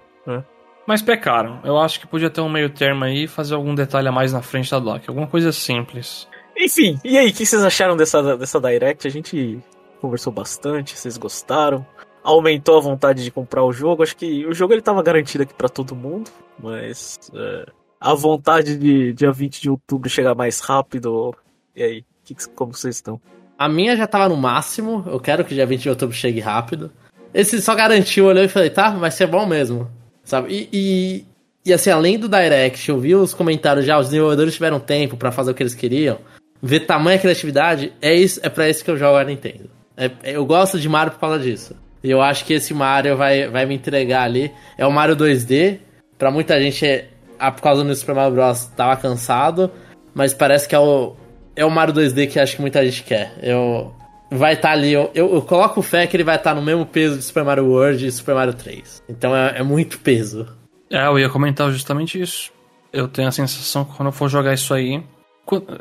Mas 0.87 1.01
pecaram. 1.03 1.61
Eu 1.65 1.79
acho 1.79 1.99
que 1.99 2.07
podia 2.07 2.29
ter 2.29 2.41
um 2.43 2.49
meio 2.49 2.69
termo 2.69 3.05
aí 3.05 3.25
e 3.25 3.29
fazer 3.29 3.55
algum 3.55 3.75
detalhe 3.75 4.07
a 4.09 4.13
mais 4.13 4.33
na 4.33 4.43
frente 4.43 4.71
da 4.71 4.79
dock. 4.79 5.09
Alguma 5.09 5.27
coisa 5.27 5.51
simples. 5.53 6.29
Enfim, 6.57 6.99
e 7.05 7.19
aí, 7.19 7.31
o 7.31 7.33
que 7.33 7.45
vocês 7.45 7.63
acharam 7.63 7.97
dessa, 7.97 8.37
dessa 8.37 8.61
Direct? 8.61 9.07
A 9.07 9.11
gente 9.11 9.59
conversou 10.01 10.33
bastante, 10.33 10.97
vocês 10.97 11.17
gostaram? 11.17 11.85
Aumentou 12.23 12.79
a 12.79 12.81
vontade 12.81 13.23
de 13.23 13.31
comprar 13.31 13.65
o 13.65 13.73
jogo. 13.73 14.03
Acho 14.03 14.17
que 14.17 14.47
o 14.47 14.55
jogo 14.55 14.73
ele 14.73 14.83
tava 14.83 15.03
garantido 15.03 15.43
aqui 15.43 15.55
pra 15.55 15.69
todo 15.69 15.97
mundo, 15.97 16.31
mas 16.59 17.19
é, 17.35 17.67
a 18.01 18.15
vontade 18.15 18.77
de 18.77 19.13
dia 19.13 19.33
20 19.33 19.61
de 19.61 19.71
outubro 19.71 20.09
chegar 20.09 20.35
mais 20.35 20.61
rápido. 20.61 21.35
E 21.75 21.83
aí, 21.83 22.05
que 22.25 22.35
como 22.51 22.73
vocês 22.73 22.97
estão? 22.97 23.21
A 23.59 23.69
minha 23.69 23.97
já 23.97 24.07
tava 24.07 24.29
no 24.29 24.37
máximo, 24.37 25.05
eu 25.07 25.21
quero 25.21 25.45
que 25.45 25.55
dia 25.55 25.67
20 25.67 25.83
de 25.83 25.89
outubro 25.91 26.15
chegue 26.15 26.41
rápido. 26.41 26.91
Esse 27.33 27.61
só 27.61 27.75
garantiu, 27.75 28.27
olhou 28.27 28.45
e 28.45 28.49
falei, 28.49 28.71
tá, 28.71 28.91
vai 28.91 29.11
ser 29.11 29.27
bom 29.27 29.45
mesmo. 29.47 29.91
Sabe? 30.23 30.53
E, 30.53 30.69
e, 30.73 31.25
e, 31.67 31.73
assim, 31.73 31.91
além 31.91 32.19
do 32.19 32.29
Direct, 32.29 32.89
eu 32.89 32.99
vi 32.99 33.15
os 33.15 33.35
comentários 33.35 33.85
já, 33.85 33.99
os 33.99 34.07
desenvolvedores 34.07 34.55
tiveram 34.55 34.79
tempo 34.79 35.17
pra 35.17 35.33
fazer 35.33 35.51
o 35.51 35.55
que 35.55 35.63
eles 35.63 35.75
queriam. 35.75 36.19
Ver 36.63 36.81
tamanha 36.81 37.19
criatividade, 37.19 37.93
é 38.01 38.15
isso, 38.15 38.41
é 38.43 38.49
pra 38.49 38.69
isso 38.69 38.85
que 38.85 38.91
eu 38.91 38.97
jogo 38.97 39.17
a 39.19 39.25
Nintendo. 39.25 39.71
É- 39.97 40.11
é- 40.23 40.37
eu 40.37 40.45
gosto 40.47 40.79
de 40.79 40.89
Mario 40.89 41.13
por 41.13 41.21
causa 41.21 41.39
disso. 41.39 41.77
E 42.03 42.11
eu 42.11 42.21
acho 42.21 42.45
que 42.45 42.53
esse 42.55 42.75
Mario 42.75 43.17
vai, 43.17 43.49
vai 43.49 43.65
me 43.67 43.75
entregar 43.75 44.23
ali. 44.25 44.53
É 44.77 44.87
o 44.87 44.93
Mario 44.93 45.17
2D. 45.17 45.79
Pra 46.19 46.31
muita 46.31 46.61
gente, 46.61 46.85
é, 46.87 47.09
ah, 47.39 47.51
por 47.51 47.63
causa 47.63 47.83
do 47.83 47.95
Super 47.95 48.15
Mario 48.15 48.35
Bros. 48.35 48.67
tava 48.77 48.97
cansado. 48.97 49.71
Mas 50.15 50.35
parece 50.35 50.69
que 50.69 50.75
é 50.75 50.79
o, 50.79 51.17
é 51.57 51.65
o 51.65 51.71
Mario 51.71 51.95
2D 51.95 52.27
que 52.27 52.39
acho 52.39 52.57
que 52.57 52.61
muita 52.61 52.85
gente 52.85 53.03
quer. 53.05 53.33
Eu, 53.43 53.93
vai 54.31 54.53
estar 54.55 54.73
ali. 54.73 54.93
Eu, 54.93 55.11
eu, 55.15 55.35
eu 55.35 55.43
coloco 55.43 55.81
fé 55.83 56.07
que 56.07 56.17
ele 56.17 56.25
vai 56.25 56.37
estar 56.37 56.55
no 56.55 56.63
mesmo 56.63 56.85
peso 56.85 57.17
de 57.17 57.25
Super 57.25 57.43
Mario 57.45 57.67
World 57.67 58.07
e 58.07 58.13
Super 58.13 58.35
Mario 58.35 58.53
3. 58.55 59.03
Então 59.09 59.35
é, 59.35 59.59
é 59.59 59.63
muito 59.63 59.99
peso. 59.99 60.47
É, 60.91 61.07
eu 61.07 61.19
ia 61.19 61.29
comentar 61.31 61.71
justamente 61.71 62.21
isso. 62.21 62.53
Eu 62.93 63.09
tenho 63.09 63.29
a 63.29 63.33
sensação 63.33 63.85
que 63.85 63.97
quando 63.97 64.09
eu 64.09 64.13
for 64.13 64.29
jogar 64.29 64.53
isso 64.55 64.73
aí. 64.75 65.03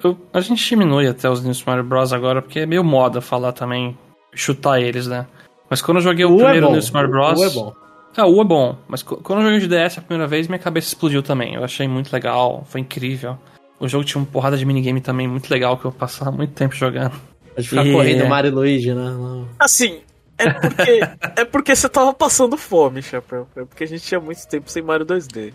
Eu- 0.03 0.17
a 0.33 0.41
gente 0.41 0.67
diminui 0.67 1.07
até 1.07 1.29
os 1.29 1.43
New 1.43 1.53
Super 1.53 1.71
Mario 1.71 1.83
Bros. 1.85 2.11
agora, 2.13 2.41
porque 2.41 2.59
é 2.59 2.65
meio 2.65 2.83
moda 2.83 3.21
falar 3.21 3.51
também, 3.53 3.97
chutar 4.33 4.81
eles, 4.81 5.07
né? 5.07 5.25
Mas 5.69 5.81
quando 5.81 5.97
eu 5.97 6.03
joguei 6.03 6.25
o, 6.25 6.31
O 6.35 6.39
é 6.41 6.43
primeiro 6.43 6.67
bom. 6.67 6.73
New 6.73 6.81
Super 6.81 7.07
Bros. 7.07 7.39
O 7.39 7.43
é 7.45 7.49
bom. 7.49 7.73
É, 8.15 8.23
o 8.23 8.41
é 8.41 8.43
bom. 8.43 8.77
Mas 8.87 9.01
quando 9.01 9.39
eu 9.39 9.45
joguei 9.45 9.59
de 9.59 9.67
DS 9.67 9.97
a 9.97 10.01
primeira 10.01 10.27
vez, 10.27 10.47
minha 10.47 10.59
cabeça 10.59 10.87
explodiu 10.89 11.23
também. 11.23 11.55
Eu 11.55 11.63
achei 11.63 11.87
muito 11.87 12.11
legal, 12.13 12.63
foi 12.67 12.81
incrível. 12.81 13.37
O 13.79 13.87
jogo 13.87 14.03
tinha 14.03 14.21
uma 14.21 14.27
porrada 14.27 14.55
de 14.57 14.65
minigame 14.65 15.01
também 15.01 15.27
muito 15.27 15.49
legal 15.49 15.77
que 15.77 15.85
eu 15.85 15.91
passava 15.91 16.31
muito 16.31 16.53
tempo 16.53 16.75
jogando. 16.75 17.13
Pode 17.55 17.67
ficar 17.67 17.85
E- 17.85 17.91
correndo 17.91 18.27
Mario 18.27 18.49
e 18.49 18.51
Luigi, 18.53 18.93
né? 18.93 19.09
Não. 19.09 19.47
Assim, 19.59 19.99
é 20.37 20.49
porque, 20.51 20.99
é 21.37 21.45
porque 21.45 21.75
você 21.75 21.89
tava 21.89 22.13
passando 22.13 22.55
fome, 22.57 23.01
Chapéu. 23.01 23.47
É 23.55 23.65
porque 23.65 23.83
a 23.83 23.87
gente 23.87 24.03
tinha 24.03 24.19
muito 24.19 24.47
tempo 24.47 24.69
sem 24.69 24.83
Mario 24.83 25.05
2D. 25.05 25.53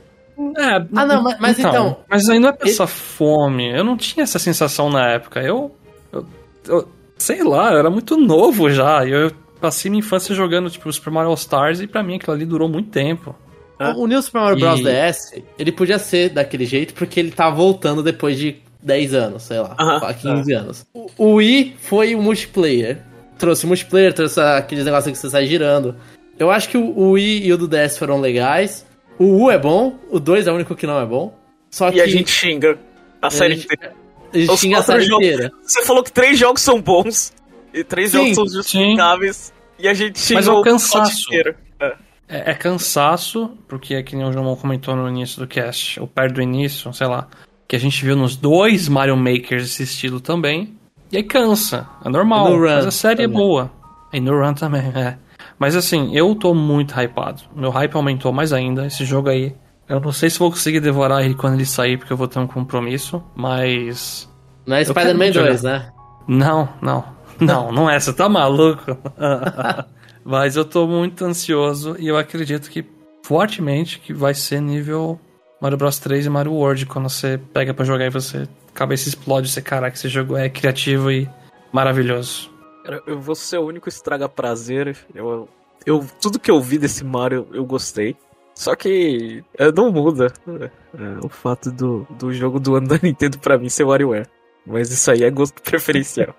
É, 0.56 0.76
Ah, 0.94 1.04
não, 1.06 1.22
mas- 1.22 1.36
mas 1.40 1.58
então- 1.58 1.96
Mas 2.08 2.28
aí 2.28 2.38
não 2.38 2.48
é 2.50 2.56
essa 2.62 2.86
fome. 2.86 3.70
Eu 3.76 3.82
não 3.84 3.96
tinha 3.96 4.22
essa 4.22 4.38
sensação 4.38 4.88
na 4.90 5.08
época. 5.10 5.40
Eu. 5.40 5.74
eu, 6.12 6.26
eu- 6.68 6.88
sei 7.18 7.42
lá, 7.42 7.72
eu 7.72 7.78
era 7.78 7.90
muito 7.90 8.16
novo 8.16 8.70
já. 8.70 9.04
e 9.04 9.10
Eu, 9.10 9.32
passei 9.60 9.90
minha 9.90 9.98
infância 9.98 10.34
jogando, 10.34 10.70
tipo, 10.70 10.92
Super 10.92 11.10
Mario 11.10 11.30
All 11.30 11.34
Stars 11.34 11.80
e 11.80 11.86
pra 11.88 12.02
mim 12.02 12.14
aquilo 12.16 12.34
ali 12.36 12.44
durou 12.44 12.68
muito 12.68 12.90
tempo. 12.90 13.34
Ah. 13.80 13.92
O 13.96 14.06
New 14.06 14.20
Super 14.22 14.40
Mario 14.40 14.58
Bros. 14.60 14.80
E- 14.80 14.84
DS, 14.84 15.42
ele 15.58 15.72
podia 15.72 15.98
ser 15.98 16.30
daquele 16.30 16.64
jeito 16.64 16.94
porque 16.94 17.18
ele 17.18 17.30
tá 17.32 17.50
voltando 17.50 18.02
depois 18.02 18.36
de 18.38 18.56
10 18.82 19.14
anos, 19.14 19.42
sei 19.42 19.58
lá, 19.60 19.74
Aham, 19.78 20.12
15 20.14 20.52
anos. 20.52 20.86
O, 20.94 21.06
o 21.16 21.34
Wii 21.34 21.76
foi 21.80 22.14
o 22.14 22.22
multiplayer. 22.22 23.02
Trouxe 23.38 23.66
multiplayer, 23.66 24.12
trouxe 24.12 24.40
aqueles 24.40 24.84
negócios 24.84 25.10
que 25.12 25.18
você 25.18 25.30
sai 25.30 25.46
girando. 25.46 25.94
Eu 26.38 26.50
acho 26.50 26.68
que 26.68 26.76
o 26.78 27.10
Wii 27.10 27.46
e 27.46 27.52
o 27.52 27.58
do 27.58 27.66
DS 27.68 27.98
foram 27.98 28.20
legais. 28.20 28.84
O 29.18 29.44
U 29.44 29.50
é 29.50 29.58
bom, 29.58 29.98
o 30.10 30.18
2 30.20 30.46
é 30.46 30.52
o 30.52 30.54
único 30.54 30.74
que 30.76 30.86
não 30.86 30.98
é 31.00 31.04
bom. 31.06 31.36
Só 31.70 31.88
E 31.88 31.92
que 31.92 32.00
a 32.00 32.06
gente 32.06 32.30
xinga 32.30 32.78
a 33.20 33.26
a 33.26 33.30
série 33.30 33.54
gente- 33.56 33.64
inteira. 33.64 33.94
a 34.32 34.38
gente 34.38 34.50
os 34.50 34.60
tinha 34.60 34.76
a 34.76 34.80
quatro 34.80 34.92
série 34.92 35.04
jogos- 35.06 35.26
inteira. 35.26 35.52
Você 35.62 35.84
falou 35.84 36.02
que 36.02 36.12
três 36.12 36.38
jogos 36.38 36.62
são 36.62 36.80
bons 36.80 37.32
e 37.74 37.82
três 37.84 38.10
Sim, 38.10 38.18
jogos 38.34 38.34
são 38.34 38.62
justificáveis. 38.62 39.52
E 39.78 39.88
a 39.88 39.94
gente 39.94 40.18
xinga 40.18 40.40
Mas 40.40 40.48
é 40.48 40.52
o 40.52 40.62
cansaço. 40.62 41.22
inteiro. 41.28 41.54
É. 41.80 41.96
É, 42.30 42.50
é 42.50 42.54
cansaço, 42.54 43.50
porque 43.66 43.94
é 43.94 44.02
que 44.02 44.14
nem 44.14 44.24
o 44.26 44.32
João 44.32 44.54
comentou 44.56 44.94
no 44.94 45.08
início 45.08 45.40
do 45.40 45.46
cast, 45.46 45.98
ou 46.00 46.06
perto 46.06 46.34
do 46.34 46.42
início, 46.42 46.92
sei 46.92 47.06
lá, 47.06 47.26
que 47.66 47.74
a 47.74 47.78
gente 47.78 48.04
viu 48.04 48.14
nos 48.16 48.36
dois 48.36 48.86
Mario 48.88 49.16
Makers 49.16 49.64
esse 49.64 49.82
estilo 49.84 50.20
também. 50.20 50.74
E 51.10 51.16
aí 51.16 51.22
cansa, 51.22 51.88
é 52.04 52.08
normal. 52.08 52.50
No 52.50 52.56
Run 52.58 52.66
mas 52.74 52.86
a 52.86 52.90
série 52.90 53.22
também. 53.22 53.34
é 53.34 53.40
boa. 53.40 53.70
E 54.12 54.20
no 54.20 54.32
Run 54.38 54.52
também, 54.54 54.82
é. 54.94 55.16
Mas 55.58 55.74
assim, 55.74 56.14
eu 56.16 56.34
tô 56.34 56.54
muito 56.54 56.94
hypado. 56.94 57.42
Meu 57.54 57.70
hype 57.70 57.94
aumentou 57.96 58.32
mais 58.32 58.52
ainda. 58.52 58.86
Esse 58.86 59.04
jogo 59.04 59.28
aí. 59.28 59.54
Eu 59.88 60.00
não 60.00 60.12
sei 60.12 60.28
se 60.28 60.38
vou 60.38 60.50
conseguir 60.50 60.80
devorar 60.80 61.24
ele 61.24 61.34
quando 61.34 61.54
ele 61.54 61.64
sair, 61.64 61.96
porque 61.96 62.12
eu 62.12 62.16
vou 62.16 62.28
ter 62.28 62.38
um 62.38 62.46
compromisso, 62.46 63.22
mas. 63.34 64.28
Não 64.66 64.76
é 64.76 64.84
Spider-Man 64.84 65.24
muito 65.24 65.38
2, 65.40 65.62
jogar. 65.62 65.78
né? 65.78 65.92
Não, 66.28 66.68
não. 66.82 67.04
Não, 67.40 67.72
não 67.72 67.88
é, 67.88 67.98
você 67.98 68.12
tá 68.12 68.28
maluco? 68.28 68.98
Mas 70.24 70.56
eu 70.56 70.64
tô 70.64 70.86
muito 70.86 71.24
ansioso 71.24 71.96
e 71.98 72.06
eu 72.06 72.18
acredito 72.18 72.68
que 72.68 72.84
fortemente 73.22 73.98
que 73.98 74.12
vai 74.12 74.34
ser 74.34 74.60
nível 74.60 75.18
Mario 75.58 75.78
Bros 75.78 75.98
3 75.98 76.26
e 76.26 76.28
Mario 76.28 76.52
World 76.52 76.84
quando 76.84 77.08
você 77.08 77.38
pega 77.38 77.72
pra 77.72 77.84
jogar 77.84 78.06
e 78.06 78.10
você 78.10 78.46
cabeça 78.74 79.08
explode, 79.08 79.48
você 79.48 79.62
caraca, 79.62 79.96
esse 79.96 80.08
jogo 80.08 80.36
é 80.36 80.48
criativo 80.48 81.10
e 81.10 81.28
maravilhoso. 81.72 82.50
Cara, 82.88 83.02
eu 83.06 83.20
vou 83.20 83.34
ser 83.34 83.58
o 83.58 83.66
único 83.66 83.86
estraga 83.86 84.26
prazer. 84.30 84.96
Eu, 85.14 85.46
eu, 85.84 86.06
tudo 86.22 86.38
que 86.38 86.50
eu 86.50 86.58
vi 86.58 86.78
desse 86.78 87.04
Mario 87.04 87.46
eu 87.52 87.62
gostei. 87.62 88.16
Só 88.54 88.74
que 88.74 89.44
é, 89.58 89.70
não 89.70 89.92
muda 89.92 90.32
é, 90.48 90.64
é, 90.64 91.18
o 91.22 91.28
fato 91.28 91.70
do, 91.70 92.06
do 92.08 92.32
jogo 92.32 92.58
do 92.58 92.76
ano 92.76 92.88
da 92.88 92.98
Nintendo 93.02 93.38
pra 93.38 93.58
mim 93.58 93.68
ser 93.68 93.84
WarioWare. 93.84 94.26
Mas 94.66 94.90
isso 94.90 95.10
aí 95.10 95.22
é 95.22 95.30
gosto 95.30 95.60
preferencial. 95.62 96.34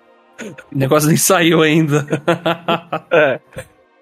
O 0.72 0.76
negócio 0.76 1.06
nem 1.08 1.16
saiu 1.16 1.62
ainda. 1.62 2.04
é. 3.12 3.40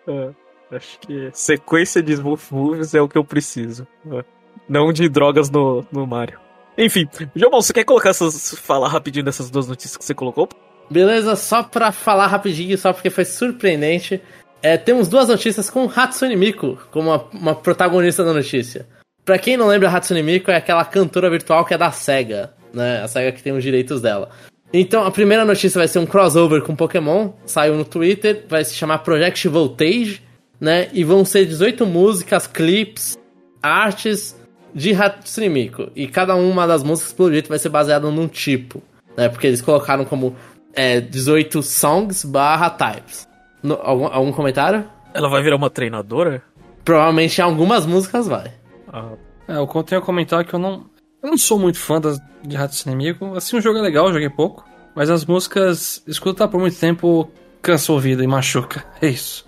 É, 0.07 0.31
Acho 0.75 0.99
que 1.01 1.31
sequência 1.35 2.03
de 2.03 2.15
Smooth 2.15 2.43
Moves 2.51 2.95
é 2.95 3.03
o 3.03 3.09
que 3.09 3.19
eu 3.19 3.25
preciso. 3.25 3.87
É. 4.11 4.25
Não 4.67 4.91
de 4.91 5.07
drogas 5.07 5.51
no, 5.51 5.85
no 5.93 6.07
Mario. 6.07 6.41
Enfim, 6.79 7.07
João, 7.35 7.61
você 7.61 7.75
quer 7.75 7.85
colocar 7.85 8.09
essas. 8.09 8.59
falar 8.59 8.89
rapidinho 8.89 9.25
dessas 9.25 9.51
duas 9.51 9.69
notícias 9.69 9.99
que 9.99 10.05
você 10.05 10.15
colocou? 10.15 10.49
Beleza, 10.91 11.37
só 11.37 11.63
pra 11.63 11.93
falar 11.93 12.27
rapidinho, 12.27 12.77
só 12.79 12.93
porque 12.93 13.11
foi 13.11 13.25
surpreendente. 13.25 14.21
é, 14.63 14.77
temos 14.77 15.09
duas 15.09 15.29
notícias 15.29 15.71
com 15.71 15.91
Hatsune 15.95 16.37
Miku 16.37 16.79
como 16.91 17.11
uma, 17.11 17.25
uma 17.33 17.55
protagonista 17.55 18.25
da 18.25 18.33
notícia. 18.33 18.87
Pra 19.25 19.39
quem 19.39 19.57
não 19.57 19.67
lembra, 19.67 19.91
Hatsune 19.91 20.23
Miku 20.23 20.51
é 20.51 20.57
aquela 20.57 20.85
cantora 20.85 21.31
virtual 21.31 21.65
que 21.65 21.75
é 21.75 21.79
da 21.79 21.93
SEGA, 21.93 22.53
né? 22.73 23.03
A 23.03 23.09
SEGA 23.09 23.33
que 23.33 23.43
tem 23.43 23.53
os 23.53 23.63
direitos 23.63 24.01
dela. 24.01 24.31
Então, 24.73 25.05
a 25.05 25.11
primeira 25.11 25.45
notícia 25.45 25.79
vai 25.79 25.89
ser 25.89 25.99
um 25.99 26.07
crossover 26.07 26.63
com 26.63 26.75
Pokémon, 26.75 27.31
saiu 27.47 27.75
no 27.75 27.85
Twitter, 27.85 28.45
vai 28.49 28.65
se 28.65 28.75
chamar 28.75 28.99
Project 28.99 29.49
Voltage, 29.49 30.23
né? 30.61 30.89
E 30.93 31.05
vão 31.05 31.25
ser 31.25 31.47
18 31.47 31.87
músicas, 31.87 32.47
clips, 32.47 33.19
artes 33.63 34.37
de 34.75 34.93
Hatsune 34.95 35.49
Miku. 35.49 35.91
E 35.95 36.07
cada 36.07 36.35
uma 36.35 36.67
das 36.67 36.83
músicas, 36.83 37.13
pelo 37.13 37.31
jeito, 37.31 37.49
vai 37.49 37.59
ser 37.59 37.69
baseada 37.69 38.11
num 38.11 38.29
tipo, 38.29 38.83
né? 39.17 39.29
Porque 39.29 39.47
eles 39.47 39.63
colocaram 39.63 40.05
como 40.05 40.37
é, 40.75 41.01
18 41.01 41.63
songs 41.63 42.25
barra 42.25 42.71
types. 42.71 43.27
No- 43.63 43.79
algum, 43.83 44.07
algum 44.07 44.33
comentário? 44.33 44.85
Ela 45.15 45.29
vai 45.29 45.43
virar 45.43 45.57
uma 45.57 45.71
treinadora? 45.71 46.43
Provavelmente 46.85 47.39
em 47.39 47.43
algumas 47.45 47.85
músicas 47.87 48.27
vai. 48.29 48.53
Ah, 48.93 49.13
É, 49.49 49.57
eu 49.57 49.67
tenho 49.83 50.01
a 50.01 50.05
comentar 50.05 50.45
que 50.45 50.55
eu 50.55 50.59
não. 50.59 50.85
Eu 51.23 51.31
não 51.31 51.39
sou 51.39 51.59
muito 51.59 51.79
fã 51.79 52.01
das, 52.01 52.19
de 52.45 52.57
Hatsune 52.57 52.95
Miku. 52.95 53.35
Assim, 53.35 53.57
o 53.57 53.61
jogo 53.61 53.79
é 53.79 53.83
legal, 53.83 54.07
eu 54.07 54.13
joguei 54.13 54.31
pouco. 54.31 54.65
Mas 54.95 55.11
as 55.11 55.25
músicas, 55.25 56.03
escutar 56.07 56.49
por 56.49 56.61
muito 56.61 56.79
tempo, 56.79 57.31
cansa 57.63 57.91
o 57.93 57.97
ouvido 57.97 58.23
e 58.23 58.27
machuca. 58.27 58.85
É 59.03 59.09
isso. 59.09 59.47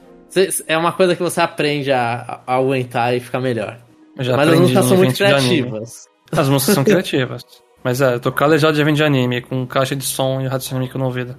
É 0.69 0.77
uma 0.79 0.93
coisa 0.93 1.17
que 1.17 1.23
você 1.23 1.41
aprende 1.41 1.91
a, 1.91 2.41
a 2.47 2.55
aguentar 2.57 3.15
e 3.17 3.21
ficar 3.21 3.41
melhor. 3.41 3.79
Mas 4.17 4.29
as 4.29 4.59
músicas 4.61 4.85
são 4.85 4.97
muito 4.97 5.17
criativas. 5.17 6.07
As 6.33 6.49
músicas 6.49 6.75
são 6.75 6.85
criativas. 6.85 7.43
Mas 7.83 8.01
é, 8.01 8.15
eu 8.15 8.21
tô 8.21 8.31
calejado 8.31 8.75
de 8.75 8.81
evento 8.81 8.97
de 8.97 9.05
anime, 9.05 9.41
com 9.41 9.67
caixa 9.67 9.97
de 9.97 10.05
som 10.05 10.41
e 10.41 10.47
Hatsune 10.47 10.81
Miku 10.81 10.99
no 10.99 11.07
ouvido. 11.07 11.37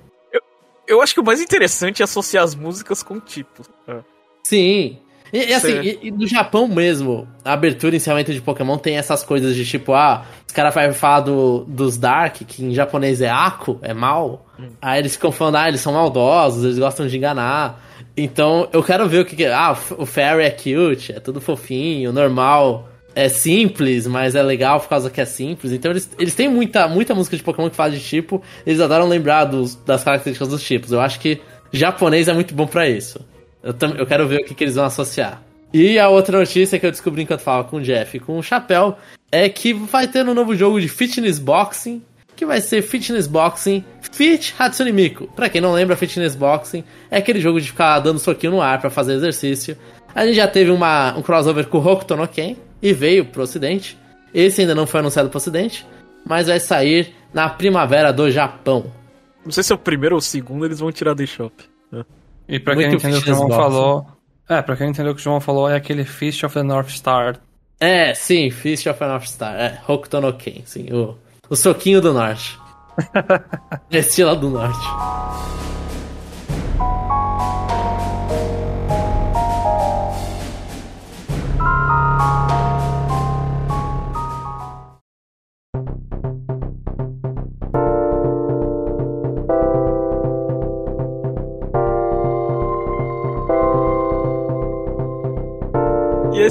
eu 0.87 1.01
acho 1.01 1.13
que 1.13 1.19
o 1.19 1.23
mais 1.23 1.39
interessante 1.39 2.01
é 2.01 2.03
associar 2.03 2.43
as 2.43 2.55
músicas 2.55 3.03
com 3.03 3.19
tipos. 3.19 3.69
É. 3.87 3.97
Sim. 4.43 4.99
E, 5.31 5.45
e 5.45 5.53
assim, 5.53 5.79
e, 5.79 5.99
e 6.03 6.11
no 6.11 6.27
Japão 6.27 6.67
mesmo, 6.67 7.27
a 7.45 7.53
abertura 7.53 7.95
e 7.95 7.97
encerramento 7.97 8.33
de 8.33 8.41
Pokémon 8.41 8.77
tem 8.77 8.97
essas 8.97 9.23
coisas 9.23 9.55
de 9.55 9.65
tipo, 9.65 9.93
ah, 9.93 10.25
os 10.45 10.53
caras 10.53 10.73
vão 10.73 10.93
falar 10.93 11.21
do, 11.21 11.63
dos 11.65 11.97
Dark, 11.97 12.35
que 12.45 12.65
em 12.65 12.73
japonês 12.73 13.21
é 13.21 13.29
Ako, 13.29 13.79
é 13.81 13.93
mal. 13.93 14.45
Aí 14.81 14.99
eles 14.99 15.13
ficam 15.13 15.31
falando, 15.31 15.55
ah, 15.55 15.67
eles 15.69 15.79
são 15.79 15.93
maldosos, 15.93 16.65
eles 16.65 16.77
gostam 16.77 17.07
de 17.07 17.15
enganar. 17.15 17.81
Então 18.17 18.67
eu 18.73 18.83
quero 18.83 19.07
ver 19.07 19.19
o 19.19 19.25
que, 19.25 19.35
que 19.35 19.45
é. 19.45 19.53
Ah, 19.53 19.71
o 19.97 20.05
Fairy 20.05 20.43
é 20.43 20.51
cute, 20.51 21.13
é 21.13 21.19
tudo 21.19 21.39
fofinho, 21.39 22.11
normal. 22.11 22.89
É 23.13 23.27
simples, 23.27 24.07
mas 24.07 24.35
é 24.35 24.41
legal 24.41 24.79
por 24.79 24.87
causa 24.87 25.09
que 25.09 25.19
é 25.19 25.25
simples. 25.25 25.71
Então 25.73 25.91
eles, 25.91 26.09
eles 26.17 26.33
têm 26.33 26.47
muita, 26.47 26.87
muita 26.87 27.13
música 27.13 27.35
de 27.35 27.43
Pokémon 27.43 27.69
que 27.69 27.75
fala 27.75 27.91
de 27.91 27.99
tipo, 27.99 28.41
eles 28.65 28.79
adoram 28.79 29.07
lembrar 29.07 29.45
dos, 29.45 29.75
das 29.75 30.03
características 30.03 30.47
dos 30.47 30.63
tipos. 30.63 30.91
Eu 30.93 31.01
acho 31.01 31.19
que 31.19 31.41
japonês 31.73 32.27
é 32.27 32.33
muito 32.33 32.53
bom 32.55 32.65
pra 32.65 32.87
isso. 32.89 33.19
Eu, 33.61 33.73
tam- 33.73 33.95
eu 33.97 34.05
quero 34.05 34.27
ver 34.27 34.41
o 34.41 34.45
que, 34.45 34.53
que 34.55 34.63
eles 34.63 34.75
vão 34.75 34.85
associar. 34.85 35.41
E 35.73 35.99
a 35.99 36.07
outra 36.09 36.39
notícia 36.39 36.79
que 36.79 36.85
eu 36.85 36.91
descobri 36.91 37.23
enquanto 37.23 37.41
falava 37.41 37.67
com 37.67 37.77
o 37.77 37.81
Jeff 37.81 38.17
com 38.19 38.37
o 38.37 38.43
Chapéu 38.43 38.97
é 39.31 39.47
que 39.49 39.73
vai 39.73 40.07
ter 40.07 40.25
um 40.27 40.33
novo 40.33 40.55
jogo 40.55 40.79
de 40.81 40.87
Fitness 40.89 41.37
Boxing, 41.39 42.01
que 42.35 42.45
vai 42.45 42.59
ser 42.61 42.81
Fitness 42.81 43.27
Boxing 43.27 43.83
Fit 44.11 44.53
Hatsune 44.57 44.91
Miku. 44.91 45.27
Pra 45.35 45.47
quem 45.49 45.61
não 45.61 45.73
lembra, 45.73 45.95
Fitness 45.95 46.35
Boxing 46.35 46.83
é 47.09 47.17
aquele 47.17 47.39
jogo 47.39 47.59
de 47.61 47.67
ficar 47.67 47.99
dando 47.99 48.19
soquinho 48.19 48.53
no 48.53 48.61
ar 48.61 48.79
pra 48.81 48.89
fazer 48.89 49.13
exercício. 49.13 49.77
A 50.15 50.25
gente 50.25 50.35
já 50.35 50.47
teve 50.47 50.71
uma, 50.71 51.15
um 51.17 51.21
crossover 51.21 51.67
com 51.67 51.77
o 51.77 51.85
Hokuto 51.87 52.15
no 52.17 52.27
Ken 52.27 52.55
e 52.81 52.93
veio 52.93 53.25
pro 53.25 53.43
ocidente. 53.43 53.97
Esse 54.33 54.61
ainda 54.61 54.75
não 54.75 54.87
foi 54.87 54.99
anunciado 55.01 55.29
pro 55.29 55.37
ocidente, 55.37 55.85
mas 56.25 56.47
vai 56.47 56.59
sair 56.59 57.13
na 57.33 57.49
primavera 57.49 58.11
do 58.11 58.29
Japão. 58.31 58.85
Não 59.43 59.51
sei 59.51 59.63
se 59.63 59.71
é 59.71 59.75
o 59.75 59.77
primeiro 59.77 60.15
ou 60.15 60.19
o 60.19 60.21
segundo, 60.21 60.65
eles 60.65 60.79
vão 60.79 60.91
tirar 60.91 61.13
da 61.13 61.23
eShop. 61.23 61.53
É. 61.93 62.05
E 62.47 62.59
pra 62.59 62.75
quem 62.75 62.87
Muito 62.87 62.99
entendeu 62.99 63.19
o 63.19 63.23
que 63.23 63.31
o 63.31 63.35
João 63.35 63.49
falou. 63.49 64.07
É, 64.47 64.61
pra 64.61 64.75
quem 64.75 64.89
entendeu 64.89 65.11
o 65.11 65.15
que 65.15 65.21
o 65.21 65.23
João 65.23 65.39
falou, 65.39 65.69
é 65.69 65.75
aquele 65.75 66.03
Fist 66.03 66.43
of 66.43 66.53
the 66.53 66.63
North 66.63 66.89
Star. 66.89 67.39
É, 67.79 68.13
sim, 68.13 68.51
Fist 68.51 68.85
of 68.85 69.03
an 69.03 69.07
North 69.07 69.25
Star. 69.25 69.55
É, 69.55 69.81
Hokuto 69.87 70.21
no 70.21 70.33
Ken, 70.33 70.61
sim. 70.65 70.87
O, 70.93 71.17
o 71.49 71.55
soquinho 71.55 71.99
do 71.99 72.13
norte. 72.13 72.59
Estilo 73.89 74.35
do 74.35 74.49
norte. 74.49 74.87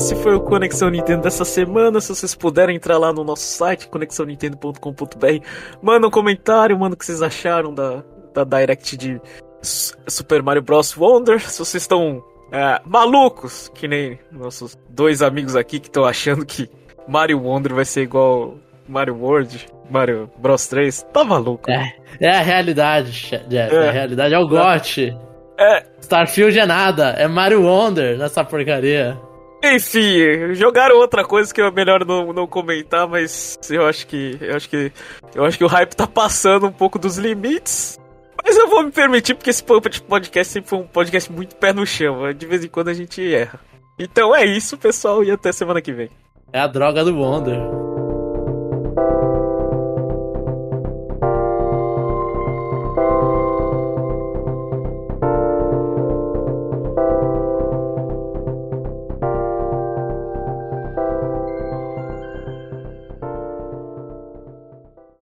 Esse 0.01 0.17
foi 0.17 0.35
o 0.35 0.41
Conexão 0.41 0.89
Nintendo 0.89 1.21
dessa 1.21 1.45
semana. 1.45 2.01
Se 2.01 2.09
vocês 2.09 2.35
puderem 2.35 2.77
entrar 2.77 2.97
lá 2.97 3.13
no 3.13 3.23
nosso 3.23 3.43
site, 3.43 3.87
conexãonintendo.com.br, 3.87 5.47
manda 5.83 6.07
um 6.07 6.11
comentário, 6.11 6.79
manda 6.79 6.95
o 6.95 6.97
que 6.97 7.05
vocês 7.05 7.21
acharam 7.21 7.75
da, 7.75 8.03
da 8.33 8.43
Direct 8.43 8.97
de 8.97 9.21
Super 9.61 10.43
Mario 10.43 10.63
Bros. 10.63 10.97
Wonder. 10.97 11.39
Se 11.43 11.59
vocês 11.59 11.83
estão 11.83 12.25
é, 12.51 12.81
malucos, 12.83 13.71
que 13.75 13.87
nem 13.87 14.19
nossos 14.33 14.75
dois 14.89 15.21
amigos 15.21 15.55
aqui 15.55 15.79
que 15.79 15.89
estão 15.89 16.07
achando 16.07 16.47
que 16.47 16.71
Mario 17.07 17.39
Wonder 17.43 17.75
vai 17.75 17.85
ser 17.85 18.01
igual 18.01 18.55
Mario 18.89 19.17
World, 19.17 19.69
Mario 19.91 20.31
Bros 20.39 20.67
3, 20.67 21.03
tá 21.13 21.25
maluco. 21.25 21.71
É, 21.71 21.95
é 22.19 22.31
a 22.31 22.41
realidade, 22.41 23.11
Jeff. 23.49 23.55
É. 23.77 23.89
A 23.89 23.93
realidade 23.93 24.33
é 24.33 24.39
o 24.39 24.49
GOT. 24.49 25.15
É. 25.59 25.85
Starfield 26.01 26.59
é 26.59 26.65
nada, 26.65 27.11
é 27.19 27.29
Mario 27.29 27.65
Wonder 27.65 28.17
nessa 28.17 28.43
porcaria. 28.43 29.21
Enfim, 29.63 30.55
jogaram 30.55 30.97
outra 30.97 31.25
coisa 31.25 31.53
que 31.53 31.61
é 31.61 31.71
melhor 31.71 32.05
não, 32.05 32.33
não 32.33 32.47
comentar, 32.47 33.07
mas 33.07 33.59
eu 33.71 33.87
acho 33.87 34.07
que. 34.07 34.39
Eu 34.41 34.57
acho 34.57 34.69
que. 34.69 34.93
Eu 35.35 35.45
acho 35.45 35.59
que 35.59 35.65
o 35.65 35.69
hype 35.69 35.95
tá 35.95 36.07
passando 36.07 36.67
um 36.67 36.73
pouco 36.73 36.99
dos 36.99 37.19
limites. 37.19 37.99
Mas 38.43 38.57
eu 38.57 38.69
vou 38.69 38.83
me 38.83 38.91
permitir, 38.91 39.35
porque 39.35 39.51
esse 39.51 39.63
podcast 39.63 40.53
sempre 40.53 40.71
foi 40.71 40.79
um 40.79 40.87
podcast 40.87 41.31
muito 41.31 41.57
pé 41.57 41.73
no 41.73 41.87
chão. 41.87 42.33
De 42.33 42.47
vez 42.47 42.65
em 42.65 42.69
quando 42.69 42.89
a 42.89 42.95
gente 42.95 43.23
erra. 43.35 43.61
Então 43.99 44.35
é 44.35 44.47
isso, 44.47 44.79
pessoal, 44.79 45.23
e 45.23 45.31
até 45.31 45.53
semana 45.53 45.83
que 45.83 45.93
vem. 45.93 46.11
É 46.53 46.61
a 46.61 46.67
droga 46.67 47.05
do 47.05 47.15
Wonder. 47.15 47.80